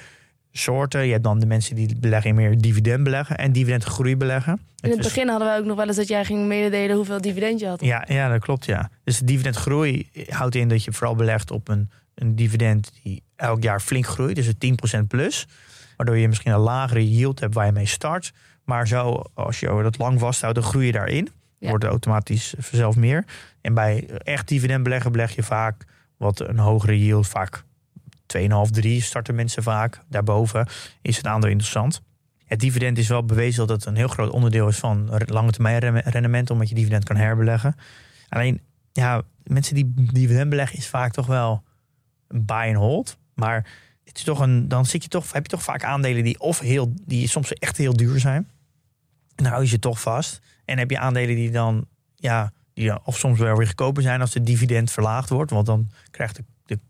soorten. 0.59 1.07
Je 1.07 1.13
hebt 1.13 1.25
dan 1.25 1.39
de 1.39 1.47
mensen 1.47 1.75
die 1.77 1.97
beleggen 2.01 2.31
in 2.31 2.37
meer 2.37 2.61
dividend 2.61 3.05
beleggen 3.05 3.37
en 3.37 3.53
dividendgroei 3.53 4.17
beleggen. 4.17 4.61
In 4.81 4.91
het 4.91 4.99
begin 4.99 5.29
hadden 5.29 5.53
we 5.53 5.59
ook 5.59 5.65
nog 5.65 5.77
wel 5.77 5.87
eens 5.87 5.97
dat 5.97 6.09
jij 6.09 6.25
ging 6.25 6.47
mededelen 6.47 6.97
hoeveel 6.97 7.21
dividend 7.21 7.61
je 7.61 7.67
had. 7.67 7.85
ja, 7.85 8.05
ja, 8.09 8.29
dat 8.29 8.41
klopt, 8.41 8.65
ja. 8.65 8.91
Dus 9.05 9.19
de 9.19 9.25
dividendgroei 9.25 10.09
houdt 10.29 10.55
in 10.55 10.69
dat 10.69 10.85
je 10.85 10.93
vooral 10.93 11.15
belegt 11.15 11.51
op 11.51 11.69
een, 11.69 11.91
een 12.15 12.37
dividend 12.37 12.93
die 13.03 13.23
elk 13.37 13.63
jaar 13.63 13.81
flink 13.81 14.07
groeit. 14.07 14.37
Dus 14.37 14.47
het 14.47 14.97
10% 14.97 15.07
plus. 15.09 15.47
Waardoor 15.97 16.17
je 16.17 16.29
misschien 16.29 16.53
een 16.53 16.59
lagere 16.59 17.11
yield 17.11 17.41
hebt 17.41 17.55
waar 17.55 17.67
je 17.67 17.73
mee 17.73 17.87
start. 17.87 18.33
Maar 18.65 18.89
zo, 18.89 19.23
als 19.35 19.61
je 19.61 19.67
dat 19.83 19.99
lang 19.99 20.21
vasthoudt, 20.21 20.55
dan 20.55 20.65
groei 20.65 20.87
je 20.87 20.93
daarin. 20.93 21.29
Ja. 21.59 21.69
Wordt 21.69 21.85
automatisch 21.85 22.55
vanzelf 22.59 22.97
meer. 22.97 23.25
En 23.61 23.75
bij 23.75 24.07
echt 24.09 24.49
dividend 24.49 24.83
beleggen 24.83 25.13
beleg 25.13 25.35
je 25.35 25.43
vaak 25.43 25.85
wat 26.17 26.41
een 26.41 26.59
hogere 26.59 26.99
yield. 26.99 27.29
Vaak 27.29 27.65
2,5, 28.39 28.71
3 28.71 29.03
starten 29.03 29.35
mensen 29.35 29.63
vaak. 29.63 30.01
Daarboven 30.09 30.69
is 31.03 31.17
het 31.17 31.27
aandeel 31.27 31.51
interessant. 31.51 32.03
Het 32.45 32.61
dividend 32.61 32.99
is 32.99 33.09
wel 33.09 33.25
bewezen 33.25 33.67
dat 33.67 33.77
het 33.77 33.87
een 33.87 33.97
heel 33.97 34.09
groot 34.09 34.31
onderdeel 34.31 34.69
is 34.69 34.79
van 34.79 35.11
lange 35.27 35.51
termijn 35.51 36.01
rendement, 36.01 36.51
omdat 36.51 36.69
je 36.69 36.75
dividend 36.75 37.05
kan 37.05 37.17
herbeleggen. 37.17 37.77
Alleen, 38.29 38.61
ja, 38.93 39.23
mensen 39.43 39.75
die 39.75 39.93
dividend 39.95 40.51
beleggen 40.51 40.79
is 40.79 40.89
vaak 40.89 41.13
toch 41.13 41.27
wel 41.27 41.63
buy 42.29 42.69
and 42.69 42.77
hold. 42.77 43.19
Maar 43.35 43.67
het 44.05 44.17
is 44.17 44.23
toch 44.23 44.39
een, 44.39 44.69
dan 44.69 44.87
zit 44.87 45.03
je 45.03 45.09
toch, 45.09 45.33
heb 45.33 45.43
je 45.43 45.49
toch 45.49 45.63
vaak 45.63 45.85
aandelen 45.85 46.25
die 46.25 46.41
of 46.41 46.59
heel, 46.59 46.93
die 47.05 47.29
soms 47.29 47.53
echt 47.53 47.77
heel 47.77 47.97
duur 47.97 48.21
zijn. 48.21 48.49
En 49.35 49.45
dan 49.45 49.47
hou 49.47 49.63
je 49.63 49.69
ze 49.69 49.79
toch 49.79 50.01
vast. 50.01 50.41
En 50.65 50.79
heb 50.79 50.91
je 50.91 50.99
aandelen 50.99 51.37
die 51.37 51.51
dan, 51.51 51.87
ja, 52.17 52.53
die 52.75 53.05
of 53.05 53.19
soms 53.19 53.39
wel 53.39 53.57
weer 53.57 53.67
goedkoper 53.67 54.03
zijn 54.03 54.21
als 54.21 54.33
de 54.33 54.43
dividend 54.43 54.91
verlaagd 54.91 55.29
wordt. 55.29 55.51
Want 55.51 55.67
dan 55.67 55.91
krijgt 56.11 56.37
de 56.37 56.45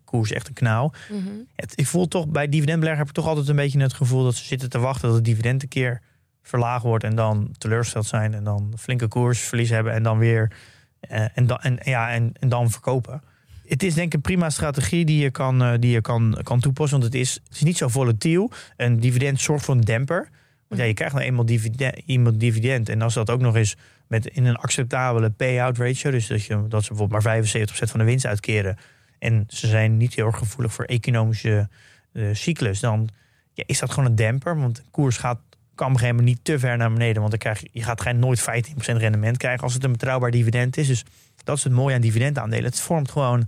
koers 0.06 0.32
echt 0.32 0.48
een 0.48 0.54
knauw. 0.54 0.92
Mhm. 1.10 1.20
Het, 1.54 1.72
ik 1.74 1.86
voel 1.86 2.08
toch 2.08 2.28
bij 2.28 2.48
dividendbeleggen 2.48 2.98
heb 2.98 3.08
ik 3.08 3.14
toch 3.14 3.26
altijd 3.26 3.48
een 3.48 3.56
beetje 3.56 3.80
het 3.80 3.92
gevoel 3.92 4.24
dat 4.24 4.34
ze 4.34 4.44
zitten 4.44 4.70
te 4.70 4.78
wachten 4.78 5.06
dat 5.06 5.16
het 5.16 5.24
dividend 5.24 5.62
een 5.62 5.68
keer 5.68 6.02
verlaagd 6.42 6.82
wordt 6.82 7.04
en 7.04 7.16
dan 7.16 7.54
teleurgesteld 7.58 8.06
zijn 8.06 8.34
en 8.34 8.44
dan 8.44 8.72
flinke 8.78 9.08
koersverlies 9.08 9.70
hebben 9.70 9.92
en 9.92 10.02
dan 10.02 10.18
weer 10.18 10.52
eh, 11.00 11.24
en, 11.34 11.46
dan, 11.46 11.58
en, 11.58 11.78
ja, 11.82 12.10
en, 12.10 12.32
en 12.40 12.48
dan 12.48 12.70
verkopen. 12.70 13.22
Het 13.66 13.82
is 13.82 13.94
denk 13.94 14.06
ik 14.06 14.14
een 14.14 14.20
prima 14.20 14.50
strategie 14.50 15.04
die 15.04 15.22
je 15.22 15.30
kan, 15.30 15.62
eh, 15.62 15.72
die 15.78 15.90
je 15.90 16.00
kan, 16.00 16.38
kan 16.42 16.60
toepassen. 16.60 17.00
Want 17.00 17.12
het 17.12 17.22
is, 17.22 17.40
het 17.44 17.54
is 17.54 17.62
niet 17.62 17.76
zo 17.76 17.88
volatiel. 17.88 18.50
Een 18.76 19.00
dividend 19.00 19.40
zorgt 19.40 19.64
voor 19.64 19.74
een 19.74 19.80
demper. 19.80 20.28
Want 20.68 20.80
ja, 20.80 20.86
je 20.86 20.94
krijgt 20.94 21.14
nou 21.14 21.26
eenmaal 21.26 21.46
dividend, 21.46 22.02
eenmaal 22.06 22.38
dividend. 22.38 22.88
En 22.88 23.02
als 23.02 23.14
dat 23.14 23.30
ook 23.30 23.40
nog 23.40 23.56
eens 23.56 23.76
met 24.06 24.26
in 24.26 24.44
een 24.44 24.56
acceptabele 24.56 25.30
payout 25.30 25.78
ratio. 25.78 26.10
Dus 26.10 26.26
dat, 26.26 26.44
je, 26.44 26.64
dat 26.68 26.84
ze 26.84 26.88
bijvoorbeeld 26.88 27.24
maar 27.24 27.44
75% 27.44 27.68
van 27.68 27.98
de 27.98 28.06
winst 28.06 28.26
uitkeren. 28.26 28.76
En 29.18 29.44
ze 29.48 29.66
zijn 29.66 29.96
niet 29.96 30.14
heel 30.14 30.26
erg 30.26 30.38
gevoelig 30.38 30.72
voor 30.72 30.84
economische 30.84 31.68
uh, 32.12 32.28
cyclus. 32.32 32.80
Dan 32.80 33.08
ja, 33.52 33.64
is 33.66 33.78
dat 33.78 33.90
gewoon 33.90 34.08
een 34.08 34.16
demper. 34.16 34.60
Want 34.60 34.76
de 34.76 34.82
koers 34.90 35.16
gaat, 35.16 35.38
kan 35.74 35.86
op 35.86 35.92
een 35.92 35.98
gegeven 35.98 36.16
moment 36.16 36.36
niet 36.36 36.44
te 36.44 36.58
ver 36.58 36.76
naar 36.76 36.92
beneden. 36.92 37.16
Want 37.16 37.30
dan 37.30 37.38
krijg 37.38 37.60
je, 37.60 37.68
je 37.72 37.82
gaat 37.82 38.00
geen 38.00 38.18
nooit 38.18 38.40
15% 38.40 38.44
rendement 38.76 39.36
krijgen 39.36 39.62
als 39.62 39.74
het 39.74 39.84
een 39.84 39.92
betrouwbaar 39.92 40.30
dividend 40.30 40.76
is. 40.76 40.86
Dus 40.86 41.04
dat 41.44 41.56
is 41.56 41.64
het 41.64 41.72
mooie 41.72 41.94
aan 41.94 42.00
dividendaandelen. 42.00 42.64
Het 42.64 42.80
vormt 42.80 43.10
gewoon, 43.10 43.38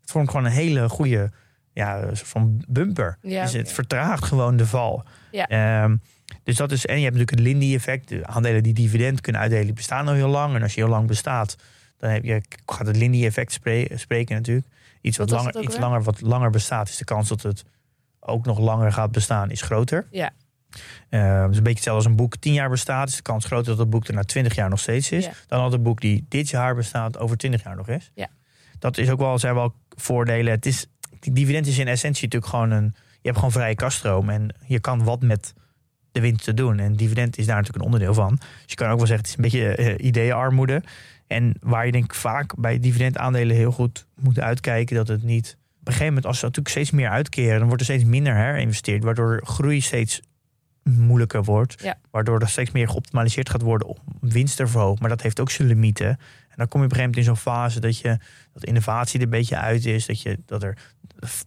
het 0.00 0.10
vormt 0.10 0.30
gewoon 0.30 0.44
een 0.44 0.52
hele 0.52 0.88
goede 0.88 1.30
ja, 1.72 2.00
soort 2.00 2.28
van 2.28 2.64
bumper. 2.68 3.18
Ja, 3.22 3.42
dus 3.42 3.52
het 3.52 3.72
vertraagt 3.72 4.24
gewoon 4.24 4.56
de 4.56 4.66
val. 4.66 5.04
Ja. 5.30 5.48
Ehm, 5.48 5.96
dus 6.42 6.56
dat 6.56 6.72
is, 6.72 6.86
en 6.86 6.96
je 6.96 7.04
hebt 7.04 7.16
natuurlijk 7.16 7.38
het 7.38 7.48
Lindy-effect. 7.48 8.08
De 8.08 8.26
aandelen 8.26 8.62
die 8.62 8.74
dividend 8.74 9.20
kunnen 9.20 9.40
uitdelen, 9.40 9.66
die 9.66 9.74
bestaan 9.74 10.08
al 10.08 10.14
heel 10.14 10.28
lang. 10.28 10.54
En 10.54 10.62
als 10.62 10.74
je 10.74 10.80
heel 10.80 10.90
lang 10.90 11.06
bestaat, 11.06 11.56
dan 11.98 12.10
heb 12.10 12.24
je, 12.24 12.42
gaat 12.66 12.86
het 12.86 12.96
Lindy-effect 12.96 13.52
spre- 13.52 13.88
spreken 13.94 14.36
natuurlijk. 14.36 14.66
Iets 15.02 15.16
wat, 15.16 15.30
langer, 15.30 15.52
het 15.52 15.62
iets 15.62 15.72
weer? 15.72 15.84
langer, 15.84 16.02
wat 16.02 16.20
langer 16.20 16.50
bestaat, 16.50 16.88
is 16.88 16.96
de 16.96 17.04
kans 17.04 17.28
dat 17.28 17.42
het 17.42 17.64
ook 18.20 18.46
nog 18.46 18.58
langer 18.58 18.92
gaat 18.92 19.12
bestaan, 19.12 19.50
is 19.50 19.62
groter. 19.62 20.06
Ja. 20.10 20.30
Ehm, 21.08 21.46
dus 21.46 21.56
een 21.56 21.62
beetje 21.62 21.68
hetzelfde 21.68 21.90
als 21.92 22.04
een 22.04 22.16
boek 22.16 22.36
10 22.36 22.52
jaar 22.52 22.70
bestaat, 22.70 23.08
is 23.08 23.16
de 23.16 23.22
kans 23.22 23.44
groter 23.44 23.66
dat 23.66 23.78
het 23.78 23.90
boek 23.90 24.06
er 24.06 24.14
na 24.14 24.22
20 24.22 24.54
jaar 24.54 24.68
nog 24.68 24.80
steeds 24.80 25.10
is. 25.10 25.24
Ja. 25.24 25.32
Dan 25.46 25.62
dat 25.62 25.72
het 25.72 25.82
boek 25.82 26.00
die 26.00 26.26
dit 26.28 26.48
jaar 26.48 26.74
bestaat, 26.74 27.18
over 27.18 27.36
20 27.36 27.62
jaar 27.62 27.76
nog 27.76 27.88
is. 27.88 28.10
Ja. 28.14 28.28
Dat 28.78 28.98
is 28.98 29.10
ook 29.10 29.18
wel, 29.18 29.38
zijn 29.38 29.54
wel 29.54 29.74
voordelen. 29.88 30.52
Het 30.52 30.66
is, 30.66 30.86
dividend 31.20 31.66
is 31.66 31.78
in 31.78 31.88
essentie 31.88 32.24
natuurlijk 32.24 32.52
gewoon 32.52 32.70
een. 32.70 32.94
Je 32.94 33.28
hebt 33.28 33.36
gewoon 33.36 33.52
vrije 33.52 33.74
kaststroom 33.74 34.28
en 34.28 34.54
je 34.66 34.80
kan 34.80 35.04
wat 35.04 35.22
met 35.22 35.54
de 36.12 36.20
winst 36.20 36.56
doen. 36.56 36.78
En 36.78 36.92
dividend 36.92 37.38
is 37.38 37.46
daar 37.46 37.56
natuurlijk 37.56 37.84
een 37.84 37.92
onderdeel 37.92 38.14
van. 38.14 38.36
Dus 38.36 38.64
je 38.66 38.74
kan 38.74 38.90
ook 38.90 38.98
wel 38.98 39.06
zeggen, 39.06 39.26
het 39.26 39.26
is 39.26 39.36
een 39.36 39.42
beetje 39.42 39.74
eh, 39.74 40.06
ideeënarmoede. 40.06 40.82
En 41.32 41.56
waar 41.60 41.86
je 41.86 41.92
denk 41.92 42.04
ik 42.04 42.14
vaak 42.14 42.56
bij 42.56 42.78
dividendaandelen 42.78 43.56
heel 43.56 43.72
goed 43.72 44.06
moet 44.20 44.40
uitkijken 44.40 44.96
dat 44.96 45.08
het 45.08 45.22
niet. 45.22 45.56
Op 45.80 45.88
een 45.88 45.92
gegeven 45.92 46.06
moment, 46.06 46.26
als 46.26 46.38
ze 46.38 46.44
natuurlijk 46.44 46.74
steeds 46.74 46.90
meer 46.90 47.08
uitkeren, 47.08 47.58
dan 47.58 47.66
wordt 47.66 47.80
er 47.80 47.88
steeds 47.88 48.04
minder 48.04 48.34
herinvesteerd, 48.34 49.04
waardoor 49.04 49.40
groei 49.44 49.80
steeds 49.80 50.20
moeilijker 50.82 51.44
wordt. 51.44 51.82
Ja. 51.82 51.98
Waardoor 52.10 52.40
er 52.40 52.48
steeds 52.48 52.70
meer 52.70 52.88
geoptimaliseerd 52.88 53.50
gaat 53.50 53.62
worden 53.62 53.88
om 53.88 53.96
winst 54.20 54.56
te 54.56 54.66
verhogen. 54.66 54.98
Maar 55.00 55.08
dat 55.08 55.22
heeft 55.22 55.40
ook 55.40 55.50
zijn 55.50 55.68
limieten. 55.68 56.08
En 56.48 56.56
dan 56.56 56.68
kom 56.68 56.80
je 56.80 56.86
op 56.86 56.92
een 56.92 56.98
gegeven 56.98 57.00
moment 57.00 57.16
in 57.16 57.24
zo'n 57.24 57.36
fase 57.36 57.80
dat 57.80 57.98
je 57.98 58.18
dat 58.52 58.64
innovatie 58.64 59.18
er 59.18 59.24
een 59.24 59.30
beetje 59.30 59.56
uit 59.56 59.86
is. 59.86 60.06
Dat, 60.06 60.22
je, 60.22 60.38
dat, 60.46 60.62
er, 60.62 60.78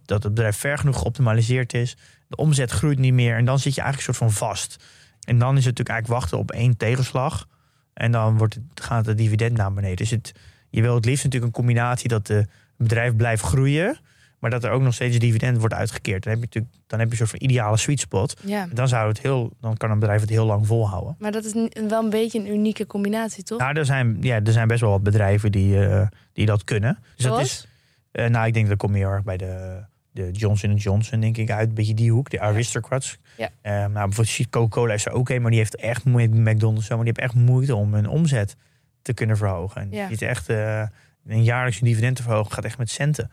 dat 0.04 0.22
het 0.22 0.34
bedrijf 0.34 0.56
ver 0.56 0.78
genoeg 0.78 0.98
geoptimaliseerd 0.98 1.74
is. 1.74 1.96
De 2.28 2.36
omzet 2.36 2.70
groeit 2.70 2.98
niet 2.98 3.12
meer. 3.12 3.36
En 3.36 3.44
dan 3.44 3.58
zit 3.58 3.74
je 3.74 3.80
eigenlijk 3.80 4.08
een 4.08 4.14
soort 4.14 4.32
van 4.32 4.48
vast. 4.48 4.84
En 5.26 5.38
dan 5.38 5.56
is 5.56 5.64
het 5.64 5.78
natuurlijk 5.78 5.88
eigenlijk 5.88 6.20
wachten 6.20 6.38
op 6.38 6.50
één 6.50 6.76
tegenslag. 6.76 7.48
En 7.96 8.12
dan 8.12 8.38
wordt 8.38 8.54
het, 8.54 8.84
gaat 8.84 9.06
het 9.06 9.18
dividend 9.18 9.56
naar 9.56 9.72
beneden. 9.72 9.96
Dus 9.96 10.10
het, 10.10 10.32
je 10.70 10.82
wil 10.82 10.94
het 10.94 11.04
liefst 11.04 11.24
natuurlijk 11.24 11.56
een 11.56 11.62
combinatie 11.62 12.08
dat 12.08 12.26
de 12.26 12.34
het 12.34 12.48
bedrijf 12.76 13.16
blijft 13.16 13.42
groeien. 13.42 13.98
Maar 14.38 14.50
dat 14.50 14.64
er 14.64 14.70
ook 14.70 14.82
nog 14.82 14.94
steeds 14.94 15.18
dividend 15.18 15.58
wordt 15.58 15.74
uitgekeerd. 15.74 16.22
Dan 16.22 16.32
heb 16.32 16.40
je 16.40 16.46
natuurlijk 16.46 16.74
dan 16.86 16.98
heb 16.98 17.08
je 17.08 17.20
een 17.20 17.26
soort 17.26 17.40
van 17.40 17.48
ideale 17.48 17.76
sweet 17.76 18.00
spot. 18.00 18.36
ja. 18.44 18.68
Dan, 18.72 18.88
zou 18.88 19.08
het 19.08 19.20
heel, 19.20 19.52
dan 19.60 19.76
kan 19.76 19.90
een 19.90 19.98
bedrijf 19.98 20.20
het 20.20 20.30
heel 20.30 20.46
lang 20.46 20.66
volhouden. 20.66 21.16
Maar 21.18 21.32
dat 21.32 21.44
is 21.44 21.52
wel 21.88 22.04
een 22.04 22.10
beetje 22.10 22.38
een 22.38 22.48
unieke 22.48 22.86
combinatie, 22.86 23.42
toch? 23.42 23.58
Nou, 23.58 23.76
er 23.76 23.84
zijn, 23.84 24.16
ja, 24.20 24.40
er 24.42 24.52
zijn 24.52 24.68
best 24.68 24.80
wel 24.80 24.90
wat 24.90 25.02
bedrijven 25.02 25.52
die, 25.52 25.86
eh, 25.86 26.06
die 26.32 26.46
dat 26.46 26.64
kunnen. 26.64 26.98
Dus 27.14 27.24
dat 27.24 27.32
Zoals? 27.32 27.48
is, 27.48 27.66
eh, 28.12 28.26
nou, 28.26 28.46
ik 28.46 28.54
denk 28.54 28.68
dat 28.68 28.76
kom 28.76 28.92
je 28.92 28.98
heel 28.98 29.08
erg 29.08 29.24
bij 29.24 29.36
de, 29.36 29.84
de 30.10 30.30
Johnson 30.30 30.74
Johnson, 30.74 31.20
denk 31.20 31.36
ik, 31.36 31.50
uit. 31.50 31.68
Een 31.68 31.74
beetje 31.74 31.94
die 31.94 32.12
hoek, 32.12 32.30
de 32.30 32.40
aristocrats. 32.40 33.18
Ja. 33.36 33.48
Eh, 33.62 33.72
nou, 33.72 33.92
bijvoorbeeld 33.92 34.50
Coca-Cola 34.50 34.94
is 34.94 35.06
er 35.06 35.12
ook 35.12 35.28
een, 35.28 35.40
maar 35.42 35.50
die 35.50 35.60
heeft 35.60 35.76
echt 35.76 36.04
moeite 36.04 36.34
met 36.36 36.54
McDonald's. 36.54 36.88
Maar 36.88 36.98
die 36.98 37.06
heeft 37.06 37.18
echt 37.18 37.34
moeite 37.34 37.74
om 37.74 37.94
hun 37.94 38.08
omzet 38.08 38.56
te 39.02 39.14
kunnen 39.14 39.36
verhogen. 39.36 39.80
En 39.80 39.88
Ja. 39.90 40.06
die 40.06 40.14
is 40.16 40.22
echt 40.22 40.48
eh, 40.48 40.82
een 41.26 41.44
jaarlijkse 41.44 41.84
dividend 41.84 42.16
te 42.16 42.22
verhogen, 42.22 42.52
gaat 42.52 42.64
echt 42.64 42.78
met 42.78 42.90
centen. 42.90 43.30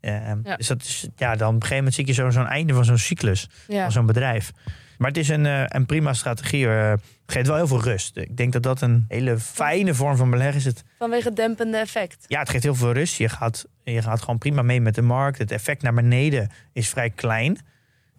Eh, 0.00 0.12
Ja. 0.42 0.56
Dus 0.56 0.66
dat 0.66 0.82
is, 0.82 1.08
ja, 1.16 1.36
dan 1.36 1.48
op 1.48 1.54
een 1.54 1.60
gegeven 1.62 1.76
moment 1.76 1.94
zie 1.94 2.06
je 2.06 2.12
zo- 2.12 2.30
zo'n 2.30 2.46
einde 2.46 2.74
van 2.74 2.84
zo'n 2.84 2.98
cyclus 2.98 3.48
ja. 3.68 3.82
van 3.82 3.92
zo'n 3.92 4.06
bedrijf. 4.06 4.50
Maar 4.98 5.08
het 5.10 5.18
is 5.20 5.28
een, 5.28 5.46
eh, 5.46 5.62
een 5.66 5.86
prima 5.86 6.12
strategie. 6.12 6.66
eh, 6.68 6.90
Het 6.90 7.00
geeft 7.40 7.46
wel 7.46 7.56
heel 7.56 7.66
veel 7.66 7.82
rust. 7.82 8.16
Ik 8.16 8.36
denk 8.36 8.52
dat 8.52 8.62
dat 8.62 8.80
een 8.80 9.04
hele 9.08 9.38
fijne 9.38 9.94
vorm 9.94 10.16
van 10.16 10.30
beleggen 10.30 10.56
is. 10.56 10.64
Het, 10.64 10.84
Vanwege 10.98 11.26
het 11.28 11.36
dempende 11.36 11.76
effect. 11.78 12.24
ja, 12.28 12.38
het 12.38 12.48
geeft 12.50 12.62
heel 12.62 12.74
veel 12.74 12.92
rust. 12.92 13.16
Je 13.16 13.28
gaat, 13.28 13.64
je 13.84 14.02
gaat 14.02 14.20
gewoon 14.20 14.38
prima 14.38 14.62
mee 14.62 14.80
met 14.80 14.94
de 14.94 15.02
markt. 15.02 15.38
Het 15.38 15.50
effect 15.50 15.82
naar 15.82 15.94
beneden 15.94 16.50
is 16.72 16.88
vrij 16.88 17.10
klein. 17.10 17.58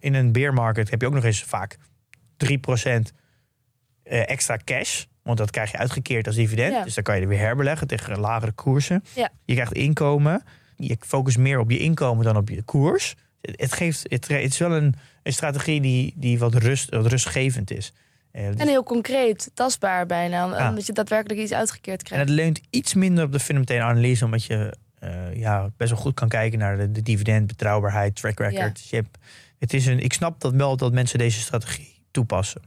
In 0.04 0.14
een 0.14 0.32
beermarket 0.32 0.90
heb 0.90 1.00
je 1.00 1.06
ook 1.06 1.14
nog 1.14 1.24
eens 1.24 1.42
vaak 1.42 1.76
3% 1.76 1.78
eh, 4.02 4.30
extra 4.30 4.58
cash. 4.64 5.04
Want 5.22 5.38
dat 5.38 5.50
krijg 5.50 5.70
je 5.70 5.78
uitgekeerd 5.78 6.26
als 6.26 6.36
dividend. 6.36 6.72
Ja. 6.72 6.82
Dus 6.82 6.94
dan 6.94 7.04
kan 7.04 7.16
je 7.16 7.22
er 7.22 7.28
weer 7.28 7.38
herbeleggen 7.38 7.86
tegen 7.86 8.18
lagere 8.18 8.52
koersen. 8.52 9.04
Ja. 9.14 9.30
Je 9.44 9.54
krijgt 9.54 9.72
inkomen. 9.72 10.44
Je 10.76 10.96
focust 11.00 11.38
meer 11.38 11.58
op 11.58 11.70
je 11.70 11.78
inkomen 11.78 12.24
dan 12.24 12.36
op 12.36 12.48
je 12.48 12.62
koers. 12.62 13.14
Het, 13.40 13.72
geeft, 13.72 14.02
het, 14.08 14.28
het 14.28 14.52
is 14.52 14.58
wel 14.58 14.72
een, 14.72 14.94
een 15.22 15.32
strategie 15.32 15.80
die, 15.80 16.12
die 16.16 16.38
wat, 16.38 16.54
rust, 16.54 16.90
wat 16.90 17.06
rustgevend 17.06 17.70
is. 17.70 17.92
Eh, 18.30 18.46
dus- 18.46 18.56
En 18.56 18.68
heel 18.68 18.82
concreet, 18.82 19.50
tastbaar 19.54 20.06
bijna. 20.06 20.46
Ja. 20.46 20.68
Omdat 20.68 20.86
je 20.86 20.92
daadwerkelijk 20.92 21.40
iets 21.40 21.52
uitgekeerd 21.52 22.00
En 22.00 22.04
krijgt. 22.04 22.28
het 22.28 22.34
leunt 22.34 22.60
iets 22.70 22.94
minder 22.94 23.24
op 23.24 23.32
de 23.32 23.40
fundamentele 23.40 23.82
analyse, 23.82 24.24
omdat 24.24 24.44
je 24.44 24.74
eh, 25.04 25.34
ja, 25.40 25.70
best 25.76 25.90
wel 25.90 26.00
goed 26.00 26.14
kan 26.14 26.28
kijken 26.28 26.58
naar 26.58 26.76
de, 26.76 26.90
de 26.90 27.02
dividend, 27.02 27.46
betrouwbaarheid, 27.46 28.16
track 28.16 28.38
record. 28.38 28.56
Ja. 28.56 28.68
Dus 28.68 28.90
je 28.90 28.96
hebt- 28.96 29.18
het 29.58 29.74
is 29.74 29.86
een, 29.86 30.00
ik 30.00 30.12
snap 30.12 30.40
dat 30.40 30.52
wel 30.52 30.76
dat 30.76 30.92
mensen 30.92 31.18
deze 31.18 31.40
strategie 31.40 32.02
toepassen. 32.10 32.62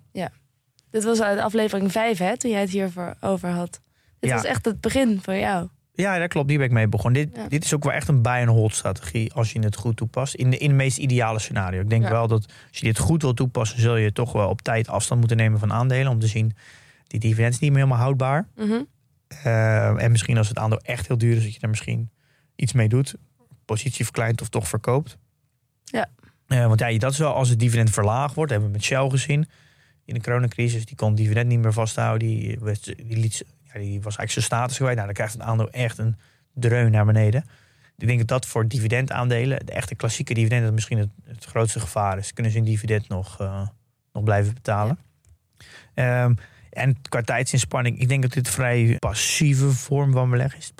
Dit 0.89 1.03
was 1.03 1.21
uit 1.21 1.39
aflevering 1.39 1.91
5, 1.91 2.17
hè, 2.17 2.37
toen 2.37 2.51
jij 2.51 2.59
het 2.61 2.69
hierover 2.69 3.15
over 3.21 3.49
had. 3.49 3.81
Dit 4.19 4.29
Ja. 4.29 4.35
was 4.35 4.45
echt 4.45 4.65
het 4.65 4.81
begin 4.81 5.19
van 5.21 5.39
jou. 5.39 5.67
Ja, 5.93 6.17
dat 6.19 6.27
klopt. 6.29 6.47
Die 6.47 6.57
ben 6.57 6.65
ik 6.65 6.71
mee 6.71 6.87
begonnen. 6.87 7.25
Dit, 7.25 7.35
Ja. 7.35 7.47
dit 7.47 7.63
is 7.63 7.73
ook 7.73 7.83
wel 7.83 7.93
echt 7.93 8.07
een 8.07 8.21
buy 8.21 8.39
and 8.39 8.47
hold 8.49 8.73
strategie 8.73 9.33
als 9.33 9.51
je 9.51 9.59
het 9.59 9.75
goed 9.75 9.97
toepast. 9.97 10.33
In 10.33 10.49
de, 10.49 10.57
in 10.57 10.67
het 10.67 10.77
meest 10.77 10.97
ideale 10.97 11.39
scenario. 11.39 11.81
Ik 11.81 11.89
denk 11.89 12.03
Ja. 12.03 12.09
wel 12.09 12.27
dat 12.27 12.45
als 12.69 12.77
je 12.79 12.85
dit 12.85 12.97
goed 12.97 13.21
wil 13.21 13.33
toepassen, 13.33 13.79
zul 13.81 13.95
je 13.95 14.11
toch 14.11 14.31
wel 14.31 14.49
op 14.49 14.61
tijd 14.61 14.87
afstand 14.87 15.19
moeten 15.19 15.37
nemen 15.37 15.59
van 15.59 15.73
aandelen. 15.73 16.11
Om 16.11 16.19
te 16.19 16.27
zien, 16.27 16.55
die 17.07 17.19
dividend 17.19 17.53
is 17.53 17.59
niet 17.59 17.69
meer 17.71 17.79
helemaal 17.79 18.01
houdbaar. 18.01 18.47
Mhm. 18.55 18.81
Eh, 19.43 20.03
en 20.03 20.11
misschien 20.11 20.37
als 20.37 20.47
het 20.47 20.57
aandeel 20.57 20.79
echt 20.81 21.07
heel 21.07 21.17
duur 21.17 21.35
is, 21.37 21.43
dat 21.43 21.53
je 21.53 21.59
er 21.59 21.69
misschien 21.69 22.09
iets 22.57 22.73
mee 22.73 22.89
doet. 22.89 23.15
Positie 23.65 24.03
verkleint 24.05 24.41
of 24.41 24.49
toch 24.49 24.67
verkoopt. 24.67 25.17
Ja. 25.83 26.09
Eh, 26.47 26.67
want 26.67 26.79
ja, 26.79 26.97
dat 26.97 27.11
is 27.11 27.17
wel 27.17 27.33
als 27.33 27.49
het 27.49 27.59
dividend 27.59 27.89
verlaagd 27.89 28.35
wordt. 28.35 28.51
hebben 28.51 28.69
we 28.69 28.75
met 28.75 28.85
Shell 28.85 29.09
gezien. 29.09 29.49
In 30.05 30.13
de 30.13 30.21
coronacrisis, 30.21 30.85
die 30.85 30.95
kon 30.95 31.07
het 31.07 31.17
dividend 31.17 31.47
niet 31.47 31.59
meer 31.59 31.73
vasthouden. 31.73 32.27
Die, 32.27 32.57
werd- 32.59 32.85
die, 32.85 33.17
liet, 33.17 33.45
ja, 33.63 33.79
die 33.79 34.01
was 34.01 34.15
eigenlijk 34.17 34.31
zijn 34.31 34.45
status 34.45 34.77
kwijt. 34.77 34.93
Nou, 34.93 35.05
dan 35.05 35.15
krijgt 35.15 35.33
het 35.33 35.41
aandeel 35.41 35.69
echt 35.69 35.97
een 35.97 36.15
dreun 36.53 36.91
naar 36.91 37.05
beneden. 37.05 37.43
Ik 37.97 38.07
denk 38.07 38.19
dat 38.19 38.27
dat 38.27 38.45
voor 38.45 38.67
dividendaandelen, 38.67 39.65
de 39.65 39.71
echte 39.71 39.95
klassieke 39.95 40.33
dividenden, 40.33 40.73
misschien 40.73 40.97
het, 40.97 41.09
het 41.23 41.45
grootste 41.45 41.79
gevaar 41.79 42.17
is. 42.17 42.33
Kunnen 42.33 42.51
ze 42.51 42.57
hun 42.57 42.67
dividend 42.67 43.07
nog, 43.07 43.39
eh, 43.39 43.67
nog 44.13 44.23
blijven 44.23 44.53
betalen? 44.53 44.99
Ehm, 45.93 46.33
en 46.69 47.01
qua 47.09 47.21
tijdsinspanning, 47.21 47.99
ik 47.99 48.07
denk 48.07 48.21
dat 48.21 48.33
dit 48.33 48.47
een 48.47 48.53
vrij 48.53 48.95
passieve 48.99 49.69
vorm 49.71 50.11
van 50.11 50.29
beleggen 50.29 50.59
is. 50.59 50.71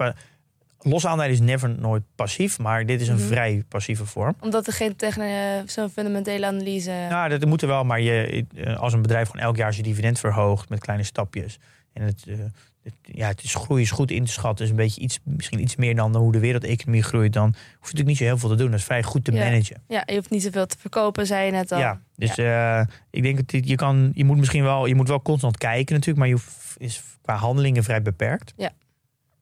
Los 0.90 1.06
aandelen 1.08 1.32
is 1.32 1.40
never 1.40 1.70
nooit 1.70 2.04
passief, 2.16 2.60
maar 2.60 2.86
dit 2.86 3.02
is 3.02 3.08
een 3.08 3.16
Mhm. 3.16 3.26
vrij 3.28 3.64
passieve 3.68 4.06
vorm. 4.06 4.36
Omdat 4.40 4.68
er 4.68 4.74
geen 4.74 4.96
techni- 4.96 5.64
zo'n 5.66 5.90
fundamentele 5.90 6.46
analyse... 6.46 6.92
Nou, 7.10 7.30
dat 7.30 7.46
moet 7.46 7.62
er 7.62 7.68
wel, 7.68 7.84
maar 7.84 8.02
je, 8.02 8.46
eh, 8.56 8.78
als 8.80 8.94
een 8.94 9.02
bedrijf 9.02 9.30
gewoon 9.30 9.46
elk 9.46 9.56
jaar 9.56 9.74
zijn 9.74 9.86
dividend 9.86 10.20
verhoogt 10.20 10.70
met 10.70 10.80
kleine 10.80 11.04
stapjes. 11.04 11.60
En 11.94 12.04
het, 12.04 12.24
eh, 12.28 12.36
het, 12.84 12.94
ja, 13.02 13.28
het 13.28 13.44
is 13.44 13.56
groei 13.56 13.82
is 13.82 13.92
goed 13.92 14.12
in 14.12 14.26
te 14.26 14.32
schatten. 14.32 14.58
Dus 14.66 14.70
een 14.70 14.76
beetje 14.76 15.02
iets, 15.02 15.20
misschien 15.24 15.62
iets 15.62 15.76
meer 15.76 15.96
dan 15.96 16.16
hoe 16.16 16.32
de 16.32 16.40
wereldeconomie 16.40 17.04
groeit. 17.04 17.34
Dan 17.34 17.44
hoef 17.48 17.56
je 17.56 17.78
natuurlijk 17.80 18.08
niet 18.08 18.18
zo 18.18 18.24
heel 18.24 18.38
veel 18.38 18.50
te 18.50 18.56
doen. 18.56 18.70
Dat 18.72 18.80
is 18.80 18.86
vrij 18.86 19.04
goed 19.04 19.24
te 19.24 19.32
Ja. 19.32 19.44
managen. 19.44 19.82
Ja, 19.88 20.04
je 20.06 20.14
hoeft 20.16 20.30
niet 20.30 20.44
zoveel 20.44 20.66
te 20.66 20.78
verkopen, 20.80 21.26
zei 21.26 21.46
je 21.46 21.52
net 21.52 21.72
al. 21.72 21.80
Ja, 21.80 22.02
dus 22.16 22.38
eh, 22.38 22.82
ik 23.10 23.24
denk 23.24 23.36
dat 23.38 23.48
dit- 23.50 23.68
je 23.68 23.76
kan, 23.76 24.12
je 24.14 24.24
moet 24.26 24.38
misschien 24.38 24.64
wel, 24.64 24.86
je 24.86 24.96
moet 24.96 25.08
wel 25.08 25.22
constant 25.22 25.58
kijken 25.58 25.94
natuurlijk, 25.94 26.18
maar 26.18 26.28
je 26.28 26.34
hoeft- 26.34 26.76
is 26.78 27.04
qua 27.22 27.36
handelingen 27.36 27.84
vrij 27.84 28.02
beperkt. 28.02 28.54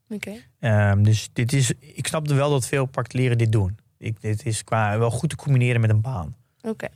Oké. 0.10 0.32
Ehm, 0.60 1.04
dus 1.04 1.30
dit 1.34 1.54
is, 1.54 1.72
ik 1.80 2.08
snap 2.08 2.28
wel 2.28 2.50
dat 2.50 2.68
veel 2.68 2.86
particulieren 2.86 3.38
dit 3.38 3.52
doen. 3.52 3.78
Ik, 3.98 4.22
dit 4.22 4.46
is 4.46 4.64
qua 4.64 4.98
wel 5.00 5.12
goed 5.12 5.30
te 5.30 5.36
combineren 5.36 5.82
met 5.82 5.90
een 5.90 6.02
baan. 6.02 6.36
Oké. 6.62 6.88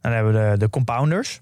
Dan 0.00 0.12
hebben 0.12 0.32
we 0.32 0.50
de, 0.50 0.58
de 0.58 0.70
compounders. 0.70 1.40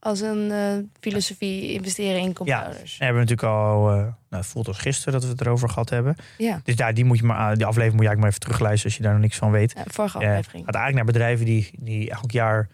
Als 0.00 0.20
een 0.20 0.50
eh, 0.50 0.72
filosofie 1.00 1.72
investeren 1.72 2.20
in 2.20 2.32
compounders. 2.34 2.98
Dan 2.98 3.06
hebben 3.06 3.24
we 3.24 3.28
natuurlijk 3.30 3.58
al, 3.58 3.88
eh, 3.90 3.96
nou, 3.96 4.12
het 4.28 4.46
voelt 4.46 4.68
als 4.68 4.78
gisteren 4.78 5.12
dat 5.12 5.22
we 5.22 5.28
het 5.28 5.40
erover 5.40 5.68
gehad 5.68 5.90
hebben. 5.90 6.16
Ja, 6.38 6.60
Dus 6.64 6.76
daar, 6.76 6.94
die, 6.94 7.04
moet 7.04 7.18
je 7.18 7.24
maar, 7.24 7.56
die 7.56 7.66
aflevering 7.66 7.92
moet 7.94 8.02
je 8.02 8.08
eigenlijk 8.08 8.18
maar 8.18 8.28
even 8.28 8.40
terugluisteren 8.40 8.84
als 8.86 8.96
je 8.96 9.02
daar 9.02 9.12
nog 9.12 9.22
niks 9.22 9.36
van 9.36 9.50
weet. 9.50 9.72
ja 9.76 9.82
vorige 9.86 10.18
Eh, 10.18 10.28
aflevering. 10.28 10.64
gaat 10.64 10.74
eigenlijk 10.74 11.04
naar 11.04 11.14
bedrijven 11.14 11.46
die, 11.46 11.70
die 11.78 12.10
elk 12.10 12.30
jaar 12.30 12.68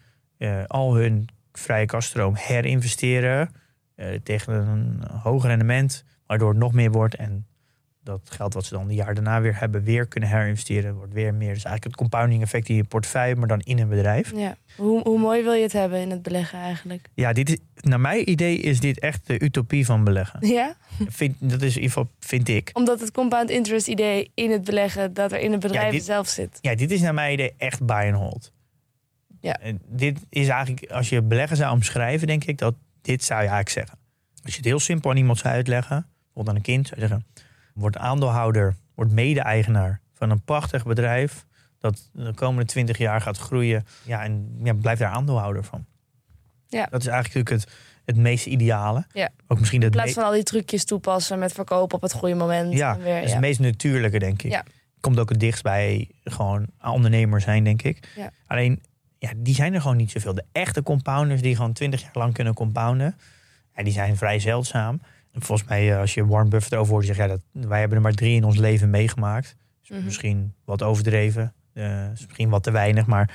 al 0.66 0.94
hun 0.94 1.28
vrije 1.52 1.86
kaststroom 1.86 2.34
herinvesteren. 2.36 3.50
tegen 4.22 4.52
een 4.54 5.02
hoger 5.22 5.48
rendement, 5.48 6.04
waardoor 6.26 6.48
het 6.48 6.58
nog 6.58 6.72
meer 6.72 6.90
wordt. 6.90 7.14
En 7.14 7.46
dat 8.04 8.30
geld 8.30 8.54
wat 8.54 8.64
ze 8.64 8.74
dan 8.74 8.88
een 8.88 8.94
jaar 8.94 9.14
daarna 9.14 9.40
weer 9.40 9.58
hebben, 9.58 9.82
weer 9.82 10.06
kunnen 10.06 10.28
herinvesteren. 10.28 10.94
Wordt 10.94 11.12
weer 11.12 11.34
meer. 11.34 11.54
Dus 11.54 11.64
eigenlijk 11.64 11.84
het 11.84 11.96
compounding 11.96 12.42
effect 12.42 12.68
in 12.68 12.74
je 12.74 12.84
portefeuille, 12.84 13.34
maar 13.34 13.48
dan 13.48 13.60
in 13.60 13.78
een 13.78 13.88
bedrijf. 13.88 14.32
Ja. 14.36 14.56
Hoe, 14.76 15.02
hoe 15.02 15.18
mooi 15.18 15.42
wil 15.42 15.52
je 15.52 15.62
het 15.62 15.72
hebben 15.72 16.00
in 16.00 16.10
het 16.10 16.22
beleggen 16.22 16.58
eigenlijk? 16.58 17.08
Ja, 17.14 17.32
dit 17.32 17.48
is, 17.48 17.56
naar 17.80 18.00
mijn 18.00 18.30
idee 18.30 18.58
is 18.58 18.80
dit 18.80 18.98
echt 18.98 19.26
de 19.26 19.42
utopie 19.42 19.84
van 19.86 20.04
beleggen. 20.04 20.46
Ja? 20.46 20.76
Vind, 21.08 21.36
dat 21.40 21.62
is 21.62 21.76
in 21.76 21.82
ieder 21.82 21.92
geval, 21.96 22.10
vind 22.20 22.48
ik. 22.48 22.70
Omdat 22.72 23.00
het 23.00 23.10
compound 23.10 23.50
interest 23.50 23.88
idee 23.88 24.30
in 24.34 24.50
het 24.50 24.64
beleggen, 24.64 25.14
dat 25.14 25.32
er 25.32 25.38
in 25.38 25.52
het 25.52 25.60
bedrijf 25.60 25.92
dit- 25.92 26.04
zelf 26.04 26.28
zit. 26.28 26.58
Ja, 26.60 26.74
dit 26.74 26.90
is 26.90 27.00
naar 27.00 27.14
mijn 27.14 27.32
idee 27.32 27.54
echt 27.56 27.82
buy 27.86 28.12
and 28.12 28.16
hold. 28.16 28.52
Ja. 29.40 29.58
En 29.60 29.80
dit 29.88 30.18
is 30.28 30.48
eigenlijk, 30.48 30.90
als 30.90 31.08
je 31.08 31.22
beleggen 31.22 31.56
zou 31.56 31.72
omschrijven, 31.72 32.26
denk 32.26 32.44
ik 32.44 32.58
dat 32.58 32.74
dit 33.02 33.24
zou 33.24 33.42
je 33.42 33.48
eigenlijk 33.48 33.78
zeggen. 33.78 33.98
Als 34.42 34.52
je 34.52 34.58
het 34.58 34.68
heel 34.68 34.80
simpel 34.80 35.10
aan 35.10 35.16
iemand 35.16 35.38
zou 35.38 35.54
uitleggen, 35.54 36.06
bijvoorbeeld 36.22 36.48
aan 36.48 36.56
een 36.56 36.62
kind, 36.62 36.88
zou 36.88 37.00
je 37.00 37.06
zeggen: 37.06 37.26
wordt 37.74 37.96
aandeelhouder, 37.96 38.76
wordt 38.94 39.12
mede-eigenaar 39.12 40.00
van 40.12 40.30
een 40.30 40.42
prachtig 40.42 40.84
bedrijf 40.84 41.46
dat 41.78 42.10
de 42.12 42.34
komende 42.34 42.64
twintig 42.64 42.98
jaar 42.98 43.20
gaat 43.20 43.38
groeien. 43.38 43.86
Ja, 44.02 44.22
en 44.22 44.58
ja, 44.62 44.72
blijf 44.72 44.98
daar 44.98 45.10
aandeelhouder 45.10 45.64
van. 45.64 45.86
Ja. 46.66 46.86
Dat 46.90 47.00
is 47.00 47.06
eigenlijk 47.06 47.48
het, 47.48 47.66
het 48.04 48.16
meest 48.16 48.46
ideale. 48.46 49.06
Ja. 49.12 49.28
Ook 49.46 49.58
misschien 49.58 49.80
In 49.80 49.86
het, 49.86 49.94
plaats 49.94 50.12
van 50.12 50.24
al 50.24 50.32
die 50.32 50.42
trucjes 50.42 50.84
toepassen 50.84 51.38
met 51.38 51.52
verkopen 51.52 51.96
op 51.96 52.02
het 52.02 52.12
goede 52.12 52.34
moment. 52.34 52.72
Ja, 52.72 52.94
en 52.94 53.02
weer, 53.02 53.14
dat 53.14 53.22
is 53.22 53.28
ja. 53.28 53.36
het 53.36 53.44
meest 53.44 53.60
natuurlijke, 53.60 54.18
denk 54.18 54.42
ik. 54.42 54.50
Ja. 54.50 54.64
Komt 55.00 55.18
ook 55.18 55.28
het 55.28 55.40
dichtst 55.40 55.62
bij 55.62 56.10
gewoon 56.24 56.66
ondernemer 56.80 57.40
zijn, 57.40 57.64
denk 57.64 57.82
ik. 57.82 58.08
Ja. 58.16 58.30
Alleen, 58.46 58.82
ja, 59.18 59.30
die 59.36 59.54
zijn 59.54 59.74
er 59.74 59.80
gewoon 59.80 59.96
niet 59.96 60.10
zoveel. 60.10 60.34
De 60.34 60.44
echte 60.52 60.82
compounders 60.82 61.42
die 61.42 61.56
gewoon 61.56 61.72
twintig 61.72 62.02
jaar 62.02 62.10
lang 62.12 62.34
kunnen 62.34 62.54
compounden, 62.54 63.16
ja, 63.76 63.82
die 63.82 63.92
zijn 63.92 64.16
vrij 64.16 64.38
zeldzaam. 64.38 65.00
En 65.34 65.42
volgens 65.42 65.68
mij, 65.68 65.92
eh, 65.92 65.98
als 65.98 66.14
je 66.14 66.26
Warren 66.26 66.48
Buffett 66.48 66.74
over 66.74 66.92
hoort, 66.92 67.06
zeg 67.06 67.16
ja, 67.16 67.26
dat, 67.26 67.40
wij 67.52 67.78
hebben 67.78 67.96
er 67.96 68.02
maar 68.02 68.12
drie 68.12 68.36
in 68.36 68.44
ons 68.44 68.56
leven 68.56 68.90
meegemaakt. 68.90 69.56
Dus. 69.82 70.04
Misschien 70.04 70.54
wat 70.64 70.82
overdreven, 70.82 71.54
eh, 71.72 72.10
is 72.12 72.22
misschien 72.22 72.48
wat 72.48 72.62
te 72.62 72.70
weinig, 72.70 73.06
maar 73.06 73.34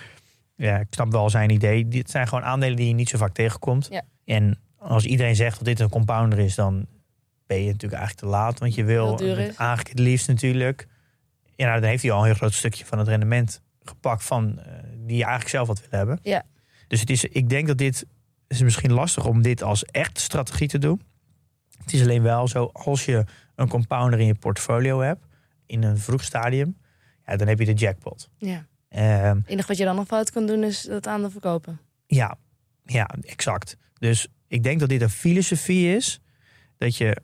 ja, 0.56 0.78
ik 0.78 0.88
snap 0.90 1.12
wel 1.12 1.30
zijn 1.30 1.50
idee. 1.50 1.88
Dit 1.88 2.10
zijn 2.10 2.28
gewoon 2.28 2.44
aandelen 2.44 2.76
die 2.76 2.88
je 2.88 2.94
niet 2.94 3.10
zo 3.10 3.18
vaak 3.18 3.34
tegenkomt. 3.34 3.88
Ja. 3.92 4.02
En 4.26 4.60
als 4.78 5.06
iedereen 5.06 5.36
zegt 5.36 5.56
dat 5.56 5.66
dit 5.66 5.80
een 5.80 5.90
compounder 5.90 6.40
is, 6.40 6.56
dan 6.56 6.86
ben 7.48 7.58
je 7.58 7.72
natuurlijk 7.72 8.02
eigenlijk 8.02 8.32
te 8.32 8.38
laat. 8.38 8.60
Want 8.60 8.76
je 8.76 8.84
wil 8.84 9.20
eigenlijk 9.20 9.90
het 9.90 10.00
liefst 10.00 10.28
natuurlijk. 10.28 10.88
Ja, 11.56 11.68
nou, 11.68 11.80
dan 11.80 11.90
heeft 11.90 12.04
hij 12.04 12.12
al 12.12 12.20
een 12.20 12.26
heel 12.26 12.34
groot 12.34 12.54
stukje 12.54 12.86
van 12.86 12.98
het 12.98 13.08
rendement 13.08 13.62
gepakt 13.84 14.24
van 14.24 14.60
eh, 14.60 14.74
die 14.94 15.18
je 15.18 15.24
eigenlijk 15.24 15.50
zelf 15.50 15.68
had 15.68 15.82
willen 15.82 15.98
hebben. 15.98 16.20
Ja. 16.24 16.44
Dus 16.88 17.00
het 17.00 17.10
is, 17.10 17.26
ik 17.26 17.50
denk 17.50 17.68
dat 17.68 17.78
dit 17.78 18.06
is 18.48 18.62
misschien 18.62 18.92
lastig 18.94 19.26
om 19.26 19.42
dit 19.42 19.64
als 19.64 19.86
echt 19.86 20.20
strategie 20.20 20.68
te 20.68 20.78
doen. 20.78 21.02
Het 21.92 22.00
is 22.00 22.06
alleen 22.06 22.22
wel 22.22 22.48
zo, 22.48 22.70
als 22.74 23.06
je 23.06 23.24
een 23.56 23.68
compounder 23.68 24.20
in 24.20 24.26
je 24.26 24.36
portfolio 24.36 25.00
hebt, 25.00 25.26
in 25.66 25.84
een 25.84 25.98
vroeg 25.98 26.24
stadium, 26.24 26.78
ja, 27.26 27.36
dan 27.36 27.48
heb 27.48 27.60
je 27.60 27.66
de 27.66 27.74
jackpot. 27.74 28.30
Ja. 28.38 28.66
Ehm, 28.90 29.36
Het 29.36 29.48
enige 29.48 29.68
wat 29.68 29.78
je 29.78 29.84
dan 29.86 29.96
nog 29.96 30.08
fout 30.08 30.32
kan 30.32 30.46
doen 30.46 30.64
is 30.64 30.82
dat 30.82 31.08
aandeel 31.08 31.30
verkopen. 31.32 31.80
ja, 32.08 32.36
ja, 32.86 33.10
exact. 33.22 33.78
Dus 34.00 34.28
ik 34.48 34.64
denk 34.64 34.80
dat 34.80 34.90
dit 34.90 35.02
een 35.02 35.10
filosofie 35.10 35.96
is 35.96 36.22
dat 36.78 36.96
je 36.96 37.18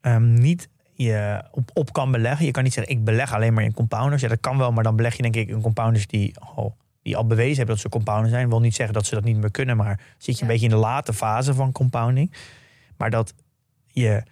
ehm, 0.00 0.34
niet 0.34 0.68
je 0.94 1.44
op, 1.50 1.70
op 1.74 1.92
kan 1.92 2.10
beleggen. 2.10 2.46
Je 2.46 2.50
kan 2.52 2.62
niet 2.62 2.72
zeggen, 2.72 2.92
ik 2.96 3.04
beleg 3.04 3.32
alleen 3.32 3.54
maar 3.54 3.64
in 3.64 3.72
compounders. 3.74 4.22
Ja, 4.22 4.28
dat 4.28 4.40
kan 4.40 4.58
wel, 4.58 4.72
maar 4.72 4.84
dan 4.84 4.96
beleg 4.96 5.16
je 5.16 5.22
denk 5.22 5.36
ik 5.36 5.48
in 5.48 5.60
compounders 5.60 6.06
die 6.06 6.38
al, 6.38 6.76
die 7.02 7.16
al 7.16 7.26
bewezen 7.26 7.56
hebben 7.56 7.74
dat 7.74 7.78
ze 7.84 7.88
compounders 7.88 8.30
zijn. 8.30 8.44
Ik 8.44 8.50
wil 8.50 8.60
niet 8.60 8.74
zeggen 8.74 8.94
dat 8.94 9.06
ze 9.06 9.14
dat 9.14 9.24
niet 9.24 9.36
meer 9.36 9.50
kunnen, 9.50 9.76
maar 9.76 10.00
zit 10.18 10.24
je 10.24 10.32
Ja. 10.32 10.40
een 10.40 10.46
beetje 10.48 10.64
in 10.64 10.70
de 10.80 10.80
late 10.86 11.12
fase 11.12 11.54
van 11.54 11.72
compounding. 11.72 12.32
Maar 12.96 13.10
dat 13.10 13.34
je, 13.98 14.22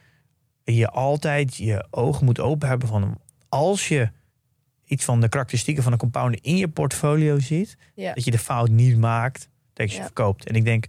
je 0.65 0.89
altijd 0.91 1.57
je 1.57 1.87
ogen 1.91 2.25
moet 2.25 2.41
open 2.41 2.69
hebben 2.69 2.89
van 2.89 3.19
als 3.49 3.89
je 3.89 4.11
iets 4.85 5.05
van 5.05 5.21
de 5.21 5.29
karakteristieken 5.29 5.83
van 5.83 5.93
een 5.93 5.99
compounder 5.99 6.39
in 6.43 6.57
je 6.57 6.69
portfolio 6.69 7.39
ziet, 7.39 7.77
Ja. 7.95 8.13
dat 8.15 8.25
je 8.25 8.31
de 8.31 8.39
fout 8.39 8.69
niet 8.69 8.99
maakt 8.99 9.49
dat 9.73 9.87
je 9.87 9.93
ze 9.93 9.99
Ja. 10.01 10.05
verkoopt. 10.05 10.47
En 10.47 10.55
ik 10.55 10.65
denk, 10.65 10.85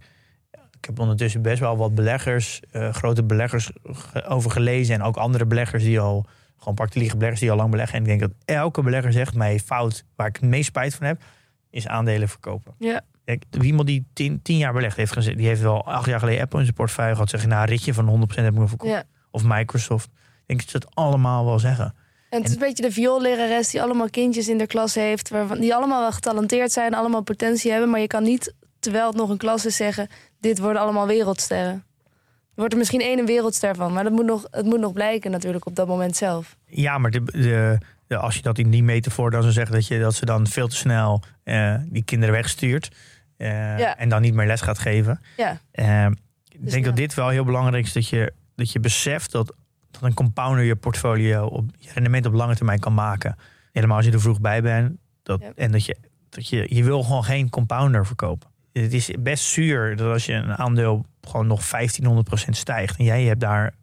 ik 0.80 0.84
heb 0.84 0.98
ondertussen 0.98 1.42
best 1.42 1.58
wel 1.60 1.76
wat 1.76 1.94
beleggers, 1.94 2.60
eh, 2.70 2.92
grote 2.94 3.24
beleggers 3.24 3.70
ge- 3.82 4.24
over 4.24 4.50
gelezen. 4.50 4.94
En 4.94 5.02
ook 5.02 5.16
andere 5.16 5.46
beleggers 5.46 5.82
die 5.84 6.00
al, 6.00 6.26
gewoon 6.56 6.74
particuliere 6.74 7.14
beleggers 7.14 7.40
die 7.40 7.50
al 7.50 7.56
lang 7.56 7.70
beleggen. 7.70 7.94
En 7.96 8.02
ik 8.02 8.08
denk 8.08 8.20
dat 8.20 8.32
elke 8.44 8.82
belegger 8.82 9.12
zegt, 9.12 9.34
mij 9.34 9.58
fout 9.60 10.04
waar 10.16 10.26
ik 10.26 10.36
het 10.36 10.44
meest 10.44 10.66
spijt 10.66 10.94
van 10.94 11.06
heb, 11.06 11.22
is 11.70 11.86
aandelen 11.88 12.28
verkopen. 12.28 12.74
Ja. 12.78 13.00
Kijk, 13.28 13.44
wie 13.50 13.62
iemand 13.64 13.86
die 13.86 14.06
tien, 14.12 14.42
tien 14.42 14.56
jaar 14.56 14.72
belegd 14.72 14.96
heeft 14.96 15.12
gezet, 15.12 15.36
die 15.36 15.46
heeft 15.46 15.60
wel 15.60 15.84
acht 15.86 16.06
jaar 16.06 16.18
geleden 16.18 16.42
Apple 16.42 16.58
in 16.58 16.64
zijn 16.64 16.76
portefeuille 16.76 17.12
gehad. 17.14 17.30
Zeggen, 17.30 17.48
nou, 17.48 17.62
een 17.62 17.68
ritje 17.68 17.94
van 17.94 18.26
100% 18.30 18.34
heb 18.34 18.52
ik 18.52 18.58
me 18.58 18.68
verkocht. 18.68 18.92
ja. 18.92 19.02
Of 19.30 19.42
Microsoft. 19.44 20.04
Ik 20.06 20.12
denk 20.46 20.60
dat 20.60 20.68
ze 20.70 20.76
het 20.76 20.94
allemaal 20.94 21.44
wel 21.44 21.58
zeggen. 21.58 21.94
En 22.30 22.38
het 22.38 22.46
is 22.48 22.54
een 22.54 22.60
beetje 22.60 22.82
de 22.82 22.92
vioollerares 22.92 23.70
die 23.70 23.82
allemaal 23.82 24.10
kindjes 24.10 24.48
in 24.48 24.58
de 24.58 24.66
klas 24.66 24.94
heeft. 24.94 25.28
Waarvan, 25.28 25.60
die 25.60 25.74
allemaal 25.74 26.00
wel 26.00 26.12
getalenteerd 26.12 26.72
zijn, 26.72 26.94
allemaal 26.94 27.22
potentie 27.22 27.70
hebben. 27.70 27.90
Maar 27.90 28.00
je 28.00 28.06
kan 28.06 28.22
niet, 28.22 28.54
terwijl 28.78 29.06
het 29.06 29.16
nog 29.16 29.28
een 29.28 29.36
klas 29.36 29.66
is, 29.66 29.76
zeggen... 29.76 30.08
dit 30.40 30.58
worden 30.58 30.82
allemaal 30.82 31.06
wereldsterren. 31.06 31.72
Er 31.74 32.64
wordt 32.64 32.72
er 32.72 32.78
misschien 32.78 33.00
één 33.00 33.18
een 33.18 33.26
wereldster 33.26 33.74
van. 33.74 33.92
Maar 33.92 34.04
dat 34.04 34.12
moet 34.12 34.24
nog, 34.26 34.46
het 34.50 34.64
moet 34.64 34.80
nog 34.80 34.92
blijken 34.92 35.30
natuurlijk 35.30 35.66
op 35.66 35.74
dat 35.76 35.86
moment 35.88 36.16
zelf. 36.16 36.56
Ja, 36.66 36.98
maar 36.98 37.10
de, 37.10 37.22
de, 37.24 37.78
de- 38.06 38.16
als 38.16 38.34
je 38.36 38.42
dat 38.42 38.58
in 38.58 38.70
die 38.70 38.82
metafoor 38.82 39.30
dan 39.30 39.40
zou 39.42 39.52
zeggen, 39.52 39.74
dat, 39.74 39.86
je, 39.86 39.98
dat 40.00 40.14
ze 40.14 40.24
dan 40.24 40.46
veel 40.46 40.68
te 40.68 40.76
snel 40.76 41.22
eh, 41.44 41.74
die 41.86 42.02
kinderen 42.04 42.34
wegstuurt. 42.34 42.90
Eh, 43.38 43.78
Ja. 43.78 43.96
En 43.96 44.08
dan 44.08 44.22
niet 44.22 44.34
meer 44.34 44.46
les 44.46 44.60
gaat 44.60 44.78
geven. 44.78 45.20
Ja, 45.36 45.60
Eh, 45.70 46.06
ik 46.48 46.64
Dus 46.64 46.72
denk 46.72 46.84
dat 46.84 46.96
dit 46.96 47.14
wel 47.14 47.28
heel 47.28 47.44
belangrijk 47.44 47.84
is. 47.84 47.92
Dat 47.92 48.08
je, 48.08 48.32
dat 48.54 48.72
je 48.72 48.80
beseft 48.80 49.32
dat, 49.32 49.54
dat 49.90 50.02
een 50.02 50.14
compounder 50.14 50.64
je 50.64 50.76
portfolio 50.76 51.46
op 51.46 51.70
je 51.78 51.90
rendement 51.94 52.26
op 52.26 52.32
lange 52.32 52.56
termijn 52.56 52.78
kan 52.80 52.94
maken. 52.94 53.36
Helemaal 53.72 53.96
als 53.96 54.06
je 54.06 54.12
er 54.12 54.20
vroeg 54.20 54.40
bij 54.40 54.62
bent. 54.62 54.96
Dat, 55.22 55.40
Ja. 55.40 55.52
En 55.54 55.72
dat 55.72 55.84
je, 55.84 55.96
dat 56.28 56.48
je, 56.48 56.74
je 56.74 56.84
wil 56.84 57.02
gewoon 57.02 57.24
geen 57.24 57.50
compounder 57.50 58.06
verkopen. 58.06 58.48
Het 58.72 58.92
is 58.92 59.10
best 59.18 59.44
zuur 59.44 59.96
dat 59.96 60.12
als 60.12 60.26
je 60.26 60.32
een 60.32 60.56
aandeel 60.56 61.06
gewoon 61.20 61.46
nog 61.46 61.62
1500% 61.62 62.50
stijgt. 62.50 62.98
En 62.98 63.04
jij 63.04 63.22
hebt 63.24 63.40
daar. 63.40 63.74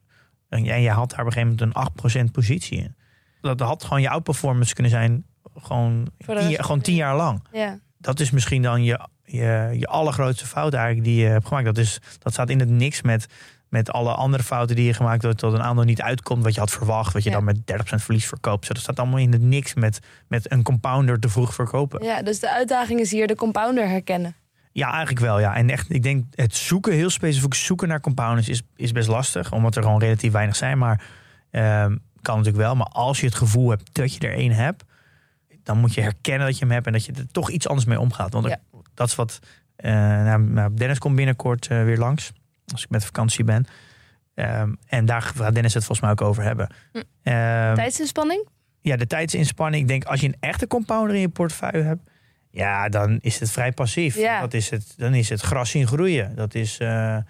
En 0.50 0.63
jij, 0.63 0.86
had 0.86 1.10
daar 1.10 1.20
op 1.20 1.26
een 1.26 1.32
gegeven 1.32 1.72
moment 1.74 2.12
een 2.15 2.28
8% 2.28 2.32
positie 2.32 2.78
in. 2.78 2.96
Dat 3.41 3.60
had 3.60 3.84
gewoon 3.84 4.02
je 4.02 4.10
outperformance 4.10 4.74
kunnen 4.74 4.91
zijn. 4.91 5.26
Gewoon 5.58 6.08
tien, 6.18 6.63
gewoon 6.63 6.82
tien 6.82 6.96
jaar 6.96 7.15
lang 7.15 7.41
ja. 7.52 7.80
dat 7.98 8.20
is 8.20 8.32
misschien 8.32 8.62
dan 8.62 8.84
je, 8.84 9.08
je, 9.26 9.70
je 9.80 9.88
allergrootste 9.88 10.46
fout 10.46 10.74
eigenlijk 10.74 11.06
die 11.06 11.22
je 11.22 11.28
hebt 11.28 11.48
gemaakt. 11.48 11.66
Dat, 11.66 11.78
is, 11.78 12.00
dat 12.20 12.34
staat 12.34 12.50
in 12.50 12.60
het 12.60 12.70
niks 12.70 13.02
met, 13.02 13.28
met 13.70 13.92
alle 13.92 14.14
andere 14.14 14.44
fouten 14.44 14.76
die 14.76 14.86
je 14.86 14.94
gemaakt 14.94 15.22
hebt. 15.24 15.40
Dat 15.40 15.54
een 15.54 15.64
aandeel 15.64 15.84
niet 15.84 16.02
uitkomt 16.02 16.44
wat 16.44 16.54
je 16.54 16.60
had 16.60 16.72
verwacht. 16.72 17.14
Wat 17.14 17.24
je 17.24 17.30
Ja. 17.30 17.36
dan 17.36 17.46
met 17.46 17.58
30% 17.58 17.64
verlies 17.96 18.28
verkoopt. 18.28 18.66
Zo, 18.66 18.74
dat 18.74 18.82
staat 18.82 19.00
allemaal 19.00 19.20
in 19.20 19.32
het 19.32 19.42
niks 19.42 19.74
met, 19.74 20.00
met 20.28 20.52
een 20.52 20.64
compounder 20.64 21.20
te 21.20 21.30
vroeg 21.30 21.54
verkopen. 21.54 22.04
Ja. 22.04 22.16
ja, 22.18 22.24
dus 22.24 22.40
de 22.40 22.52
uitdaging 22.52 23.00
is 23.00 23.12
hier 23.12 23.28
de 23.28 23.36
compounder 23.36 23.88
herkennen. 23.88 24.36
eigenlijk 24.74 25.20
wel. 25.20 25.40
Ja. 25.40 25.56
En 25.56 25.70
echt, 25.70 25.94
ik 25.94 26.04
denk 26.04 26.24
het 26.36 26.56
zoeken, 26.56 26.94
heel 26.94 27.10
specifiek 27.10 27.54
zoeken 27.54 27.88
naar 27.88 28.00
compounders 28.02 28.50
is, 28.50 28.62
is 28.76 28.92
best 28.92 29.08
lastig. 29.08 29.52
Omdat 29.52 29.76
er 29.76 29.84
gewoon 29.84 30.00
relatief 30.00 30.32
weinig 30.32 30.56
zijn. 30.56 30.78
Maar 30.78 31.04
ehm, 31.52 31.96
kan 32.22 32.38
natuurlijk 32.38 32.64
wel. 32.64 32.76
Maar 32.76 32.88
als 32.88 33.20
je 33.20 33.26
het 33.26 33.36
gevoel 33.36 33.70
hebt 33.70 33.94
dat 33.96 34.14
je 34.14 34.20
er 34.28 34.34
één 34.34 34.52
hebt. 34.52 34.84
Dan 35.64 35.78
moet 35.78 35.94
je 35.94 36.02
herkennen 36.02 36.48
dat 36.48 36.58
je 36.58 36.66
hem 36.66 36.74
hebt. 36.74 36.86
En 36.86 36.94
dat 36.94 37.06
je 37.06 37.12
er 37.12 37.32
toch 37.32 37.50
iets 37.50 37.68
anders 37.68 37.88
mee 37.88 38.00
omgaat. 38.00 38.34
Want 38.34 38.46
Ja. 38.48 38.60
Dat 38.96 39.08
is 39.08 39.16
wat... 39.16 39.40
eh, 39.76 39.92
nou, 39.94 40.42
nou, 40.42 40.74
Dennis 40.74 40.98
komt 40.98 41.16
binnenkort 41.16 41.68
eh, 41.68 41.84
weer 41.84 41.98
langs. 41.98 42.32
Als 42.72 42.84
ik 42.84 42.90
met 42.90 43.06
vakantie 43.06 43.44
ben. 43.44 43.66
Ehm, 44.34 44.74
en 44.88 45.06
daar 45.06 45.22
gaat 45.22 45.54
Dennis 45.54 45.74
het 45.74 45.86
volgens 45.86 46.00
mij 46.00 46.10
ook 46.12 46.22
over 46.22 46.44
hebben. 46.44 46.68
Hm. 46.92 46.98
Ehm, 47.24 47.76
Tijdsinspanning? 47.76 48.48
ja, 48.82 48.96
de 48.96 49.08
tijdsinspanning. 49.08 49.82
Ik 49.82 49.88
denk 49.88 50.04
als 50.04 50.22
je 50.22 50.28
een 50.28 50.38
echte 50.40 50.68
compounder 50.68 51.16
in 51.16 51.22
je 51.22 51.30
portefeuille 51.30 51.84
hebt. 51.84 52.10
Ja, 52.50 52.90
dan 52.90 53.18
is 53.22 53.40
het 53.40 53.52
vrij 53.52 53.72
passief. 53.72 54.16
Ja. 54.16 54.40
Dat 54.40 54.54
is 54.54 54.70
het, 54.70 54.94
dan 54.98 55.14
is 55.14 55.30
het 55.30 55.42
gras 55.42 55.70
zien 55.70 55.88
groeien. 55.88 56.36
Dat 56.36 56.54
is 56.56 56.78
ja, 56.78 57.24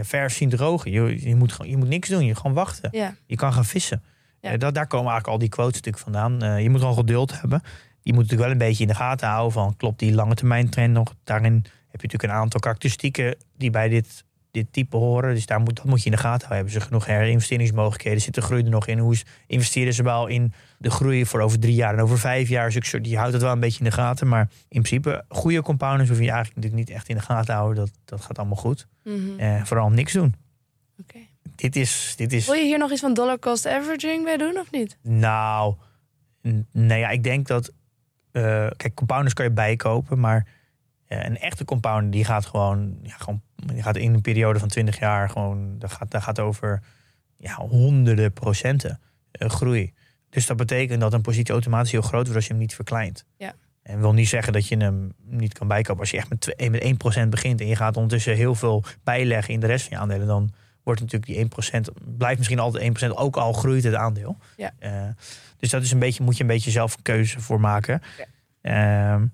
verf 0.00 0.32
zien 0.32 0.48
drogen. 0.48 0.90
Je, 0.90 1.28
je, 1.28 1.36
moet, 1.36 1.56
je 1.62 1.76
moet 1.76 1.88
niks 1.88 2.08
doen. 2.08 2.24
Je 2.24 2.34
gewoon 2.34 2.52
wachten. 2.52 2.88
Ja. 2.92 3.14
Je 3.26 3.36
kan 3.36 3.52
gaan 3.52 3.64
vissen. 3.64 4.02
Ja. 4.40 4.56
Dat, 4.56 4.74
daar 4.74 4.86
komen 4.86 5.10
eigenlijk 5.10 5.32
al 5.32 5.38
die 5.38 5.48
quotes 5.48 5.74
natuurlijk 5.82 6.04
vandaan. 6.04 6.62
Je 6.62 6.70
moet 6.70 6.80
gewoon 6.80 6.94
geduld 6.94 7.40
hebben. 7.40 7.62
Je 8.02 8.12
moet 8.12 8.22
natuurlijk 8.22 8.42
wel 8.42 8.50
een 8.60 8.66
beetje 8.68 8.82
in 8.82 8.88
de 8.88 8.94
gaten 8.94 9.28
houden 9.28 9.52
van 9.52 9.76
klopt 9.76 9.98
die 9.98 10.14
lange 10.14 10.34
termijn 10.34 10.68
trend 10.70 10.92
nog. 10.92 11.14
Daarin 11.24 11.52
heb 11.64 12.00
je 12.00 12.06
natuurlijk 12.06 12.22
een 12.32 12.38
aantal 12.38 12.60
karakteristieken 12.60 13.36
die 13.56 13.70
bij 13.70 13.88
dit, 13.88 14.24
dit 14.50 14.66
type 14.72 14.96
horen. 14.96 15.34
Dus 15.34 15.46
daar 15.46 15.60
moet, 15.60 15.76
dat 15.76 15.84
moet 15.84 15.98
je 15.98 16.04
in 16.04 16.10
de 16.10 16.16
gaten 16.22 16.46
houden. 16.48 16.56
Hebben 16.56 16.72
ze 16.72 16.80
genoeg 16.80 17.06
herinvesteringsmogelijkheden? 17.06 18.20
Zit 18.20 18.34
de 18.34 18.40
groei 18.40 18.62
er 18.62 18.70
nog 18.70 18.86
in? 18.86 18.98
Hoe 18.98 19.12
is- 19.12 19.24
investeren 19.46 19.92
ze 19.94 20.02
wel 20.02 20.26
in 20.26 20.52
de 20.78 20.90
groei 20.90 21.26
voor 21.26 21.40
over 21.40 21.58
drie 21.58 21.74
jaar 21.74 21.94
en 21.94 22.00
over 22.00 22.18
vijf 22.18 22.48
jaar? 22.48 22.70
Dus 22.70 22.90
je 23.02 23.16
houdt 23.16 23.32
het 23.32 23.42
wel 23.42 23.52
een 23.52 23.60
beetje 23.60 23.78
in 23.78 23.84
de 23.84 23.90
gaten. 23.90 24.28
Maar 24.28 24.48
in 24.68 24.82
principe, 24.82 25.24
goede 25.28 25.62
compounders 25.62 26.08
hoef 26.08 26.18
je 26.18 26.30
eigenlijk 26.30 26.54
natuurlijk 26.56 26.88
niet 26.88 26.96
echt 26.96 27.08
in 27.08 27.16
de 27.16 27.22
gaten 27.22 27.46
te 27.46 27.52
houden. 27.52 27.76
Dat, 27.84 27.90
dat 28.04 28.20
gaat 28.20 28.38
allemaal 28.38 28.56
goed. 28.56 28.86
Mhm. 29.04 29.38
Eh, 29.38 29.64
vooral 29.64 29.90
niks 29.90 30.12
doen. 30.12 30.34
Oké. 31.00 31.18
Dit 31.54 31.76
is, 31.76 32.14
dit 32.16 32.32
is 32.32 32.46
Wil 32.46 32.54
je 32.54 32.64
hier 32.64 32.78
nog 32.78 32.90
iets 32.90 33.00
van 33.00 33.14
dollar 33.14 33.38
cost 33.38 33.66
averaging 33.66 34.24
bij 34.24 34.36
doen 34.36 34.58
of 34.58 34.70
niet? 34.70 34.98
Nou, 35.02 35.74
nee, 36.72 36.98
ja, 36.98 37.08
ik 37.08 37.22
denk 37.22 37.46
dat. 37.46 37.72
Eh, 38.32 38.66
kijk, 38.76 38.94
compounders 38.94 39.34
kan 39.34 39.44
je 39.44 39.50
bijkopen, 39.50 40.20
maar 40.20 40.46
een 41.06 41.38
echte 41.38 41.64
compounder 41.64 42.10
die 42.10 42.24
gaat 42.24 42.46
gewoon, 42.46 42.98
ja, 43.02 43.14
gewoon. 43.16 43.40
Die 43.56 43.82
gaat 43.82 43.96
in 43.96 44.14
een 44.14 44.20
periode 44.20 44.58
van 44.58 44.68
20 44.68 44.98
jaar 44.98 45.30
gewoon. 45.30 45.78
Dat 45.78 45.92
gaat, 45.92 46.10
dat 46.10 46.22
gaat 46.22 46.38
over 46.40 46.82
ja, 47.36 47.54
honderden 47.54 48.32
procenten. 48.32 49.00
eh, 49.32 49.48
groei. 49.48 49.92
Dus 50.30 50.46
dat 50.46 50.56
betekent 50.56 51.00
dat 51.00 51.12
een 51.12 51.20
positie 51.20 51.52
automatisch 51.52 51.90
heel 51.90 52.00
groot 52.02 52.20
wordt 52.22 52.34
als 52.34 52.44
je 52.44 52.50
hem 52.50 52.60
niet 52.60 52.74
verkleint. 52.74 53.24
Ja. 53.36 53.54
En 53.82 54.00
wil 54.00 54.12
niet 54.12 54.28
zeggen 54.28 54.52
dat 54.52 54.68
je 54.68 54.76
hem 54.76 55.12
niet 55.24 55.52
kan 55.52 55.68
bijkopen. 55.68 56.00
Als 56.00 56.10
je 56.10 56.16
echt 56.16 56.28
met, 56.28 56.54
met 56.70 57.24
1% 57.24 57.28
begint 57.28 57.60
en 57.60 57.66
je 57.66 57.76
gaat 57.76 57.96
ondertussen 57.96 58.34
heel 58.36 58.54
veel 58.54 58.84
bijleggen 59.04 59.54
in 59.54 59.60
de 59.60 59.66
rest 59.66 59.88
van 59.88 59.96
je 59.96 60.02
aandelen, 60.02 60.26
dan 60.26 60.50
wordt 60.82 61.00
natuurlijk 61.00 61.32
die 61.32 61.80
1%, 61.80 62.16
blijft 62.16 62.38
misschien 62.38 62.58
altijd 62.58 63.04
1%, 63.04 63.06
ook 63.14 63.36
al 63.36 63.52
groeit 63.52 63.84
het 63.84 63.94
aandeel. 63.94 64.36
Ja. 64.56 64.72
Eh, 64.78 65.08
dus 65.60 65.70
dat 65.70 65.82
is 65.82 65.90
een 65.92 65.98
beetje, 65.98 66.24
moet 66.24 66.36
je 66.36 66.42
een 66.42 66.48
beetje 66.48 66.70
zelf 66.70 66.96
een 66.96 67.02
keuze 67.02 67.40
voor 67.40 67.60
maken. 67.60 68.02
Ja. 68.18 68.24
Ehm, 69.12 69.26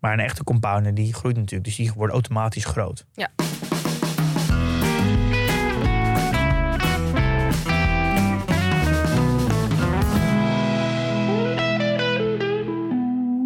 maar 0.00 0.12
een 0.12 0.20
echte 0.20 0.44
compounder 0.44 0.94
die 0.94 1.14
groeit 1.14 1.36
natuurlijk, 1.36 1.64
dus 1.64 1.76
die 1.76 1.92
wordt 1.92 2.12
automatisch 2.12 2.64
groot. 2.64 3.04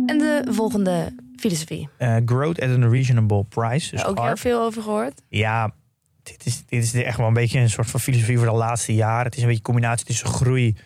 En 0.06 0.18
de 0.18 0.44
volgende 0.50 1.14
filosofie. 1.36 1.88
Eh, 1.96 2.16
growth 2.24 2.60
at 2.60 2.68
a 2.68 2.88
reasonable 2.88 3.44
price. 3.44 3.90
Dus 3.90 4.04
Ook 4.04 4.18
heel 4.18 4.36
veel 4.36 4.62
over 4.62 4.82
gehoord. 4.82 5.22
Ja, 5.28 5.74
dit 6.22 6.46
is, 6.46 6.64
dit 6.66 6.82
is 6.82 6.94
echt 6.94 7.16
wel 7.16 7.26
een 7.26 7.32
beetje 7.32 7.58
een 7.58 7.70
soort 7.70 7.90
van 7.90 8.00
filosofie 8.00 8.38
voor 8.38 8.46
de 8.46 8.52
laatste 8.52 8.94
jaren. 8.94 9.24
Het 9.24 9.34
is 9.34 9.40
een 9.40 9.48
beetje 9.48 9.62
een 9.64 9.72
combinatie 9.72 10.06
tussen 10.06 10.28
groei 10.28 10.76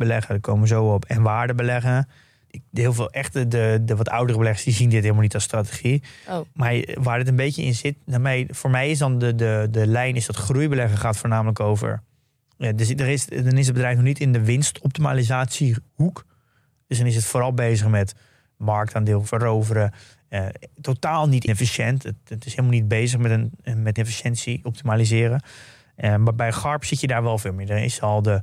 beleggen, 0.00 0.28
daar 0.28 0.40
komen 0.40 0.62
we 0.62 0.68
zo 0.68 0.84
op, 0.94 1.04
en 1.04 1.22
waarde 1.22 1.54
beleggen. 1.54 2.08
Ik- 2.50 2.62
Heel 2.72 2.92
veel 2.92 3.10
echte, 3.10 3.48
de, 3.48 3.78
de 3.82 3.96
wat 3.96 4.08
oudere 4.08 4.38
beleggers, 4.38 4.64
die 4.64 4.74
zien 4.74 4.90
dit 4.90 5.00
helemaal 5.02 5.22
niet 5.22 5.34
als 5.34 5.42
strategie. 5.44 6.02
Oh. 6.28 6.40
Maar 6.54 6.74
waar 6.94 7.18
het 7.18 7.28
een 7.28 7.36
beetje 7.36 7.62
in 7.62 7.74
zit, 7.74 7.96
mij, 8.04 8.48
voor 8.50 8.70
mij 8.70 8.90
is 8.90 8.98
dan 8.98 9.18
de, 9.18 9.34
de, 9.34 9.68
de 9.70 9.86
lijn 9.86 10.16
is 10.16 10.26
dat 10.26 10.36
groeibeleggen 10.36 10.98
gaat 10.98 11.16
voornamelijk 11.16 11.60
over. 11.60 12.02
Ja, 12.56 12.72
dus 12.72 12.90
er 12.90 13.08
is, 13.08 13.26
dan 13.26 13.58
is 13.58 13.64
het 13.66 13.74
bedrijf 13.74 13.96
nog 13.96 14.04
niet 14.04 14.20
in 14.20 14.32
de 14.32 14.44
winstoptimalisatiehoek. 15.20 16.24
Dus 16.86 16.98
dan 16.98 17.06
is 17.06 17.14
het 17.14 17.24
vooral 17.24 17.52
bezig 17.54 17.88
met 17.88 18.14
marktaandeel 18.56 19.24
veroveren. 19.24 19.92
Eh, 20.28 20.46
totaal 20.80 21.28
niet 21.28 21.44
efficiënt. 21.46 22.02
Het, 22.02 22.14
het 22.28 22.46
is 22.46 22.50
helemaal 22.50 22.72
niet 22.78 22.88
bezig 22.88 23.18
met, 23.18 23.30
een, 23.30 23.82
met 23.82 23.98
efficiëntie 23.98 24.60
optimaliseren. 24.64 25.42
Eh, 25.94 26.16
maar 26.16 26.34
bij 26.34 26.52
GARP 26.52 26.84
zit 26.84 27.00
je 27.00 27.06
daar 27.06 27.22
wel 27.22 27.38
veel 27.38 27.52
meer. 27.52 27.70
Er 27.70 27.82
is 27.82 28.00
al 28.00 28.22
de, 28.22 28.40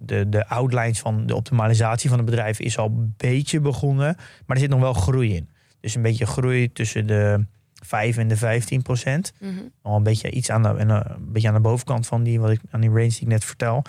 de, 0.00 0.28
de, 0.28 0.48
outlines 0.48 1.00
van 1.00 1.26
de 1.26 1.34
optimalisatie 1.34 2.08
van 2.08 2.18
het 2.18 2.26
bedrijf 2.26 2.60
is 2.60 2.78
al 2.78 2.86
een 2.86 3.14
beetje 3.16 3.60
begonnen. 3.60 4.16
Maar 4.16 4.56
er 4.56 4.62
zit 4.62 4.70
nog 4.70 4.80
wel 4.80 4.92
groei 4.92 5.34
in. 5.34 5.48
Dus 5.80 5.94
een 5.94 6.02
beetje 6.02 6.26
groei 6.26 6.72
tussen 6.72 7.06
de 7.06 7.46
5 7.74 8.16
en 8.16 8.28
de 8.28 8.36
15 8.36 8.82
procent. 8.82 9.32
Mhm. 9.40 9.52
Al 9.82 9.96
een 9.96 10.02
beetje 10.02 10.30
iets 10.30 10.50
aan 10.50 10.62
de, 10.62 10.68
eh, 10.68 10.86
een 10.88 11.32
beetje 11.32 11.48
aan 11.48 11.54
de 11.54 11.60
bovenkant 11.60 12.06
van 12.06 12.22
die, 12.22 12.40
wat 12.40 12.50
ik, 12.50 12.60
aan 12.70 12.80
die 12.80 12.90
range 12.90 13.08
die 13.08 13.20
ik 13.20 13.26
net 13.26 13.44
vertel. 13.44 13.82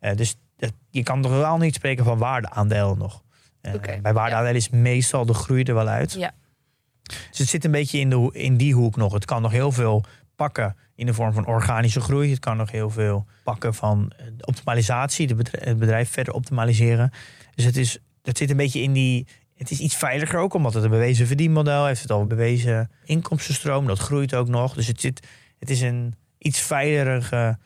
Eh, 0.00 0.16
dus 0.16 0.36
dat, 0.56 0.72
je 0.90 1.02
kan 1.02 1.22
toch 1.22 1.32
wel 1.32 1.58
niet 1.58 1.74
spreken 1.74 2.04
van 2.04 2.18
waardeaandelen 2.18 2.98
nog. 2.98 3.22
Eh, 3.60 3.72
bij 4.02 4.12
waardeaandelen 4.12 4.56
is 4.56 4.68
meestal 4.68 5.26
de 5.26 5.34
groei 5.34 5.62
er 5.62 5.74
wel 5.74 5.88
uit. 5.88 6.12
Ja. 6.12 6.34
Dus 7.02 7.38
het 7.38 7.48
zit 7.48 7.64
een 7.64 7.70
beetje 7.70 7.98
in, 7.98 8.10
de, 8.10 8.30
in 8.32 8.56
die 8.56 8.74
hoek 8.74 8.96
nog. 8.96 9.12
Het 9.12 9.24
kan 9.24 9.42
nog 9.42 9.52
heel 9.52 9.72
veel 9.72 10.04
pakken 10.36 10.76
in 11.02 11.08
de 11.08 11.14
vorm 11.14 11.32
van 11.32 11.46
organische 11.46 12.00
groei. 12.00 12.30
Het 12.30 12.38
kan 12.38 12.56
nog 12.56 12.70
heel 12.70 12.90
veel 12.90 13.26
pakken 13.44 13.74
van 13.74 14.12
eh, 14.16 14.26
de 14.36 14.46
optimalisatie, 14.46 15.28
het 15.50 15.78
bedrijf 15.78 16.10
verder 16.10 16.34
optimaliseren. 16.34 17.10
Dus 17.54 17.64
het, 17.64 17.76
is, 17.76 17.98
het 18.22 18.38
zit 18.38 18.50
een 18.50 18.56
beetje 18.56 18.82
in 18.82 18.92
die. 18.92 19.26
Het 19.54 19.70
is 19.70 19.80
iets 19.80 19.96
veiliger 19.96 20.38
ook, 20.38 20.54
omdat 20.54 20.74
het 20.74 20.84
een 20.84 20.90
bewezen 20.90 21.26
verdienmodel 21.26 21.86
heeft. 21.86 22.02
Het 22.02 22.10
al 22.10 22.20
een 22.20 22.28
bewezen 22.28 22.90
inkomstenstroom, 23.04 23.86
dat 23.86 23.98
groeit 23.98 24.34
ook 24.34 24.48
nog. 24.48 24.74
Dus 24.74 24.86
het, 24.86 25.00
zit, 25.00 25.26
het 25.58 25.70
is 25.70 25.80
een 25.80 26.14
iets 26.38 26.60
veiligere. 26.60 27.58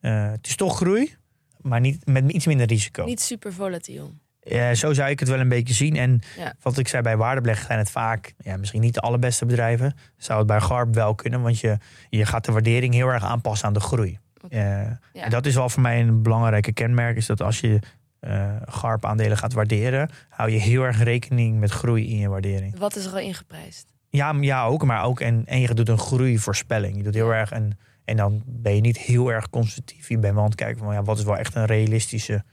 eh, 0.00 0.30
het 0.30 0.46
is 0.46 0.56
toch 0.56 0.76
groei, 0.76 1.14
maar 1.60 1.80
niet, 1.80 2.06
met 2.06 2.30
iets 2.30 2.46
minder 2.46 2.66
risico. 2.66 3.04
Niet 3.04 3.20
super 3.20 3.52
volatiel. 3.52 4.12
Ja, 4.44 4.74
zo 4.74 4.92
zou 4.92 5.10
ik 5.10 5.20
het 5.20 5.28
wel 5.28 5.40
een 5.40 5.48
beetje 5.48 5.74
zien. 5.74 5.96
En 5.96 6.20
Ja. 6.36 6.54
wat 6.62 6.78
ik 6.78 6.88
zei 6.88 7.02
bij 7.02 7.16
waardebeleggen 7.16 7.66
zijn 7.66 7.78
het 7.78 7.90
vaak, 7.90 8.34
ja, 8.38 8.56
misschien 8.56 8.80
niet 8.80 8.94
de 8.94 9.00
allerbeste 9.00 9.46
bedrijven. 9.46 9.94
Zou 10.16 10.38
het 10.38 10.46
bij 10.46 10.60
Garp 10.60 10.94
wel 10.94 11.14
kunnen, 11.14 11.42
want 11.42 11.60
je, 11.60 11.76
je 12.08 12.24
gaat 12.26 12.44
de 12.44 12.52
waardering 12.52 12.94
heel 12.94 13.08
erg 13.08 13.24
aanpassen 13.24 13.66
aan 13.66 13.72
de 13.74 13.80
groei. 13.80 14.18
Eh, 14.48 14.58
Ja. 14.60 14.96
En 15.12 15.30
dat 15.30 15.46
is 15.46 15.54
wel 15.54 15.68
voor 15.68 15.82
mij 15.82 16.00
een 16.00 16.22
belangrijke 16.22 16.72
kenmerk, 16.72 17.16
is 17.16 17.26
dat 17.26 17.42
als 17.42 17.60
je 17.60 17.78
eh 18.20 18.56
Garp 18.64 19.04
aandelen 19.04 19.36
gaat 19.36 19.52
waarderen, 19.52 20.10
hou 20.28 20.50
je 20.50 20.58
heel 20.58 20.82
erg 20.82 21.02
rekening 21.02 21.58
met 21.60 21.70
groei 21.70 22.10
in 22.10 22.18
je 22.18 22.28
waardering. 22.28 22.78
Wat 22.78 22.96
is 22.96 23.04
er 23.06 23.12
al 23.12 23.18
ingeprijsd? 23.18 23.92
Ja, 24.10 24.34
ja 24.40 24.64
ook, 24.64 24.84
maar 24.84 25.04
ook 25.04 25.20
en, 25.20 25.42
en 25.46 25.60
je 25.60 25.74
doet 25.74 25.88
een 25.88 25.98
groeivoorspelling. 25.98 26.96
Je 26.96 27.02
doet 27.02 27.14
heel 27.14 27.30
erg 27.34 27.50
een, 27.50 27.78
en 28.04 28.16
dan 28.16 28.42
ben 28.46 28.74
je 28.74 28.80
niet 28.80 28.98
heel 28.98 29.32
erg 29.32 29.50
consultief. 29.50 30.08
Je 30.08 30.18
bent 30.18 30.32
wel 30.34 30.42
aan 30.42 30.48
het 30.48 30.58
kijken 30.58 30.84
van 30.84 30.94
ja, 30.94 31.02
wat 31.02 31.18
is 31.18 31.24
wel 31.24 31.36
echt 31.36 31.54
een 31.54 31.64
realistische 31.66 32.44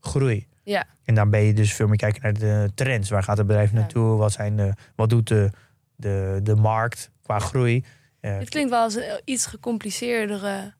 groei. 0.00 0.46
Ja. 0.70 0.86
En 1.04 1.14
dan 1.14 1.30
ben 1.30 1.40
je 1.40 1.52
dus 1.54 1.72
veel 1.74 1.86
meer 1.86 1.96
kijken 1.96 2.22
naar 2.22 2.32
de 2.32 2.70
trends. 2.74 3.10
Waar 3.10 3.22
gaat 3.22 3.38
het 3.38 3.46
bedrijf 3.46 3.72
Ja. 3.72 3.78
naartoe? 3.78 4.16
Wat, 4.16 4.32
zijn 4.32 4.56
de, 4.56 4.72
wat 4.94 5.08
doet 5.10 5.28
de, 5.28 5.50
de, 5.96 6.40
de 6.42 6.54
markt 6.56 7.10
qua 7.22 7.38
groei? 7.38 7.84
Eh, 8.20 8.38
Het 8.38 8.48
klinkt 8.48 8.70
wel 8.70 8.82
als 8.82 8.94
een 8.94 9.20
iets 9.24 9.46
gecompliceerdere 9.46 10.74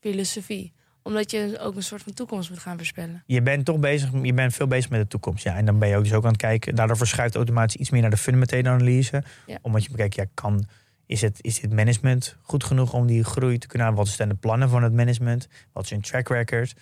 filosofie. 0.00 0.72
Omdat 1.02 1.30
je 1.30 1.58
ook 1.60 1.76
een 1.76 1.82
soort 1.82 2.02
van 2.02 2.12
toekomst 2.12 2.50
moet 2.50 2.58
gaan 2.58 2.76
voorspellen. 2.76 3.22
je 3.26 3.42
bent 3.42 3.64
toch 3.64 3.78
bezig, 3.78 4.10
je 4.22 4.32
bent 4.34 4.54
veel 4.54 4.66
bezig 4.66 4.90
met 4.90 5.00
de 5.00 5.06
toekomst. 5.06 5.44
Ja. 5.44 5.56
En 5.56 5.64
dan 5.64 5.78
ben 5.78 5.88
je 5.88 5.96
ook 5.96 6.02
dus 6.04 6.12
ook 6.12 6.24
aan 6.24 6.30
het 6.30 6.40
kijken. 6.40 6.74
Daardoor 6.74 6.96
verschuift 6.96 7.34
automatisch 7.34 7.76
iets 7.76 7.90
meer 7.90 8.00
naar 8.00 8.10
de 8.10 8.16
fundamentele 8.16 8.68
analyse. 8.68 9.22
Ja. 9.46 9.58
Omdat 9.62 9.84
je 9.84 9.90
bekijkt, 9.90 10.14
ja, 10.14 10.24
kan, 10.34 10.64
is, 11.06 11.20
het, 11.20 11.38
is 11.40 11.60
dit 11.60 11.72
management 11.72 12.36
goed 12.42 12.64
genoeg 12.64 12.92
om 12.92 13.06
die 13.06 13.24
groei 13.24 13.58
te 13.58 13.66
kunnen 13.66 13.86
halen? 13.86 14.04
Wat 14.04 14.12
zijn 14.14 14.28
de 14.28 14.34
plannen 14.34 14.68
van 14.68 14.82
het 14.82 14.92
management? 14.92 15.48
Wat 15.72 15.84
is 15.84 15.90
hun 15.90 16.00
track 16.00 16.28
record? 16.28 16.74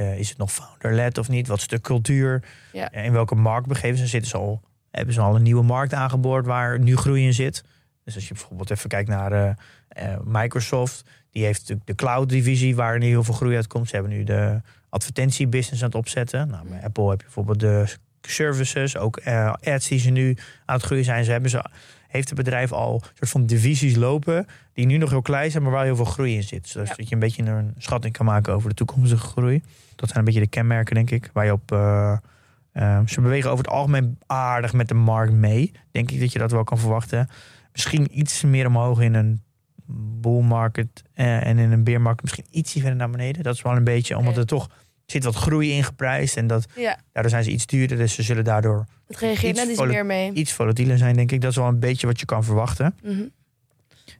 Eh, 0.00 0.18
is 0.18 0.28
het 0.28 0.38
nog 0.38 0.52
founder-led 0.52 1.18
of 1.18 1.28
niet? 1.28 1.46
Wat 1.46 1.58
is 1.58 1.66
de 1.66 1.80
cultuur? 1.80 2.42
Ja. 2.72 2.90
Eh, 2.90 3.04
in 3.04 3.12
welke 3.12 3.34
markt 3.34 3.66
begeven 3.66 3.98
ze? 3.98 4.06
Zitten 4.06 4.30
ze 4.30 4.36
al, 4.36 4.62
hebben 4.90 5.14
ze 5.14 5.20
al 5.20 5.36
een 5.36 5.42
nieuwe 5.42 5.62
markt 5.62 5.94
aangeboord 5.94 6.46
waar 6.46 6.78
nu 6.78 6.96
groei 6.96 7.24
in 7.24 7.34
zit? 7.34 7.64
Dus 8.04 8.14
als 8.14 8.28
je 8.28 8.34
bijvoorbeeld 8.34 8.70
even 8.70 8.88
kijkt 8.88 9.08
naar 9.08 9.56
eh, 9.88 10.16
Microsoft, 10.24 11.04
die 11.30 11.44
heeft 11.44 11.60
natuurlijk 11.60 11.86
de 11.86 11.94
cloud-divisie 11.94 12.76
waar 12.76 12.98
nu 12.98 13.06
heel 13.06 13.24
veel 13.24 13.34
groei 13.34 13.56
uitkomt. 13.56 13.88
Ze 13.88 13.94
hebben 13.94 14.12
nu 14.12 14.24
de 14.24 14.60
advertentiebusiness 14.88 15.82
aan 15.82 15.88
het 15.88 15.98
opzetten. 15.98 16.48
Nou, 16.48 16.68
bij 16.68 16.82
Apple 16.82 17.08
heb 17.08 17.18
je 17.18 17.24
bijvoorbeeld 17.24 17.60
de 17.60 17.96
services, 18.20 18.96
ook 18.96 19.20
ads 19.60 19.88
die 19.88 19.98
ze 19.98 20.10
nu 20.10 20.36
aan 20.64 20.76
het 20.76 20.84
groeien 20.84 21.04
zijn. 21.04 21.24
Ze 21.24 21.30
hebben 21.30 21.50
ze, 21.50 21.64
heeft 22.10 22.28
het 22.28 22.38
bedrijf 22.38 22.72
al 22.72 22.94
een 22.94 23.08
soort 23.14 23.30
van 23.30 23.46
divisies 23.46 23.96
lopen 23.96 24.46
die 24.72 24.86
nu 24.86 24.96
nog 24.96 25.10
heel 25.10 25.22
klein 25.22 25.50
zijn, 25.50 25.62
maar 25.62 25.72
waar 25.72 25.84
heel 25.84 25.96
veel 25.96 26.04
groei 26.04 26.34
in 26.36 26.42
zit. 26.42 26.68
Zodat 26.68 26.88
Ja. 26.88 26.94
je 26.96 27.12
een 27.12 27.18
beetje 27.18 27.42
een 27.42 27.74
schatting 27.78 28.12
kan 28.16 28.26
maken 28.26 28.52
over 28.52 28.68
de 28.68 28.74
toekomstige 28.74 29.26
groei. 29.26 29.62
Dat 29.96 30.08
zijn 30.08 30.18
een 30.18 30.24
beetje 30.24 30.40
de 30.40 30.46
kenmerken, 30.46 30.94
denk 30.94 31.10
ik, 31.10 31.30
waar 31.32 31.44
je 31.44 31.52
op. 31.52 31.72
eh, 31.72 32.16
eh, 32.72 33.00
ze 33.06 33.20
bewegen 33.20 33.50
over 33.50 33.64
het 33.64 33.72
algemeen 33.74 34.18
aardig 34.26 34.72
met 34.72 34.88
de 34.88 34.94
markt 34.94 35.32
mee. 35.32 35.72
Denk 35.90 36.10
ik 36.10 36.20
dat 36.20 36.32
je 36.32 36.38
dat 36.38 36.50
wel 36.50 36.64
kan 36.64 36.78
verwachten. 36.78 37.28
Misschien 37.72 38.18
iets 38.18 38.42
meer 38.42 38.66
omhoog 38.66 39.00
in 39.00 39.14
een 39.14 39.42
bull 40.20 40.42
market 40.42 41.02
eh, 41.14 41.46
en 41.46 41.58
in 41.58 41.72
een 41.72 41.84
bear 41.84 42.00
market 42.00 42.22
misschien 42.22 42.46
ietsje 42.50 42.78
verder 42.80 42.96
naar 42.98 43.10
beneden. 43.10 43.42
Dat 43.42 43.54
is 43.54 43.62
wel 43.62 43.76
een 43.76 43.84
beetje, 43.84 44.16
omdat 44.16 44.36
er 44.36 44.46
toch 44.46 44.68
zit 45.10 45.24
wat 45.24 45.34
groei 45.34 45.70
ingeprijsd 45.70 46.36
en 46.36 46.46
dat, 46.46 46.66
Ja, 46.76 46.98
daardoor 47.12 47.30
zijn 47.30 47.44
ze 47.44 47.50
iets 47.50 47.66
duurder. 47.66 47.96
Dus 47.96 48.14
ze 48.14 48.22
zullen 48.22 48.44
daardoor 48.44 48.86
het 49.06 49.16
reageert 49.18 49.50
Iets 49.50 49.58
net 49.60 49.68
iets 49.68 49.78
vola- 49.78 49.92
meer 49.92 50.06
mee. 50.06 50.32
iets 50.32 50.52
volatieler 50.52 50.98
zijn, 50.98 51.16
denk 51.16 51.32
ik. 51.32 51.40
Dat 51.40 51.50
is 51.50 51.56
wel 51.56 51.66
een 51.66 51.80
beetje 51.80 52.06
wat 52.06 52.20
je 52.20 52.26
kan 52.26 52.44
verwachten. 52.44 52.94
Mhm. 53.02 53.22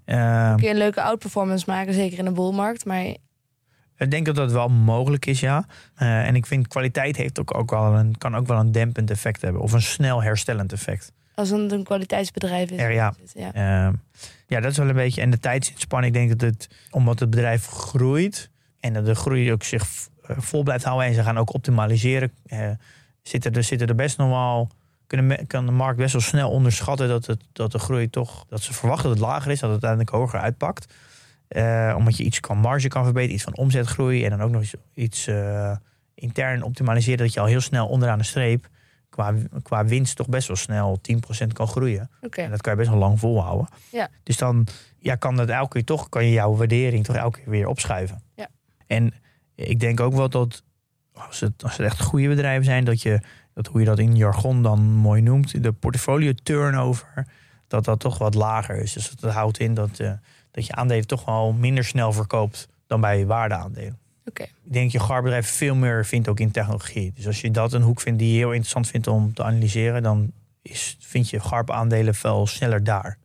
Eh, 0.05 0.55
Kun 0.55 0.65
je 0.65 0.71
een 0.71 0.77
leuke 0.79 1.03
outperformance 1.03 1.65
maken, 1.69 1.95
zeker 1.95 2.19
in 2.19 2.25
de 2.25 2.33
bullmarkt. 2.33 2.85
Maar 2.85 3.05
ik 3.97 4.11
denk 4.11 4.27
dat 4.27 4.35
dat 4.35 4.53
wel 4.53 4.69
mogelijk 4.69 5.27
is, 5.27 5.41
ja. 5.41 5.65
Eh, 5.95 6.27
en 6.27 6.35
ik 6.35 6.47
vind 6.47 6.69
kwaliteit 6.69 7.17
heeft 7.17 7.41
ook, 7.41 7.55
ook 7.55 7.71
wel 7.71 7.95
een, 7.95 8.19
kan 8.19 8.35
ook 8.37 8.47
wel 8.47 8.59
een 8.59 8.73
dempend 8.73 9.11
effect 9.11 9.43
hebben. 9.43 9.63
Of 9.63 9.73
een 9.73 9.83
snel 9.83 10.23
herstellend 10.23 10.73
effect. 10.73 11.13
als 11.35 11.51
het 11.51 11.73
een 11.73 11.85
kwaliteitsbedrijf 11.85 12.71
is. 12.71 12.79
Er, 12.81 12.93
ja. 12.93 13.15
ja. 13.35 13.53
Eh, 13.53 13.93
ja, 14.47 14.61
dat 14.61 14.71
is 14.71 14.77
wel 14.77 14.89
een 14.89 14.95
beetje. 14.95 15.21
En 15.21 15.31
de 15.31 15.39
tijdsinspanning, 15.39 16.15
ik 16.15 16.21
denk 16.29 16.41
dat 16.41 16.51
het, 16.51 16.69
omdat 16.91 17.19
het 17.21 17.31
bedrijf 17.31 17.67
groeit 17.67 18.51
en 18.81 18.93
dat 18.93 19.05
de 19.07 19.15
groei 19.15 19.53
ook 19.53 19.63
zich 19.63 19.87
vol 20.37 20.63
blijft 20.63 20.85
houden 20.85 21.07
en 21.07 21.15
ze 21.15 21.23
gaan 21.23 21.39
ook 21.39 21.55
optimaliseren, 21.55 22.33
eh, 22.47 22.71
zitten, 23.23 23.53
er, 23.53 23.65
zitten 23.65 23.89
er 23.89 23.95
best 23.95 24.19
nog 24.19 24.29
wel. 24.29 24.69
Kunnen, 25.07 25.47
kan 25.47 25.67
de 25.67 25.73
markt 25.73 25.99
best 25.99 26.13
wel 26.13 26.23
snel 26.23 26.51
onderschatten 26.51 27.09
dat, 27.09 27.27
het, 27.27 27.41
dat 27.53 27.73
de 27.73 27.79
groei 27.79 28.11
toch. 28.11 28.45
dat 28.49 28.63
ze 28.63 28.73
verwachten 28.73 29.09
dat 29.09 29.19
het 29.19 29.27
lager 29.27 29.51
is, 29.51 29.61
dat 29.61 29.71
het 29.71 29.85
uiteindelijk 29.85 30.11
hoger 30.11 30.41
uitpakt. 30.41 30.95
Eh, 31.49 31.95
omdat 31.97 32.17
je 32.17 32.25
iets 32.25 32.41
kan 32.41 32.59
marge 32.59 32.89
kan 32.89 33.05
verbeteren, 33.05 33.35
iets 33.35 33.45
van 33.45 33.57
omzetgroei 33.57 34.25
en 34.25 34.31
dan 34.31 34.43
ook 34.43 34.51
nog 34.51 34.63
iets, 34.63 34.75
iets 34.95 35.27
eh, 35.27 35.77
intern 36.15 36.63
optimaliseren, 36.63 37.19
dat 37.19 37.35
je 37.35 37.41
al 37.41 37.47
heel 37.47 37.61
snel 37.61 37.87
onderaan 37.87 38.19
de 38.19 38.25
streep 38.25 38.69
qua, 39.11 39.35
qua 39.63 39.85
winst 39.85 40.17
toch 40.17 40.29
best 40.29 40.47
wel 40.47 40.57
snel 40.57 41.01
10% 41.43 41.47
kan 41.53 41.67
groeien. 41.69 42.11
En 42.31 42.51
dat 42.51 42.61
kan 42.61 42.73
je 42.73 42.79
best 42.79 42.91
wel 42.91 42.99
lang 42.99 43.19
volhouden. 43.19 43.69
Ja. 43.91 44.09
Dus 44.23 44.37
dan 44.37 44.67
ja, 44.99 45.15
kan 45.15 45.37
dat 45.37 45.49
elke 45.49 45.73
keer 45.73 45.85
toch, 45.85 46.09
kan 46.09 46.25
je 46.25 46.33
jouw 46.33 46.57
waardering 46.57 47.05
toch 47.05 47.17
elke 47.17 47.39
keer 47.39 47.51
weer 47.51 47.67
opschuiven. 47.67 48.23
Ja. 48.35 48.49
En 48.87 49.15
ik 49.69 49.81
denk 49.81 50.01
ook 50.01 50.15
wel 50.15 50.29
dat 50.29 50.63
als 51.13 51.41
het, 51.41 51.63
als 51.63 51.77
het 51.77 51.87
echt 51.87 52.03
goede 52.03 52.29
bedrijven 52.29 52.65
zijn, 52.65 52.85
dat 52.85 53.03
je, 53.03 53.21
dat 53.55 53.67
hoe 53.67 53.81
je 53.81 53.87
dat 53.87 53.99
in 53.99 54.17
jargon 54.17 54.63
dan 54.63 54.83
mooi 54.83 55.23
noemt, 55.23 55.63
de 55.63 55.73
portfolio 55.73 56.33
turnover, 56.43 57.27
dat 57.69 57.85
dat 57.85 58.01
toch 58.01 58.19
wat 58.19 58.35
lager 58.35 58.77
is. 58.77 58.93
Dus 58.93 59.11
dat 59.11 59.33
houdt 59.33 59.59
in 59.59 59.75
dat, 59.75 59.99
eh, 59.99 60.13
dat 60.51 60.67
je 60.67 60.75
aandelen 60.75 61.07
toch 61.07 61.25
wel 61.25 61.53
minder 61.53 61.85
snel 61.85 62.13
verkoopt 62.13 62.69
dan 62.87 63.01
bij 63.01 63.27
waardeaandelen. 63.27 63.99
Oké. 64.25 64.43
Ik 64.43 64.73
denk 64.73 64.91
je 64.91 65.01
GAR-bedrijf 65.01 65.49
veel 65.49 65.75
meer 65.75 66.07
vindt 66.07 66.29
ook 66.29 66.41
in 66.41 66.51
technologie. 66.51 67.13
Dus 67.15 67.27
als 67.27 67.41
je 67.41 67.51
dat 67.51 67.73
een 67.73 67.83
hoek 67.83 68.01
vindt 68.01 68.19
die 68.19 68.33
je 68.33 68.39
heel 68.39 68.51
interessant 68.51 68.89
vindt 68.89 69.07
om 69.07 69.35
te 69.35 69.43
analyseren, 69.43 70.03
dan 70.03 70.33
is, 70.63 70.97
vind 71.01 71.31
je 71.31 71.41
GARP-aandelen 71.41 72.15
veel 72.15 72.47
sneller 72.47 72.85
daar. 72.85 73.19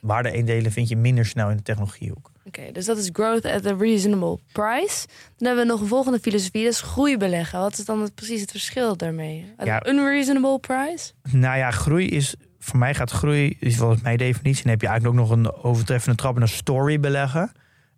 Waarde-aandelen 0.00 0.72
vind 0.72 0.88
je 0.88 0.96
minder 0.96 1.26
snel 1.26 1.50
in 1.50 1.56
de 1.56 1.62
technologiehoek. 1.62 2.30
Oké, 2.46 2.72
dus 2.72 2.84
dat 2.84 2.98
is 2.98 3.10
growth 3.12 3.44
at 3.44 3.66
a 3.66 3.74
reasonable 3.78 4.38
price. 4.52 5.06
Dan 5.36 5.46
hebben 5.46 5.66
we 5.66 5.70
nog 5.72 5.80
een 5.80 5.86
volgende 5.86 6.18
filosofie, 6.18 6.64
dat 6.64 6.72
is 6.72 6.80
groei 6.80 7.16
beleggen. 7.16 7.58
Wat 7.58 7.78
is 7.78 7.84
dan 7.84 8.02
het, 8.02 8.14
precies 8.14 8.40
het 8.40 8.50
verschil 8.50 8.96
daarmee? 8.96 9.54
Ja. 9.64 9.76
an 9.76 9.94
unreasonable 9.94 10.58
price? 10.58 11.12
Nou 11.30 11.58
ja, 11.58 11.70
groei 11.70 12.08
is, 12.08 12.34
voor 12.58 12.78
mij 12.78 12.94
gaat 12.94 13.10
groei, 13.10 13.56
is 13.60 13.76
volgens 13.76 14.02
mijn 14.02 14.16
definitie, 14.16 14.62
dan 14.62 14.72
heb 14.72 14.80
je 14.80 14.86
eigenlijk 14.86 15.18
ook 15.18 15.28
nog 15.28 15.36
een 15.36 15.52
overtreffende 15.52 16.16
trap 16.16 16.36
en 16.36 16.42
een 16.42 16.48
story 16.48 17.00
beleggen. 17.00 17.52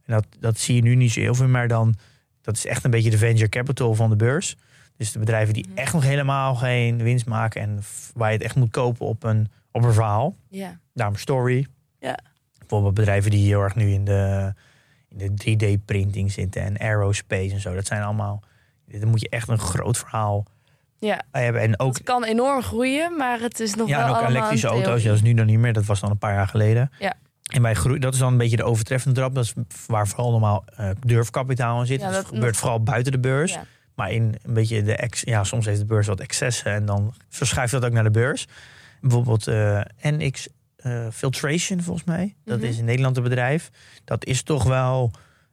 En 0.04 0.14
dat, 0.14 0.26
dat 0.40 0.58
zie 0.58 0.74
je 0.74 0.82
nu 0.82 0.94
niet 0.94 1.12
zo 1.12 1.20
heel 1.20 1.34
veel, 1.34 1.48
maar 1.48 1.68
dan, 1.68 1.94
dat 2.40 2.56
is 2.56 2.66
echt 2.66 2.84
een 2.84 2.90
beetje 2.90 3.10
de 3.10 3.18
venture 3.18 3.48
capital 3.48 3.94
van 3.94 4.10
de 4.10 4.16
beurs. 4.16 4.56
Dus 4.96 5.12
de 5.12 5.18
bedrijven 5.18 5.54
die 5.54 5.66
echt 5.74 5.92
nog 5.92 6.02
helemaal 6.02 6.54
geen 6.54 7.02
winst 7.02 7.26
maken 7.26 7.60
en 7.62 7.80
waar 8.14 8.28
je 8.28 8.36
het 8.36 8.44
echt 8.44 8.56
moet 8.56 8.70
kopen 8.70 9.06
op 9.06 9.24
een, 9.24 9.48
op 9.72 9.84
een 9.84 9.92
verhaal. 9.92 10.36
Ja. 10.48 10.78
Daarom 10.94 11.16
story. 11.16 11.66
Ja. 11.98 12.18
Bijvoorbeeld 12.68 12.94
bedrijven 12.94 13.30
die 13.30 13.46
heel 13.46 13.62
erg 13.62 13.74
nu 13.74 13.92
in 13.92 14.04
de, 14.04 14.52
in 15.08 15.36
de 15.36 15.56
3D-printing 15.76 16.32
zitten 16.32 16.62
en 16.62 16.78
aerospace 16.78 17.52
en 17.52 17.60
zo. 17.60 17.74
Dat 17.74 17.86
zijn 17.86 18.02
allemaal, 18.02 18.42
dan 18.86 19.08
moet 19.08 19.20
je 19.20 19.28
echt 19.28 19.48
een 19.48 19.58
groot 19.58 19.98
verhaal 19.98 20.44
Ja, 20.98 21.22
hebben. 21.32 21.62
En 21.62 21.80
ook 21.80 21.94
het 21.94 22.02
kan 22.02 22.24
enorm 22.24 22.62
groeien, 22.62 23.16
maar 23.16 23.40
het 23.40 23.60
is 23.60 23.74
nog 23.74 23.88
ja, 23.88 23.96
wel 23.96 24.04
en 24.04 24.10
ook 24.10 24.16
allemaal 24.16 24.36
elektrische 24.36 24.66
auto's. 24.66 24.84
Theorie. 24.84 25.06
dat 25.06 25.14
is 25.16 25.22
nu 25.22 25.34
dan 25.34 25.46
niet 25.46 25.58
meer. 25.58 25.72
Dat 25.72 25.84
was 25.84 26.00
dan 26.00 26.10
een 26.10 26.18
paar 26.18 26.34
jaar 26.34 26.48
geleden. 26.48 26.90
Ja. 26.98 27.14
En 27.52 27.62
bij 27.62 27.74
groei, 27.74 27.98
dat 27.98 28.12
is 28.12 28.18
dan 28.18 28.32
een 28.32 28.38
beetje 28.38 28.56
de 28.56 28.64
overtreffende 28.64 29.20
trap. 29.20 29.34
Dat 29.34 29.44
is 29.44 29.54
waar 29.86 30.08
vooral 30.08 30.30
normaal 30.30 30.64
eh, 30.76 30.90
durfkapitaal 31.00 31.80
in 31.80 31.86
zit. 31.86 32.00
Ja, 32.00 32.06
dat 32.06 32.14
dat 32.14 32.24
gebeurt 32.26 32.44
nog- 32.46 32.56
vooral 32.56 32.82
buiten 32.82 33.12
de 33.12 33.18
beurs. 33.18 33.52
Ja. 33.52 33.64
Maar 33.94 34.10
in 34.12 34.34
een 34.42 34.54
beetje 34.54 34.82
de 34.82 34.96
ex, 34.96 35.20
ja, 35.20 35.44
soms 35.44 35.66
heeft 35.66 35.78
de 35.78 35.84
beurs 35.86 36.06
wat 36.06 36.20
excessen 36.20 36.72
en 36.72 36.84
dan 36.86 37.14
verschuift 37.28 37.72
dat 37.72 37.84
ook 37.84 37.92
naar 37.92 38.04
de 38.04 38.10
beurs. 38.10 38.46
Bijvoorbeeld 39.00 39.46
eh, 39.46 39.80
NX 40.02 40.48
eh, 40.78 41.06
Filtration, 41.12 41.80
volgens 41.82 42.06
mij. 42.06 42.34
Dat 42.44 42.58
Mhm. 42.58 42.66
is 42.66 42.78
in 42.78 42.84
Nederland 42.84 43.16
een 43.16 43.22
bedrijf. 43.22 43.70
Dat 44.04 44.24
is 44.24 44.42
toch 44.42 44.64
wel. 44.64 45.10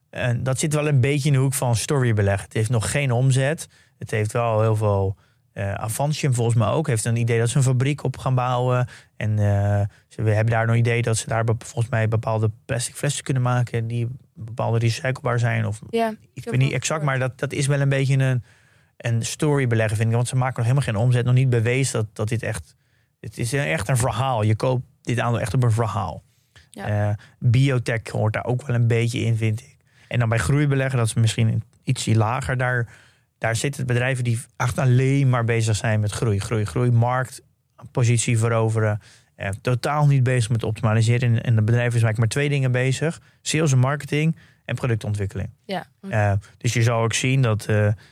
eh, 0.10 0.30
dat 0.40 0.60
zit 0.60 0.74
wel 0.74 0.88
een 0.88 1.02
beetje 1.02 1.28
in 1.28 1.34
de 1.34 1.40
hoek 1.40 1.54
van 1.54 1.76
storybeleg. 1.76 2.42
Het 2.42 2.54
heeft 2.54 2.70
nog 2.70 2.92
geen 2.92 3.12
omzet. 3.12 3.68
Het 3.98 4.12
heeft 4.12 4.32
wel 4.32 4.62
heel 4.62 4.76
veel. 4.76 5.16
eh 5.54 5.74
Avantium 5.74 6.34
volgens 6.34 6.56
mij 6.58 6.68
ook 6.68 6.88
heeft 6.88 7.06
een 7.06 7.16
idee 7.16 7.40
dat 7.40 7.50
ze 7.50 7.58
een 7.58 7.64
fabriek 7.64 8.04
op 8.04 8.18
gaan 8.18 8.36
bouwen. 8.36 8.88
En 9.18 9.38
ze 10.08 10.22
hebben 10.22 10.46
daar 10.46 10.66
nog 10.66 10.74
een 10.76 10.82
idee 10.82 11.02
dat 11.02 11.18
ze 11.18 11.28
daar 11.28 11.44
volgens 11.58 11.90
mij 11.90 12.08
bepaalde 12.08 12.52
plastic 12.66 12.96
flessen 12.96 13.24
kunnen 13.24 13.44
maken 13.44 13.88
die 13.88 14.08
bepaalde 14.34 14.78
recyclebaar 14.80 15.40
zijn. 15.40 15.66
Of 15.66 15.80
Ja, 15.90 16.14
ik 16.34 16.44
weet 16.44 16.58
niet 16.60 16.72
exact, 16.72 17.04
maar 17.04 17.20
dat, 17.20 17.40
dat 17.40 17.54
is 17.54 17.68
wel 17.68 17.80
een 17.82 17.90
beetje 17.90 18.18
een, 18.18 18.44
een 18.98 19.26
story 19.26 19.68
beleggen, 19.68 19.98
vind 19.98 20.10
ik. 20.10 20.16
Want 20.16 20.28
ze 20.28 20.36
maken 20.36 20.56
nog 20.58 20.66
helemaal 20.66 20.88
geen 20.94 21.04
omzet, 21.04 21.26
nog 21.26 21.34
niet 21.34 21.50
bewezen 21.50 21.94
dat, 22.00 22.16
dat 22.16 22.28
dit 22.28 22.44
echt... 22.44 22.76
Het 23.20 23.38
is 23.38 23.54
echt 23.54 23.88
een 23.90 23.98
verhaal. 23.98 24.42
Je 24.42 24.56
koopt 24.56 24.84
dit 25.06 25.20
aandeel 25.20 25.40
echt 25.40 25.54
op 25.54 25.64
een 25.64 25.72
verhaal. 25.72 26.24
Ja. 26.70 27.10
Eh, 27.10 27.16
biotech 27.40 28.10
hoort 28.10 28.34
daar 28.34 28.46
ook 28.46 28.68
wel 28.68 28.76
een 28.76 28.88
beetje 28.88 29.20
in, 29.20 29.36
vind 29.38 29.62
ik. 29.62 29.78
En 30.08 30.20
dan 30.20 30.30
bij 30.30 30.38
groeibeleggen, 30.38 30.98
dat 30.98 31.08
is 31.08 31.14
misschien 31.14 31.64
iets 31.84 32.06
lager. 32.06 32.58
Daar, 32.58 32.94
daar 33.38 33.56
zitten 33.56 33.86
bedrijven 33.86 34.24
die 34.24 34.40
echt 34.58 34.78
alleen 34.78 35.30
maar 35.30 35.44
bezig 35.44 35.76
zijn 35.76 36.00
met 36.00 36.12
groei. 36.12 36.40
Groei, 36.40 36.66
groei, 36.66 36.92
markt, 36.92 37.42
positie 37.92 38.38
veroveren. 38.38 39.00
Eh, 39.36 39.50
totaal 39.62 40.08
niet 40.08 40.24
bezig 40.24 40.50
met 40.50 40.64
optimaliseren. 40.64 41.44
En, 41.44 41.56
de 41.56 41.64
bedrijf 41.64 41.88
is 41.88 42.04
eigenlijk 42.04 42.18
maar 42.18 42.28
twee 42.28 42.50
dingen 42.50 42.72
bezig. 42.72 43.22
Sales 43.42 43.72
en 43.72 43.80
marketing 43.80 44.38
en 44.66 44.76
productontwikkeling. 44.76 45.50
ja. 45.66 45.86
Eh, 46.10 46.34
dus 46.58 46.74
je 46.74 46.84
zal 46.84 47.02
ook 47.02 47.14
zien 47.14 47.42
dat, 47.42 47.66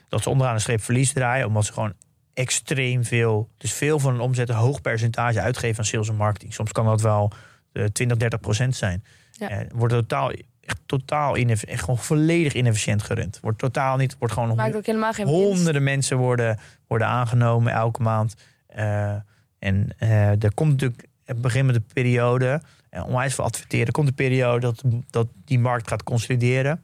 dat 0.07 0.23
ze 0.23 0.29
onderaan 0.29 0.55
de 0.55 0.61
streep 0.61 0.81
verlies 0.81 1.13
draaien. 1.13 1.47
Omdat 1.47 1.65
ze 1.65 1.73
gewoon 1.73 1.93
extreem 2.33 3.03
veel, 3.03 3.49
dus 3.57 3.73
veel 3.73 3.99
van 3.99 4.11
hun 4.11 4.21
omzet 4.21 4.49
een 4.49 4.55
hoog 4.55 4.81
percentage 4.81 5.41
uitgeven 5.41 5.77
aan 5.77 5.85
sales 5.85 6.09
en 6.09 6.15
marketing. 6.15 6.53
Soms 6.53 6.71
kan 6.71 6.85
dat 6.85 7.01
wel 7.01 7.31
eh 7.71 7.83
20, 7.83 8.17
30 8.17 8.39
procent 8.39 8.75
zijn. 8.75 9.03
Ja. 9.31 9.49
Eh, 9.49 9.65
wordt 9.73 9.93
totaal, 9.93 10.31
echt 10.65 10.79
totaal 10.85 11.35
echt 11.35 11.79
gewoon 11.79 11.97
volledig 11.97 12.53
inefficiënt 12.53 13.03
gerund. 13.03 13.39
Wordt 13.41 13.57
totaal 13.57 13.97
niet, 13.97 14.15
wordt 14.19 14.33
gewoon 14.33 14.55
maakt 14.55 14.75
ook 14.75 14.85
helemaal 14.85 15.13
geen 15.13 15.25
winst. 15.25 15.41
honderden 15.41 15.83
mensen 15.83 16.17
worden, 16.17 16.59
worden 16.87 17.07
aangenomen 17.07 17.73
elke 17.73 18.01
maand. 18.01 18.35
Eh, 18.67 19.15
en 19.59 19.89
eh, 19.97 20.43
er 20.43 20.53
komt 20.53 20.71
natuurlijk, 20.71 21.07
het 21.23 21.41
begin 21.41 21.65
met 21.65 21.75
de 21.75 21.83
periode, 21.93 22.61
eh, 22.89 23.05
onwijs 23.05 23.35
veel 23.35 23.43
adverteren, 23.43 23.85
er 23.85 23.91
komt 23.91 24.07
een 24.07 24.13
periode 24.13 24.59
dat, 24.59 24.83
dat 25.09 25.27
die 25.45 25.59
markt 25.59 25.87
gaat 25.87 26.03
consolideren. 26.03 26.83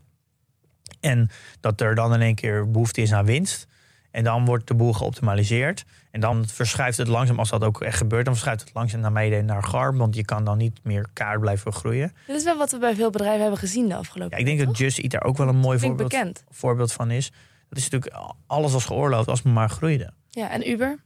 En 0.99 1.29
dat 1.59 1.81
er 1.81 1.95
dan 1.95 2.13
in 2.13 2.21
één 2.21 2.35
keer 2.35 2.71
behoefte 2.71 3.01
is 3.01 3.13
aan 3.13 3.25
winst. 3.25 3.67
En 4.11 4.23
dan 4.23 4.45
wordt 4.45 4.67
de 4.67 4.73
boel 4.73 4.93
geoptimaliseerd. 4.93 5.85
En 6.11 6.19
dan 6.19 6.47
verschuift 6.47 6.97
het 6.97 7.07
langzaam, 7.07 7.39
als 7.39 7.49
dat 7.49 7.63
ook 7.63 7.81
echt 7.81 7.97
gebeurt, 7.97 8.25
dan 8.25 8.33
verschuift 8.33 8.61
het 8.61 8.73
langzaam 8.73 9.01
naar 9.01 9.11
mede 9.11 9.41
naar 9.41 9.63
GAR. 9.63 9.97
Want 9.97 10.15
je 10.15 10.25
kan 10.25 10.43
dan 10.43 10.57
niet 10.57 10.79
meer 10.83 11.07
kaart 11.13 11.39
blijven 11.39 11.73
groeien. 11.73 12.13
Dit 12.27 12.35
is 12.35 12.43
wel 12.43 12.57
wat 12.57 12.71
we 12.71 12.77
bij 12.77 12.95
veel 12.95 13.09
bedrijven 13.09 13.41
hebben 13.41 13.59
gezien 13.59 13.87
de 13.87 13.95
afgelopen 13.95 14.31
Ja, 14.31 14.37
ik 14.37 14.45
denk 14.45 14.57
dat 14.57 14.67
jaren, 14.67 14.83
Just 14.85 14.99
Eat 14.99 15.11
daar 15.11 15.23
ook 15.23 15.37
wel 15.37 15.47
een 15.47 15.57
mooi 15.57 15.79
voorbeeld, 15.79 16.43
voorbeeld 16.49 16.93
van 16.93 17.11
is. 17.11 17.31
Dat 17.69 17.77
is 17.77 17.89
natuurlijk, 17.89 18.23
alles 18.47 18.71
was 18.71 18.85
geoorloofd 18.85 19.27
als 19.27 19.43
het 19.43 19.53
maar 19.53 19.69
groeide. 19.69 20.13
Ja, 20.29 20.49
en 20.49 20.69
Uber? 20.69 20.99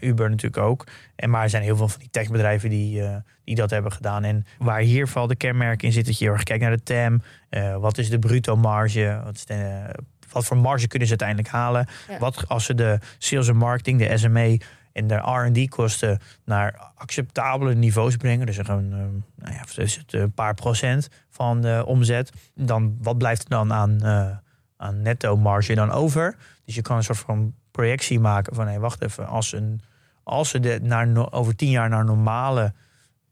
Uber 0.00 0.30
natuurlijk 0.30 0.62
ook. 0.62 0.86
En 1.16 1.30
maar 1.30 1.42
er 1.42 1.50
zijn 1.50 1.62
heel 1.62 1.76
veel 1.76 1.88
van 1.88 2.00
die 2.00 2.10
techbedrijven 2.10 2.70
die, 2.70 3.02
eh, 3.02 3.16
die 3.44 3.54
dat 3.54 3.70
hebben 3.70 3.92
gedaan. 3.92 4.24
En 4.24 4.46
waar 4.58 4.80
hier 4.80 5.08
vooral 5.08 5.26
de 5.26 5.36
kenmerken 5.36 5.86
in 5.86 5.92
zit, 5.92 6.06
dat 6.06 6.18
je 6.18 6.24
heel 6.24 6.32
erg 6.32 6.42
kijkt 6.42 6.62
naar 6.62 6.76
de 6.76 6.82
TAM. 6.82 7.22
eh, 7.48 7.76
wat 7.76 7.98
is 7.98 8.10
de 8.10 8.18
bruto 8.18 8.56
marge? 8.56 9.20
Wat, 9.24 9.34
is 9.34 9.44
de, 9.44 9.54
eh, 9.54 9.94
wat 10.32 10.44
voor 10.44 10.56
marge 10.56 10.86
kunnen 10.86 11.08
ze 11.08 11.18
uiteindelijk 11.18 11.54
halen? 11.54 11.86
Ja. 12.08 12.18
Wat 12.18 12.48
als 12.48 12.64
ze 12.64 12.74
de 12.74 12.98
sales 13.18 13.48
en 13.48 13.56
marketing, 13.56 13.98
de 13.98 14.18
SME 14.18 14.60
en 14.92 15.06
de 15.06 15.14
R&D 15.14 15.68
kosten 15.68 16.18
naar 16.44 16.92
acceptabele 16.94 17.74
niveaus 17.74 18.16
brengen. 18.16 18.46
Dus 18.46 18.58
gewoon, 18.58 18.92
eh, 18.92 18.98
nou 19.36 19.54
ja, 19.54 19.64
het 19.74 20.12
een 20.12 20.32
paar 20.32 20.54
procent 20.54 21.08
van 21.30 21.60
de 21.60 21.82
omzet. 21.86 22.32
Dan 22.54 22.96
wat 23.02 23.18
blijft 23.18 23.42
er 23.42 23.48
dan 23.48 23.72
aan, 23.72 24.00
eh, 24.00 24.36
aan 24.76 25.02
netto 25.02 25.36
marge 25.36 25.74
dan 25.74 25.90
over? 25.90 26.36
Dus 26.64 26.74
je 26.74 26.82
kan 26.82 26.96
een 26.96 27.04
soort 27.04 27.18
van 27.18 27.54
projectie 27.70 28.20
maken 28.20 28.54
van 28.54 28.68
hé, 28.68 28.78
wacht 28.78 29.02
even, 29.02 29.26
als, 29.26 29.52
een, 29.52 29.80
als 30.22 30.48
ze 30.48 30.60
de, 30.60 30.78
naar, 30.82 31.06
no- 31.06 31.28
over 31.30 31.56
tien 31.56 31.70
jaar 31.70 31.88
naar 31.88 32.04
normale 32.04 32.72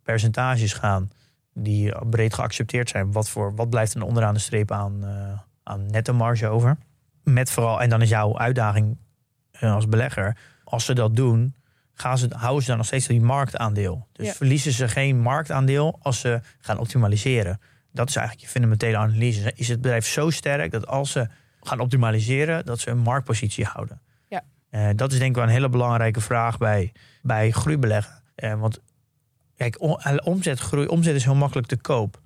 percentages 0.02 0.72
gaan 0.72 1.10
die 1.54 2.06
breed 2.10 2.34
geaccepteerd 2.34 2.88
zijn, 2.88 3.12
wat, 3.12 3.28
voor, 3.28 3.54
wat 3.54 3.70
blijft 3.70 3.94
er 3.94 4.02
onderaan 4.02 4.34
de 4.34 4.40
streep 4.40 4.70
aan, 4.70 5.04
aan 5.66 5.86
netto 5.86 6.12
marge 6.14 6.46
over? 6.48 6.76
Met 7.22 7.50
vooral, 7.50 7.80
en 7.80 7.88
dan 7.88 8.02
is 8.02 8.08
jouw 8.08 8.38
uitdaging 8.38 8.96
eh, 9.50 9.74
als 9.74 9.88
belegger, 9.88 10.36
als 10.64 10.84
ze 10.84 10.94
dat 10.94 11.16
doen, 11.16 11.54
gaan 11.94 12.18
ze, 12.18 12.28
houden 12.36 12.62
ze 12.62 12.68
dan 12.68 12.76
nog 12.76 12.86
steeds 12.86 13.06
die 13.06 13.20
marktaandeel. 13.20 14.08
Dus 14.12 14.26
Ja. 14.26 14.32
verliezen 14.32 14.72
ze 14.72 14.88
geen 14.88 15.20
marktaandeel 15.20 15.98
als 16.02 16.20
ze 16.20 16.40
gaan 16.60 16.78
optimaliseren. 16.78 17.60
Dat 17.92 18.08
is 18.08 18.16
eigenlijk 18.16 18.46
je 18.46 18.52
fundamentele 18.52 18.96
analyse. 18.96 19.52
Is 19.54 19.68
het 19.68 19.80
bedrijf 19.80 20.06
zo 20.06 20.30
sterk 20.30 20.70
dat 20.70 20.86
als 20.86 21.10
ze 21.10 21.28
gaan 21.60 21.80
optimaliseren, 21.80 22.64
dat 22.66 22.80
ze 22.80 22.90
een 22.90 22.98
marktpositie 22.98 23.64
houden? 23.64 24.00
Ja. 24.28 24.42
Eh, 24.70 24.88
dat 24.96 25.12
is 25.12 25.18
denk 25.18 25.30
ik 25.30 25.36
wel 25.36 25.44
een 25.44 25.50
hele 25.50 25.68
belangrijke 25.68 26.20
vraag 26.20 26.58
bij, 26.58 26.92
bij 27.22 27.50
groeibeleggen. 27.50 28.22
Eh, 28.34 28.54
want 28.60 28.80
kijk, 29.56 29.76
omzetgroei, 30.24 30.86
omzet 30.86 31.14
is 31.14 31.24
heel 31.24 31.34
makkelijk 31.34 31.66
te 31.68 31.76
koop. 31.76 32.20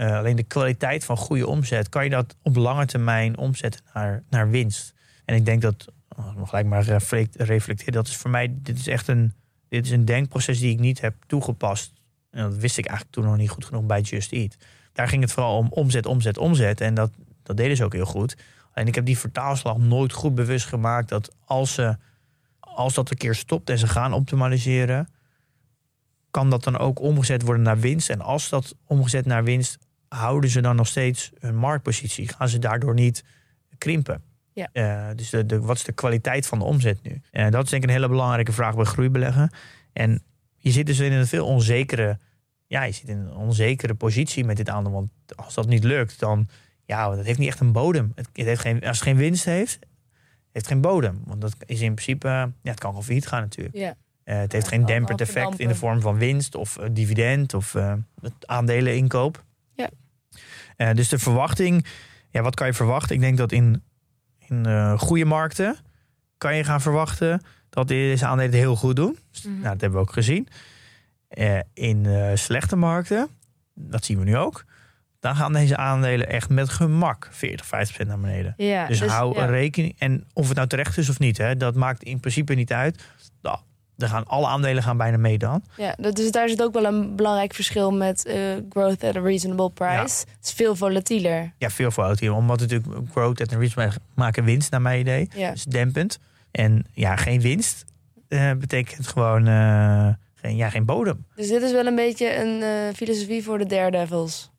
Eh, 0.00 0.16
alleen 0.16 0.36
de 0.36 0.42
kwaliteit 0.42 1.04
van 1.04 1.16
goede 1.16 1.46
omzet, 1.46 1.88
kan 1.88 2.04
je 2.04 2.10
dat 2.10 2.36
op 2.42 2.56
lange 2.56 2.86
termijn 2.86 3.38
omzetten 3.38 3.80
naar, 3.94 4.22
naar 4.30 4.50
winst? 4.50 4.94
En 5.24 5.34
ik 5.34 5.44
denk 5.44 5.62
dat, 5.62 5.86
oh, 6.16 6.48
gelijk 6.48 6.66
maar 6.66 6.82
reflect- 6.82 7.36
reflecteren, 7.36 7.92
dat 7.92 8.06
is 8.06 8.16
voor 8.16 8.30
mij, 8.30 8.54
dit 8.62 8.78
is 8.78 8.86
echt 8.86 9.08
een, 9.08 9.32
dit 9.68 9.84
is 9.84 9.90
een 9.90 10.04
denkproces 10.04 10.58
die 10.58 10.72
ik 10.72 10.78
niet 10.78 11.00
heb 11.00 11.14
toegepast. 11.26 11.92
En 12.30 12.42
dat 12.42 12.56
wist 12.56 12.78
ik 12.78 12.86
eigenlijk 12.86 13.16
toen 13.16 13.24
nog 13.24 13.36
niet 13.36 13.50
goed 13.50 13.64
genoeg 13.64 13.84
bij 13.84 14.00
Just 14.00 14.32
Eat. 14.32 14.56
Daar 14.92 15.08
ging 15.08 15.22
het 15.22 15.32
vooral 15.32 15.56
om 15.56 15.68
omzet, 15.70 16.06
omzet, 16.06 16.38
omzet. 16.38 16.80
En 16.80 16.94
dat, 16.94 17.10
dat 17.42 17.56
deden 17.56 17.76
ze 17.76 17.84
ook 17.84 17.92
heel 17.92 18.04
goed. 18.04 18.36
En 18.72 18.86
ik 18.86 18.94
heb 18.94 19.04
die 19.06 19.18
vertaalslag 19.18 19.78
nooit 19.78 20.12
goed 20.12 20.34
bewust 20.34 20.66
gemaakt 20.66 21.08
dat 21.08 21.34
als, 21.44 21.74
ze, 21.74 21.96
als 22.60 22.94
dat 22.94 23.10
een 23.10 23.16
keer 23.16 23.34
stopt 23.34 23.70
en 23.70 23.78
ze 23.78 23.86
gaan 23.86 24.12
optimaliseren, 24.12 25.08
kan 26.30 26.50
dat 26.50 26.64
dan 26.64 26.78
ook 26.78 27.00
omgezet 27.00 27.42
worden 27.42 27.62
naar 27.62 27.80
winst. 27.80 28.10
En 28.10 28.20
als 28.20 28.48
dat 28.48 28.74
omgezet 28.86 29.26
naar 29.26 29.44
winst, 29.44 29.78
houden 30.14 30.50
ze 30.50 30.60
dan 30.60 30.76
nog 30.76 30.86
steeds 30.86 31.30
hun 31.38 31.56
marktpositie? 31.56 32.28
Gaan 32.28 32.48
ze 32.48 32.58
daardoor 32.58 32.94
niet 32.94 33.24
krimpen? 33.78 34.22
Ja. 34.52 34.68
Eh, 34.72 35.16
dus 35.16 35.30
de, 35.30 35.46
de, 35.46 35.60
wat 35.60 35.76
is 35.76 35.84
de 35.84 35.92
kwaliteit 35.92 36.46
van 36.46 36.58
de 36.58 36.64
omzet 36.64 37.02
nu? 37.02 37.20
En 37.30 37.50
dat 37.50 37.64
is 37.64 37.70
denk 37.70 37.82
ik 37.82 37.88
een 37.88 37.94
hele 37.94 38.08
belangrijke 38.08 38.52
vraag 38.52 38.74
bij 38.74 38.84
groeibeleggen. 38.84 39.50
En 39.92 40.22
je 40.56 40.70
zit 40.70 40.86
dus 40.86 40.98
in 40.98 41.12
een 41.12 41.26
veel 41.26 41.46
onzekere, 41.46 42.18
ja, 42.66 42.82
je 42.82 42.92
zit 42.92 43.08
in 43.08 43.18
een 43.18 43.34
onzekere 43.34 43.94
positie 43.94 44.44
met 44.44 44.56
dit 44.56 44.68
aandeel. 44.68 44.92
Want 44.92 45.10
als 45.36 45.54
dat 45.54 45.66
niet 45.66 45.84
lukt, 45.84 46.18
dan 46.18 46.48
ja, 46.84 47.16
dat 47.16 47.24
heeft 47.24 47.38
niet 47.38 47.48
echt 47.48 47.60
een 47.60 47.72
bodem. 47.72 48.12
Het, 48.14 48.28
het 48.32 48.46
heeft 48.46 48.60
geen, 48.60 48.80
als 48.80 48.98
het 48.98 49.08
geen 49.08 49.16
winst 49.16 49.44
heeft, 49.44 49.78
heeft 50.52 50.66
geen 50.66 50.80
bodem. 50.80 51.22
Want 51.24 51.40
dat 51.40 51.54
is 51.66 51.80
in 51.80 51.94
principe, 51.94 52.28
ja, 52.28 52.52
het 52.62 52.80
kan 52.80 52.90
gewoon 52.90 53.04
failliet 53.04 53.26
gaan 53.26 53.40
natuurlijk. 53.40 53.76
Ja. 53.76 53.94
Eh, 54.24 54.38
het 54.38 54.52
heeft 54.52 54.70
Ja, 54.70 54.70
geen 54.70 55.06
wel 55.06 55.16
effect 55.16 55.58
in 55.58 55.68
de 55.68 55.74
vorm 55.74 56.00
van 56.00 56.18
winst 56.18 56.54
of 56.54 56.76
eh, 56.76 56.88
dividend 56.92 57.54
of 57.54 57.74
eh 57.74 57.92
aandeleninkoop. 58.46 59.44
Ja. 59.80 59.90
Eh, 60.76 60.94
dus 60.94 61.08
de 61.08 61.18
verwachting, 61.18 61.86
ja, 62.30 62.42
wat 62.42 62.54
kan 62.54 62.66
je 62.66 62.72
verwachten? 62.72 63.14
Ik 63.14 63.20
denk 63.20 63.36
dat 63.36 63.52
in, 63.52 63.82
in 64.38 64.66
eh, 64.66 64.98
goede 64.98 65.24
markten 65.24 65.76
kan 66.38 66.56
je 66.56 66.64
gaan 66.64 66.80
verwachten 66.80 67.42
dat 67.70 67.88
deze 67.88 68.26
aandelen 68.26 68.50
het 68.50 68.60
heel 68.60 68.76
goed 68.76 68.96
doen. 68.96 69.18
Dus, 69.30 69.42
Mhm. 69.44 69.52
Nou, 69.52 69.62
dat 69.72 69.80
hebben 69.80 70.00
we 70.00 70.06
ook 70.06 70.12
gezien. 70.12 70.48
Eh, 71.28 71.58
in 71.74 72.06
slechte 72.38 72.76
markten, 72.76 73.28
dat 73.74 74.04
zien 74.04 74.18
we 74.18 74.24
nu 74.24 74.36
ook. 74.36 74.64
Dan 75.20 75.36
gaan 75.36 75.52
deze 75.52 75.76
aandelen 75.76 76.28
echt 76.28 76.48
met 76.48 76.68
gemak 76.68 77.28
40, 77.30 77.66
50% 77.66 78.08
naar 78.08 78.20
beneden. 78.20 78.54
Ja, 78.56 78.86
Dus, 78.86 79.00
hou 79.00 79.34
ja. 79.34 79.44
rekening. 79.44 79.94
En 79.98 80.24
of 80.32 80.46
het 80.46 80.56
nou 80.56 80.68
terecht 80.68 80.98
is 80.98 81.08
of 81.08 81.18
niet, 81.18 81.38
hè, 81.38 81.56
dat 81.56 81.74
maakt 81.74 82.02
in 82.02 82.20
principe 82.20 82.54
niet 82.54 82.72
uit. 82.72 83.02
Nou, 83.42 83.58
er 84.02 84.08
gaan, 84.08 84.24
alle 84.26 84.46
aandelen 84.46 84.82
gaan 84.82 84.96
bijna 84.96 85.16
mee 85.16 85.38
dan. 85.38 85.62
Ja, 85.76 85.94
dat- 85.98 86.16
dus 86.16 86.30
daar 86.30 86.48
zit 86.48 86.62
ook 86.62 86.72
wel 86.72 86.84
een 86.84 87.16
belangrijk 87.16 87.54
verschil 87.54 87.90
met 87.92 88.24
eh, 88.26 88.34
growth 88.70 89.04
at 89.04 89.16
a 89.16 89.20
reasonable 89.20 89.70
price. 89.70 90.24
Het 90.28 90.36
is 90.42 90.52
veel 90.52 90.76
volatieler. 90.76 91.52
Ja, 91.58 91.70
veel 91.70 91.90
hier. 92.20 92.32
Omdat 92.34 92.60
natuurlijk 92.60 92.88
growth 93.10 93.40
at 93.40 93.52
a 93.52 93.58
reach 93.58 93.96
maken 94.14 94.44
winst, 94.44 94.70
naar 94.70 94.82
mijn 94.82 95.00
idee. 95.00 95.28
Ja. 95.34 95.50
Dus 95.50 95.64
dempend. 95.64 96.18
En 96.50 96.84
ja, 96.92 97.16
geen 97.16 97.40
winst 97.40 97.84
eh, 98.28 98.52
betekent 98.52 99.06
gewoon 99.06 99.46
eh, 99.46 100.08
geen, 100.34 100.56
ja, 100.56 100.70
geen 100.70 100.84
bodem. 100.84 101.24
Dus 101.34 101.48
dit 101.48 101.62
is 101.62 101.72
wel 101.72 101.86
een 101.86 101.94
beetje 101.94 102.36
een 102.44 102.94
filosofie 102.94 103.42
voor 103.42 103.58
de 103.58 103.66
daredevils. 103.66 104.50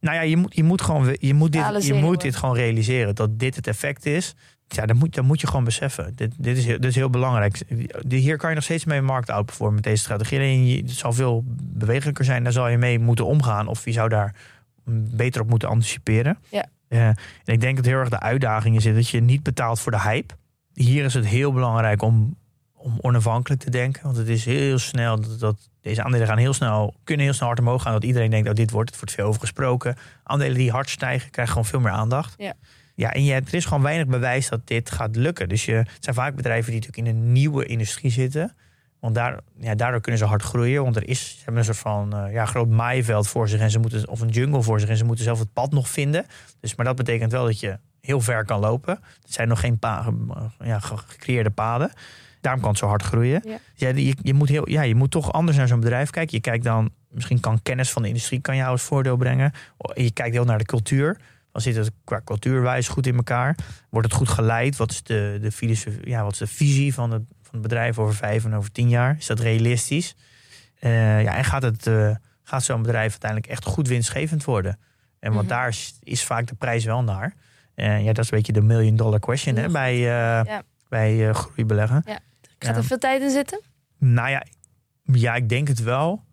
Nou 0.00 0.16
ja, 0.16 0.22
je 0.22 0.36
moet, 0.36 0.54
je 0.56 0.64
moet, 0.64 0.82
gewoon, 0.82 1.16
je 1.20 1.34
moet, 1.34 1.52
dit, 1.52 1.84
je 1.86 1.94
moet 1.94 2.20
dit 2.20 2.36
gewoon 2.36 2.54
realiseren. 2.54 3.14
Dat 3.14 3.38
dit 3.38 3.56
het 3.56 3.66
effect 3.66 4.06
is. 4.06 4.34
Ja, 4.72 4.86
dat 4.86 4.96
moet, 4.96 5.14
dat 5.14 5.24
moet 5.24 5.40
je 5.40 5.46
gewoon 5.46 5.64
beseffen. 5.64 6.12
Dit, 6.14 6.34
dit, 6.38 6.56
is, 6.56 6.64
heel, 6.64 6.80
dit 6.80 6.90
is 6.90 6.94
heel 6.94 7.10
belangrijk. 7.10 7.62
Hier 8.08 8.36
kan 8.36 8.48
je 8.48 8.54
nog 8.54 8.64
steeds 8.64 8.84
mee 8.84 9.02
markt 9.02 9.30
outperformen 9.30 9.74
met 9.74 9.84
deze 9.84 10.02
strategie. 10.02 10.38
Alleen 10.38 10.86
het 10.86 10.90
zal 10.90 11.12
veel 11.12 11.44
bewegelijker 11.62 12.24
zijn. 12.24 12.42
Daar 12.42 12.52
zal 12.52 12.68
je 12.68 12.78
mee 12.78 12.98
moeten 12.98 13.26
omgaan. 13.26 13.66
Of 13.66 13.84
je 13.84 13.92
zou 13.92 14.08
daar 14.08 14.34
beter 14.92 15.40
op 15.40 15.48
moeten 15.48 15.68
anticiperen. 15.68 16.38
Ja. 16.48 16.64
Eh, 16.88 17.06
en 17.06 17.16
ik 17.44 17.60
denk 17.60 17.76
dat 17.76 17.84
heel 17.84 17.98
erg 17.98 18.08
de 18.08 18.20
uitdaging 18.20 18.76
is 18.76 18.84
dat 18.84 19.08
je 19.08 19.20
niet 19.20 19.42
betaalt 19.42 19.80
voor 19.80 19.92
de 19.92 20.00
hype. 20.00 20.34
Hier 20.74 21.04
is 21.04 21.14
het 21.14 21.26
heel 21.26 21.52
belangrijk 21.52 22.02
om, 22.02 22.36
om 22.74 22.98
onafhankelijk 23.00 23.62
te 23.62 23.70
denken. 23.70 24.02
Want 24.02 24.16
het 24.16 24.28
is 24.28 24.44
heel 24.44 24.78
snel 24.78 25.20
dat, 25.20 25.40
dat 25.40 25.68
deze 25.80 26.02
aandelen 26.02 26.26
gaan 26.26 26.38
heel 26.38 26.52
snel, 26.52 26.94
kunnen 27.04 27.24
heel 27.24 27.34
snel 27.34 27.48
hard 27.48 27.60
omhoog 27.60 27.82
gaan. 27.82 27.92
Dat 27.92 28.04
iedereen 28.04 28.30
denkt, 28.30 28.48
oh, 28.48 28.54
dit 28.54 28.70
wordt, 28.70 28.90
het 28.90 28.98
wordt 28.98 29.14
veel 29.14 29.26
over 29.26 29.40
gesproken. 29.40 29.96
Aandelen 30.22 30.56
die 30.56 30.70
hard 30.70 30.90
stijgen, 30.90 31.30
krijgen 31.30 31.54
gewoon 31.54 31.68
veel 31.68 31.80
meer 31.80 31.92
aandacht. 31.92 32.34
Ja. 32.38 32.54
Ja, 33.00 33.12
en 33.12 33.24
je, 33.24 33.34
er 33.34 33.54
is 33.54 33.64
gewoon 33.64 33.82
weinig 33.82 34.06
bewijs 34.06 34.48
dat 34.48 34.60
dit 34.64 34.90
gaat 34.90 35.16
lukken. 35.16 35.48
Dus 35.48 35.64
je, 35.64 35.72
het 35.72 35.96
zijn 36.00 36.14
vaak 36.14 36.34
bedrijven 36.34 36.72
die 36.72 36.80
natuurlijk 36.80 37.08
in 37.08 37.16
een 37.16 37.32
nieuwe 37.32 37.64
industrie 37.66 38.10
zitten. 38.10 38.54
Want 38.98 39.14
daar, 39.14 39.38
ja, 39.60 39.74
daardoor 39.74 40.00
kunnen 40.00 40.20
ze 40.20 40.26
hard 40.26 40.42
groeien. 40.42 40.82
Want 40.82 40.96
er 40.96 41.08
is, 41.08 41.28
ze 41.30 41.36
hebben 41.36 41.56
een 41.56 41.64
soort 41.64 41.78
van 41.78 42.14
eh, 42.16 42.32
ja, 42.32 42.44
groot 42.46 42.68
maaiveld 42.68 43.28
voor 43.28 43.48
zich. 43.48 43.60
En 43.60 43.70
ze 43.70 43.78
moeten, 43.78 44.08
of 44.08 44.20
een 44.20 44.28
jungle 44.28 44.62
voor 44.62 44.80
zich. 44.80 44.88
En 44.88 44.96
ze 44.96 45.04
moeten 45.04 45.24
zelf 45.24 45.38
het 45.38 45.52
pad 45.52 45.72
nog 45.72 45.88
vinden. 45.88 46.26
Dus, 46.60 46.74
maar 46.74 46.86
dat 46.86 46.96
betekent 46.96 47.32
wel 47.32 47.44
dat 47.44 47.60
je 47.60 47.78
heel 48.00 48.20
ver 48.20 48.44
kan 48.44 48.60
lopen. 48.60 48.94
Er 49.02 49.02
zijn 49.32 49.48
nog 49.48 49.60
geen 49.60 49.78
pa, 49.78 50.12
ja, 50.64 50.78
ge- 50.78 50.96
gecreëerde 50.96 51.50
paden. 51.50 51.90
Daarom 52.40 52.60
kan 52.60 52.70
het 52.70 52.78
zo 52.78 52.86
hard 52.86 53.02
groeien. 53.02 53.42
Ja. 53.44 53.58
Ja, 53.74 53.88
je, 53.88 54.14
je, 54.22 54.34
moet 54.34 54.48
heel, 54.48 54.68
ja, 54.68 54.82
je 54.82 54.94
moet 54.94 55.10
toch 55.10 55.32
anders 55.32 55.56
naar 55.56 55.68
zo'n 55.68 55.80
bedrijf 55.80 56.10
kijken. 56.10 56.36
Je 56.36 56.42
kijkt 56.42 56.64
dan, 56.64 56.90
misschien 57.10 57.40
kan 57.40 57.62
kennis 57.62 57.90
van 57.90 58.02
de 58.02 58.08
industrie 58.08 58.40
kan 58.40 58.56
jou 58.56 58.70
als 58.70 58.82
voordeel 58.82 59.16
brengen. 59.16 59.52
Je 59.94 60.10
kijkt 60.10 60.34
heel 60.34 60.44
naar 60.44 60.58
de 60.58 60.64
cultuur. 60.64 61.16
Dan 61.52 61.62
zit 61.62 61.76
het 61.76 61.90
qua 62.04 62.20
cultuurwijs 62.24 62.88
goed 62.88 63.06
in 63.06 63.16
elkaar. 63.16 63.56
Wordt 63.90 64.08
het 64.08 64.16
goed 64.16 64.28
geleid? 64.28 64.76
Wat 64.76 64.90
is 64.90 65.02
de, 65.02 65.38
de, 65.40 65.52
filosofie, 65.52 66.08
ja, 66.08 66.22
wat 66.22 66.32
is 66.32 66.38
de 66.38 66.46
visie 66.46 66.94
van 66.94 67.10
het, 67.10 67.22
van 67.42 67.52
het 67.52 67.62
bedrijf 67.62 67.98
over 67.98 68.14
vijf 68.14 68.44
en 68.44 68.54
over 68.54 68.72
tien 68.72 68.88
jaar? 68.88 69.16
Is 69.18 69.26
dat 69.26 69.40
realistisch? 69.40 70.16
Eh, 70.78 71.22
ja, 71.22 71.36
en 71.36 71.44
gaat, 71.44 71.62
het, 71.62 71.86
eh, 71.86 72.14
gaat 72.42 72.62
zo'n 72.64 72.82
bedrijf 72.82 73.10
uiteindelijk 73.10 73.50
echt 73.50 73.64
goed 73.64 73.88
winstgevend 73.88 74.44
worden? 74.44 74.78
En 75.18 75.32
want 75.32 75.46
Mhm. 75.46 75.54
daar 75.56 75.68
is, 75.68 75.98
is 76.02 76.24
vaak 76.24 76.46
de 76.46 76.54
prijs 76.54 76.84
wel 76.84 77.02
naar. 77.02 77.34
Eh, 77.74 78.00
ja, 78.04 78.12
dat 78.12 78.24
is 78.24 78.30
een 78.30 78.36
beetje 78.36 78.52
de 78.52 78.62
million 78.62 78.96
dollar 78.96 79.18
question 79.20 79.56
hè, 79.56 79.68
bij, 79.68 79.98
Ja. 79.98 80.62
bij 80.88 81.32
groeibeleggen. 81.32 82.02
Gaat 82.58 82.76
er 82.76 82.82
Ja. 82.82 82.88
veel 82.88 82.98
tijd 82.98 83.22
in 83.22 83.30
zitten? 83.30 83.60
Nou 83.98 84.30
ja, 84.30 84.44
ja, 85.04 85.34
ik 85.34 85.48
denk 85.48 85.68
het 85.68 85.82
wel. 85.82 86.24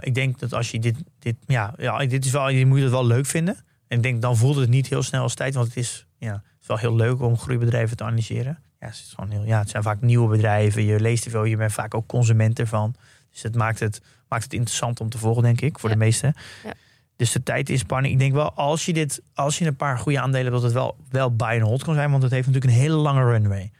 Ik 0.00 0.14
denk 0.14 0.38
dat 0.38 0.52
als 0.52 0.70
je 0.70 0.78
dit, 0.78 0.96
dit, 1.18 1.36
ja, 1.46 1.74
ja, 1.76 2.06
dit 2.06 2.24
is 2.24 2.30
wel, 2.30 2.48
je 2.48 2.66
moet 2.66 2.80
het 2.80 2.90
wel 2.90 3.06
leuk 3.06 3.26
vinden. 3.26 3.56
En 3.88 3.96
ik 3.96 4.02
denk 4.02 4.22
dan 4.22 4.36
voelt 4.36 4.56
het 4.56 4.68
niet 4.68 4.86
heel 4.86 5.02
snel 5.02 5.22
als 5.22 5.34
tijd, 5.34 5.54
want 5.54 5.66
het 5.66 5.76
is, 5.76 6.06
ja, 6.18 6.32
het 6.32 6.42
is 6.60 6.66
wel 6.66 6.76
heel 6.78 6.96
leuk 6.96 7.20
om 7.20 7.38
groeibedrijven 7.38 7.96
te 7.96 8.04
analyseren. 8.04 8.58
Ja, 8.80 8.86
het, 8.86 8.94
is 8.94 9.12
gewoon 9.14 9.30
heel, 9.30 9.44
ja, 9.44 9.58
het 9.58 9.70
zijn 9.70 9.82
vaak 9.82 10.00
nieuwe 10.00 10.28
bedrijven. 10.28 10.84
Je 10.84 11.00
leest 11.00 11.24
er 11.24 11.30
veel, 11.30 11.44
je 11.44 11.56
bent 11.56 11.72
vaak 11.72 11.94
ook 11.94 12.06
consument 12.06 12.58
ervan. 12.58 12.94
Dus 13.30 13.42
het 13.42 13.54
maakt 13.54 13.80
het, 13.80 14.00
maakt 14.28 14.42
het 14.44 14.52
interessant 14.52 15.00
om 15.00 15.08
te 15.08 15.18
volgen, 15.18 15.42
denk 15.42 15.60
ik, 15.60 15.78
voor 15.78 15.88
Ja. 15.88 15.94
de 15.94 16.00
meesten. 16.00 16.34
Ja. 16.64 16.72
Dus 17.16 17.32
de 17.32 17.42
tijd 17.42 17.68
is 17.70 17.80
spanning. 17.80 18.12
Ik 18.14 18.18
denk 18.20 18.32
wel, 18.32 18.52
als 18.52 18.84
je, 18.84 18.92
dit, 18.92 19.22
als 19.34 19.58
je 19.58 19.66
een 19.66 19.76
paar 19.76 19.98
goede 19.98 20.20
aandelen 20.20 20.44
hebt, 20.52 20.54
dat 20.54 20.62
het 20.64 20.72
wel, 20.72 20.96
wel 21.10 21.36
buy 21.36 21.48
and 21.54 21.62
hold 21.62 21.82
kan 21.84 21.94
zijn. 21.94 22.10
Want 22.10 22.22
het 22.22 22.32
heeft 22.32 22.46
natuurlijk 22.46 22.72
een 22.72 22.80
hele 22.80 22.94
lange 22.96 23.24
runway. 23.24 23.70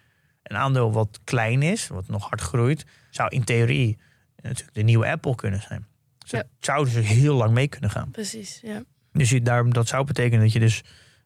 Een 0.42 0.56
aandeel 0.56 0.92
wat 0.92 1.20
klein 1.24 1.62
is, 1.62 1.88
wat 1.88 2.08
nog 2.08 2.28
hard 2.28 2.40
groeit, 2.40 2.86
zou 3.10 3.28
in 3.28 3.44
theorie 3.44 3.98
natuurlijk 4.42 4.74
de 4.74 4.82
nieuwe 4.82 5.06
Apple 5.10 5.34
kunnen 5.34 5.60
zijn. 5.62 5.86
Dus 6.18 6.30
Ja. 6.30 6.42
zou 6.60 6.84
dus 6.84 6.94
heel 7.06 7.34
lang 7.34 7.50
mee 7.52 7.68
kunnen 7.68 7.90
gaan. 7.90 8.10
Precies, 8.10 8.60
ja. 8.62 8.82
Dus 9.18 9.30
je, 9.30 9.42
daar, 9.42 9.70
dat 9.70 9.88
zou 9.88 10.04
betekenen 10.04 10.40
dat 10.40 10.52
je, 10.52 10.58
dus, 10.58 10.84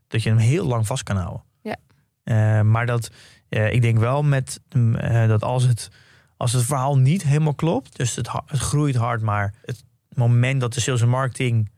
dat 0.08 0.22
je 0.22 0.28
hem 0.28 0.38
heel 0.38 0.66
lang 0.66 0.86
vast 0.86 1.02
kan 1.02 1.16
houden. 1.16 1.42
Ja. 1.62 1.76
Eh, 2.22 2.60
maar 2.62 2.86
dat, 2.86 3.10
eh, 3.48 3.72
ik 3.72 3.82
denk 3.82 3.98
wel 3.98 4.22
met, 4.22 4.60
mm, 4.74 4.96
eh, 4.96 5.28
dat 5.28 5.42
als 5.42 5.62
het, 5.64 5.90
als 6.36 6.52
het 6.52 6.64
verhaal 6.64 6.98
niet 6.98 7.22
helemaal 7.22 7.54
klopt, 7.54 7.96
dus 7.96 8.16
het, 8.16 8.28
het 8.46 8.60
groeit 8.60 8.96
hard, 8.96 9.22
maar 9.22 9.54
het 9.64 9.84
moment 10.08 10.60
dat 10.60 10.74
de 10.74 10.80
sales 10.80 11.02
en 11.02 11.08
marketing 11.08 11.70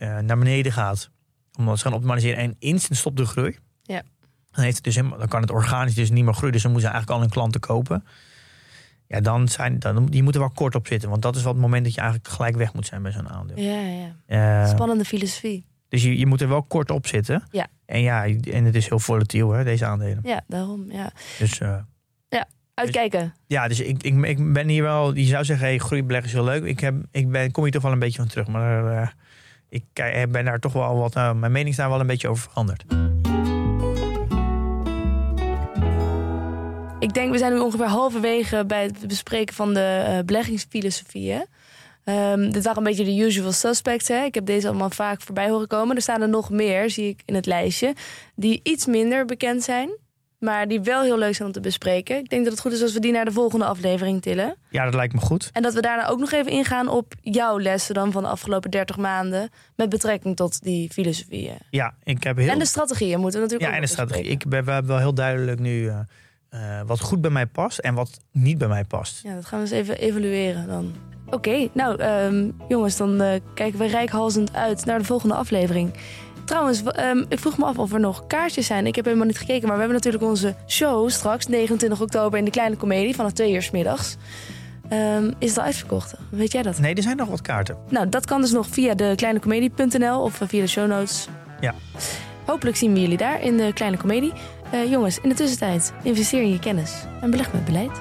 naar 0.00 0.38
beneden 0.38 0.72
gaat, 0.72 1.10
omdat 1.58 1.78
ze 1.78 1.84
gaan 1.84 1.92
optimaliseren 1.92 2.38
en 2.38 2.56
instant 2.58 2.98
stopt 2.98 3.16
de 3.16 3.26
groei, 3.26 3.58
Ja. 3.82 4.02
dan, 4.50 4.64
heeft 4.64 4.74
het 4.74 4.84
dus 4.84 4.94
helemaal, 4.94 5.18
dan 5.18 5.28
kan 5.28 5.40
het 5.40 5.50
organisch 5.50 5.94
dus 5.94 6.10
niet 6.10 6.24
meer 6.24 6.34
groeien. 6.34 6.52
Dus 6.52 6.62
dan 6.62 6.70
moeten 6.72 6.90
ze 6.90 6.94
eigenlijk 6.94 7.10
al 7.10 7.26
hun 7.26 7.34
klanten 7.34 7.60
kopen. 7.60 8.04
Ja, 9.12 9.20
dan 9.20 9.48
zijn, 9.48 9.78
dan, 9.78 10.06
die 10.06 10.22
moeten 10.22 10.40
wel 10.40 10.50
kort 10.50 10.74
op 10.74 10.86
zitten. 10.86 11.08
Want 11.08 11.22
dat 11.22 11.36
is 11.36 11.42
wel 11.42 11.52
het 11.52 11.60
moment 11.60 11.84
dat 11.84 11.94
je 11.94 12.00
eigenlijk 12.00 12.30
gelijk 12.30 12.56
weg 12.56 12.74
moet 12.74 12.86
zijn 12.86 13.02
bij 13.02 13.12
zo'n 13.12 13.28
aandeel. 13.28 13.58
Ja, 13.58 13.80
ja. 13.80 14.62
Eh, 14.62 14.68
Spannende 14.68 15.04
filosofie. 15.04 15.64
dus 15.88 16.02
je, 16.02 16.18
je 16.18 16.26
moet 16.26 16.40
er 16.40 16.48
wel 16.48 16.62
kort 16.62 16.90
op 16.90 17.06
zitten. 17.06 17.42
Ja. 17.50 17.66
En 17.86 18.00
ja, 18.00 18.24
en 18.26 18.64
het 18.64 18.74
is 18.74 18.88
heel 18.88 18.98
volatiel, 18.98 19.50
hè, 19.50 19.64
deze 19.64 19.84
aandelen. 19.84 20.20
Ja, 20.22 20.40
daarom. 20.46 20.92
Ja. 20.92 21.10
Dus 21.38 21.60
eh, 21.60 21.76
Uitkijken. 22.74 23.34
ja, 23.46 23.68
dus 23.68 23.80
ik, 23.80 24.02
ik, 24.02 24.24
ik 24.24 24.52
ben 24.52 24.68
hier 24.68 24.82
wel. 24.82 25.14
Je 25.14 25.24
zou 25.24 25.44
zeggen, 25.44 25.66
hey, 25.66 25.78
groeibeleggen 25.78 26.28
is 26.28 26.34
heel 26.34 26.44
leuk. 26.44 26.64
Ik, 26.64 26.80
heb, 26.80 26.94
ik 27.10 27.30
ben, 27.30 27.50
kom 27.50 27.62
hier 27.62 27.72
toch 27.72 27.82
wel 27.82 27.92
een 27.92 27.98
beetje 27.98 28.18
van 28.18 28.28
terug. 28.28 28.46
Maar 28.46 29.02
eh, 29.02 29.08
ik 29.68 29.84
ben 30.30 30.44
daar 30.44 30.58
toch 30.58 30.72
wel 30.72 30.96
wat. 30.96 31.14
mijn 31.14 31.52
mening 31.52 31.68
is 31.68 31.76
daar 31.76 31.88
wel 31.88 32.00
een 32.00 32.06
beetje 32.06 32.28
over 32.28 32.42
veranderd. 32.50 32.84
Ik 37.02 37.14
denk, 37.14 37.32
we 37.32 37.38
zijn 37.38 37.52
nu 37.52 37.58
ongeveer 37.58 37.86
halverwege 37.86 38.64
bij 38.66 38.82
het 38.82 39.06
bespreken 39.06 39.54
van 39.54 39.74
de 39.74 40.04
eh, 40.06 40.24
beleggingsfilosofieën. 40.24 41.46
Ehm, 42.04 42.50
dit 42.50 42.64
waren 42.64 42.78
een 42.78 42.84
beetje 42.84 43.04
de 43.04 43.16
usual 43.16 43.52
suspects. 43.52 44.08
Hè? 44.08 44.24
Ik 44.24 44.34
heb 44.34 44.46
deze 44.46 44.68
allemaal 44.68 44.90
vaak 44.90 45.20
voorbij 45.20 45.50
horen 45.50 45.66
komen. 45.66 45.96
Er 45.96 46.02
staan 46.02 46.22
er 46.22 46.28
nog 46.28 46.50
meer, 46.50 46.90
zie 46.90 47.08
ik 47.08 47.22
in 47.24 47.34
het 47.34 47.46
lijstje, 47.46 47.94
die 48.34 48.60
iets 48.62 48.86
minder 48.86 49.24
bekend 49.24 49.62
zijn. 49.62 49.90
Maar 50.38 50.68
die 50.68 50.80
wel 50.80 51.02
heel 51.02 51.18
leuk 51.18 51.34
zijn 51.34 51.48
om 51.48 51.54
te 51.54 51.60
bespreken. 51.60 52.16
Ik 52.16 52.28
denk 52.28 52.42
dat 52.42 52.52
het 52.52 52.62
goed 52.62 52.72
is 52.72 52.82
als 52.82 52.92
we 52.92 53.00
die 53.00 53.12
naar 53.12 53.24
de 53.24 53.32
volgende 53.32 53.64
aflevering 53.64 54.22
tillen. 54.22 54.56
Ja, 54.68 54.84
dat 54.84 54.94
lijkt 54.94 55.14
me 55.14 55.20
goed. 55.20 55.50
En 55.52 55.62
dat 55.62 55.74
we 55.74 55.80
daarna 55.80 56.08
ook 56.08 56.18
nog 56.18 56.32
even 56.32 56.52
ingaan 56.52 56.88
op 56.88 57.14
jouw 57.20 57.60
lessen 57.60 57.94
dan 57.94 58.12
van 58.12 58.22
de 58.22 58.28
afgelopen 58.28 58.70
30 58.70 58.96
maanden. 58.96 59.50
Met 59.76 59.88
betrekking 59.88 60.36
tot 60.36 60.62
die 60.62 60.90
filosofieën. 60.90 61.56
Ja, 61.70 61.94
ik 62.04 62.22
heb 62.22 62.36
heel. 62.36 62.48
En 62.48 62.58
de 62.58 62.64
strategieën 62.64 63.20
moeten 63.20 63.40
we 63.40 63.46
natuurlijk 63.46 63.62
ja, 63.62 63.68
ook 63.68 63.82
en 63.82 63.88
de 63.88 63.92
strategie. 63.92 64.22
bespreken. 64.22 64.46
Ik 64.46 64.50
ben, 64.50 64.64
we 64.64 64.70
hebben 64.70 64.90
wel 64.90 65.00
heel 65.00 65.14
duidelijk 65.14 65.60
nu 65.60 65.88
eh, 65.88 65.98
eh, 66.52 66.80
wat 66.86 67.00
goed 67.00 67.20
bij 67.20 67.30
mij 67.30 67.46
past 67.46 67.78
en 67.78 67.94
wat 67.94 68.20
niet 68.32 68.58
bij 68.58 68.68
mij 68.68 68.84
past. 68.84 69.22
Ja, 69.22 69.34
dat 69.34 69.44
gaan 69.44 69.58
we 69.58 69.64
eens 69.64 69.74
even 69.74 69.98
evalueren 69.98 70.66
dan. 70.66 70.94
Oké, 71.26 71.68
nou 71.72 71.98
ehm, 71.98 72.50
jongens, 72.68 72.96
dan 72.96 73.20
eh, 73.20 73.40
kijken 73.54 73.78
we 73.78 73.86
rijkhalzend 73.86 74.54
uit 74.54 74.84
naar 74.84 74.98
de 74.98 75.04
volgende 75.04 75.34
aflevering. 75.34 75.92
Trouwens, 76.44 76.82
ehm, 76.82 77.24
ik 77.28 77.38
vroeg 77.38 77.58
me 77.58 77.64
af 77.64 77.78
of 77.78 77.92
er 77.92 78.00
nog 78.00 78.26
kaartjes 78.26 78.66
zijn. 78.66 78.86
Ik 78.86 78.94
heb 78.94 79.04
helemaal 79.04 79.26
niet 79.26 79.38
gekeken, 79.38 79.62
maar 79.62 79.76
we 79.76 79.82
hebben 79.82 79.96
natuurlijk 79.96 80.24
onze 80.24 80.54
show 80.66 81.10
straks, 81.10 81.46
29 81.46 82.00
oktober, 82.00 82.38
in 82.38 82.44
de 82.44 82.50
Kleine 82.50 82.76
Comedie 82.76 83.14
vanaf 83.14 83.32
2 83.32 83.52
uur 83.52 83.62
's 83.62 83.70
middags. 83.70 84.16
Ehm, 84.88 85.30
is 85.38 85.48
het 85.48 85.58
al 85.58 85.64
uitverkocht? 85.64 86.14
Weet 86.30 86.52
jij 86.52 86.62
dat? 86.62 86.78
Nee, 86.78 86.94
er 86.94 87.02
zijn 87.02 87.16
nog 87.16 87.28
wat 87.28 87.40
kaarten. 87.40 87.76
Nou, 87.88 88.08
dat 88.08 88.26
kan 88.26 88.40
dus 88.40 88.52
nog 88.52 88.66
via 88.66 88.94
de 88.94 89.12
kleinecomedie.nl 89.16 90.22
of 90.22 90.40
eh, 90.40 90.48
via 90.48 90.60
de 90.60 90.66
show 90.66 90.88
notes. 90.88 91.28
Ja. 91.60 91.74
Hopelijk 92.44 92.76
zien 92.76 92.92
we 92.92 93.00
jullie 93.00 93.16
daar 93.16 93.42
in 93.42 93.56
de 93.56 93.72
Kleine 93.74 93.96
Comedie. 93.96 94.32
Eh, 94.72 94.90
jongens, 94.90 95.18
in 95.18 95.28
de 95.28 95.34
tussentijd, 95.34 95.92
investeer 96.02 96.42
in 96.42 96.50
je 96.50 96.58
kennis 96.58 97.04
en 97.20 97.30
beleg 97.30 97.52
met 97.52 97.64
beleid. 97.64 98.00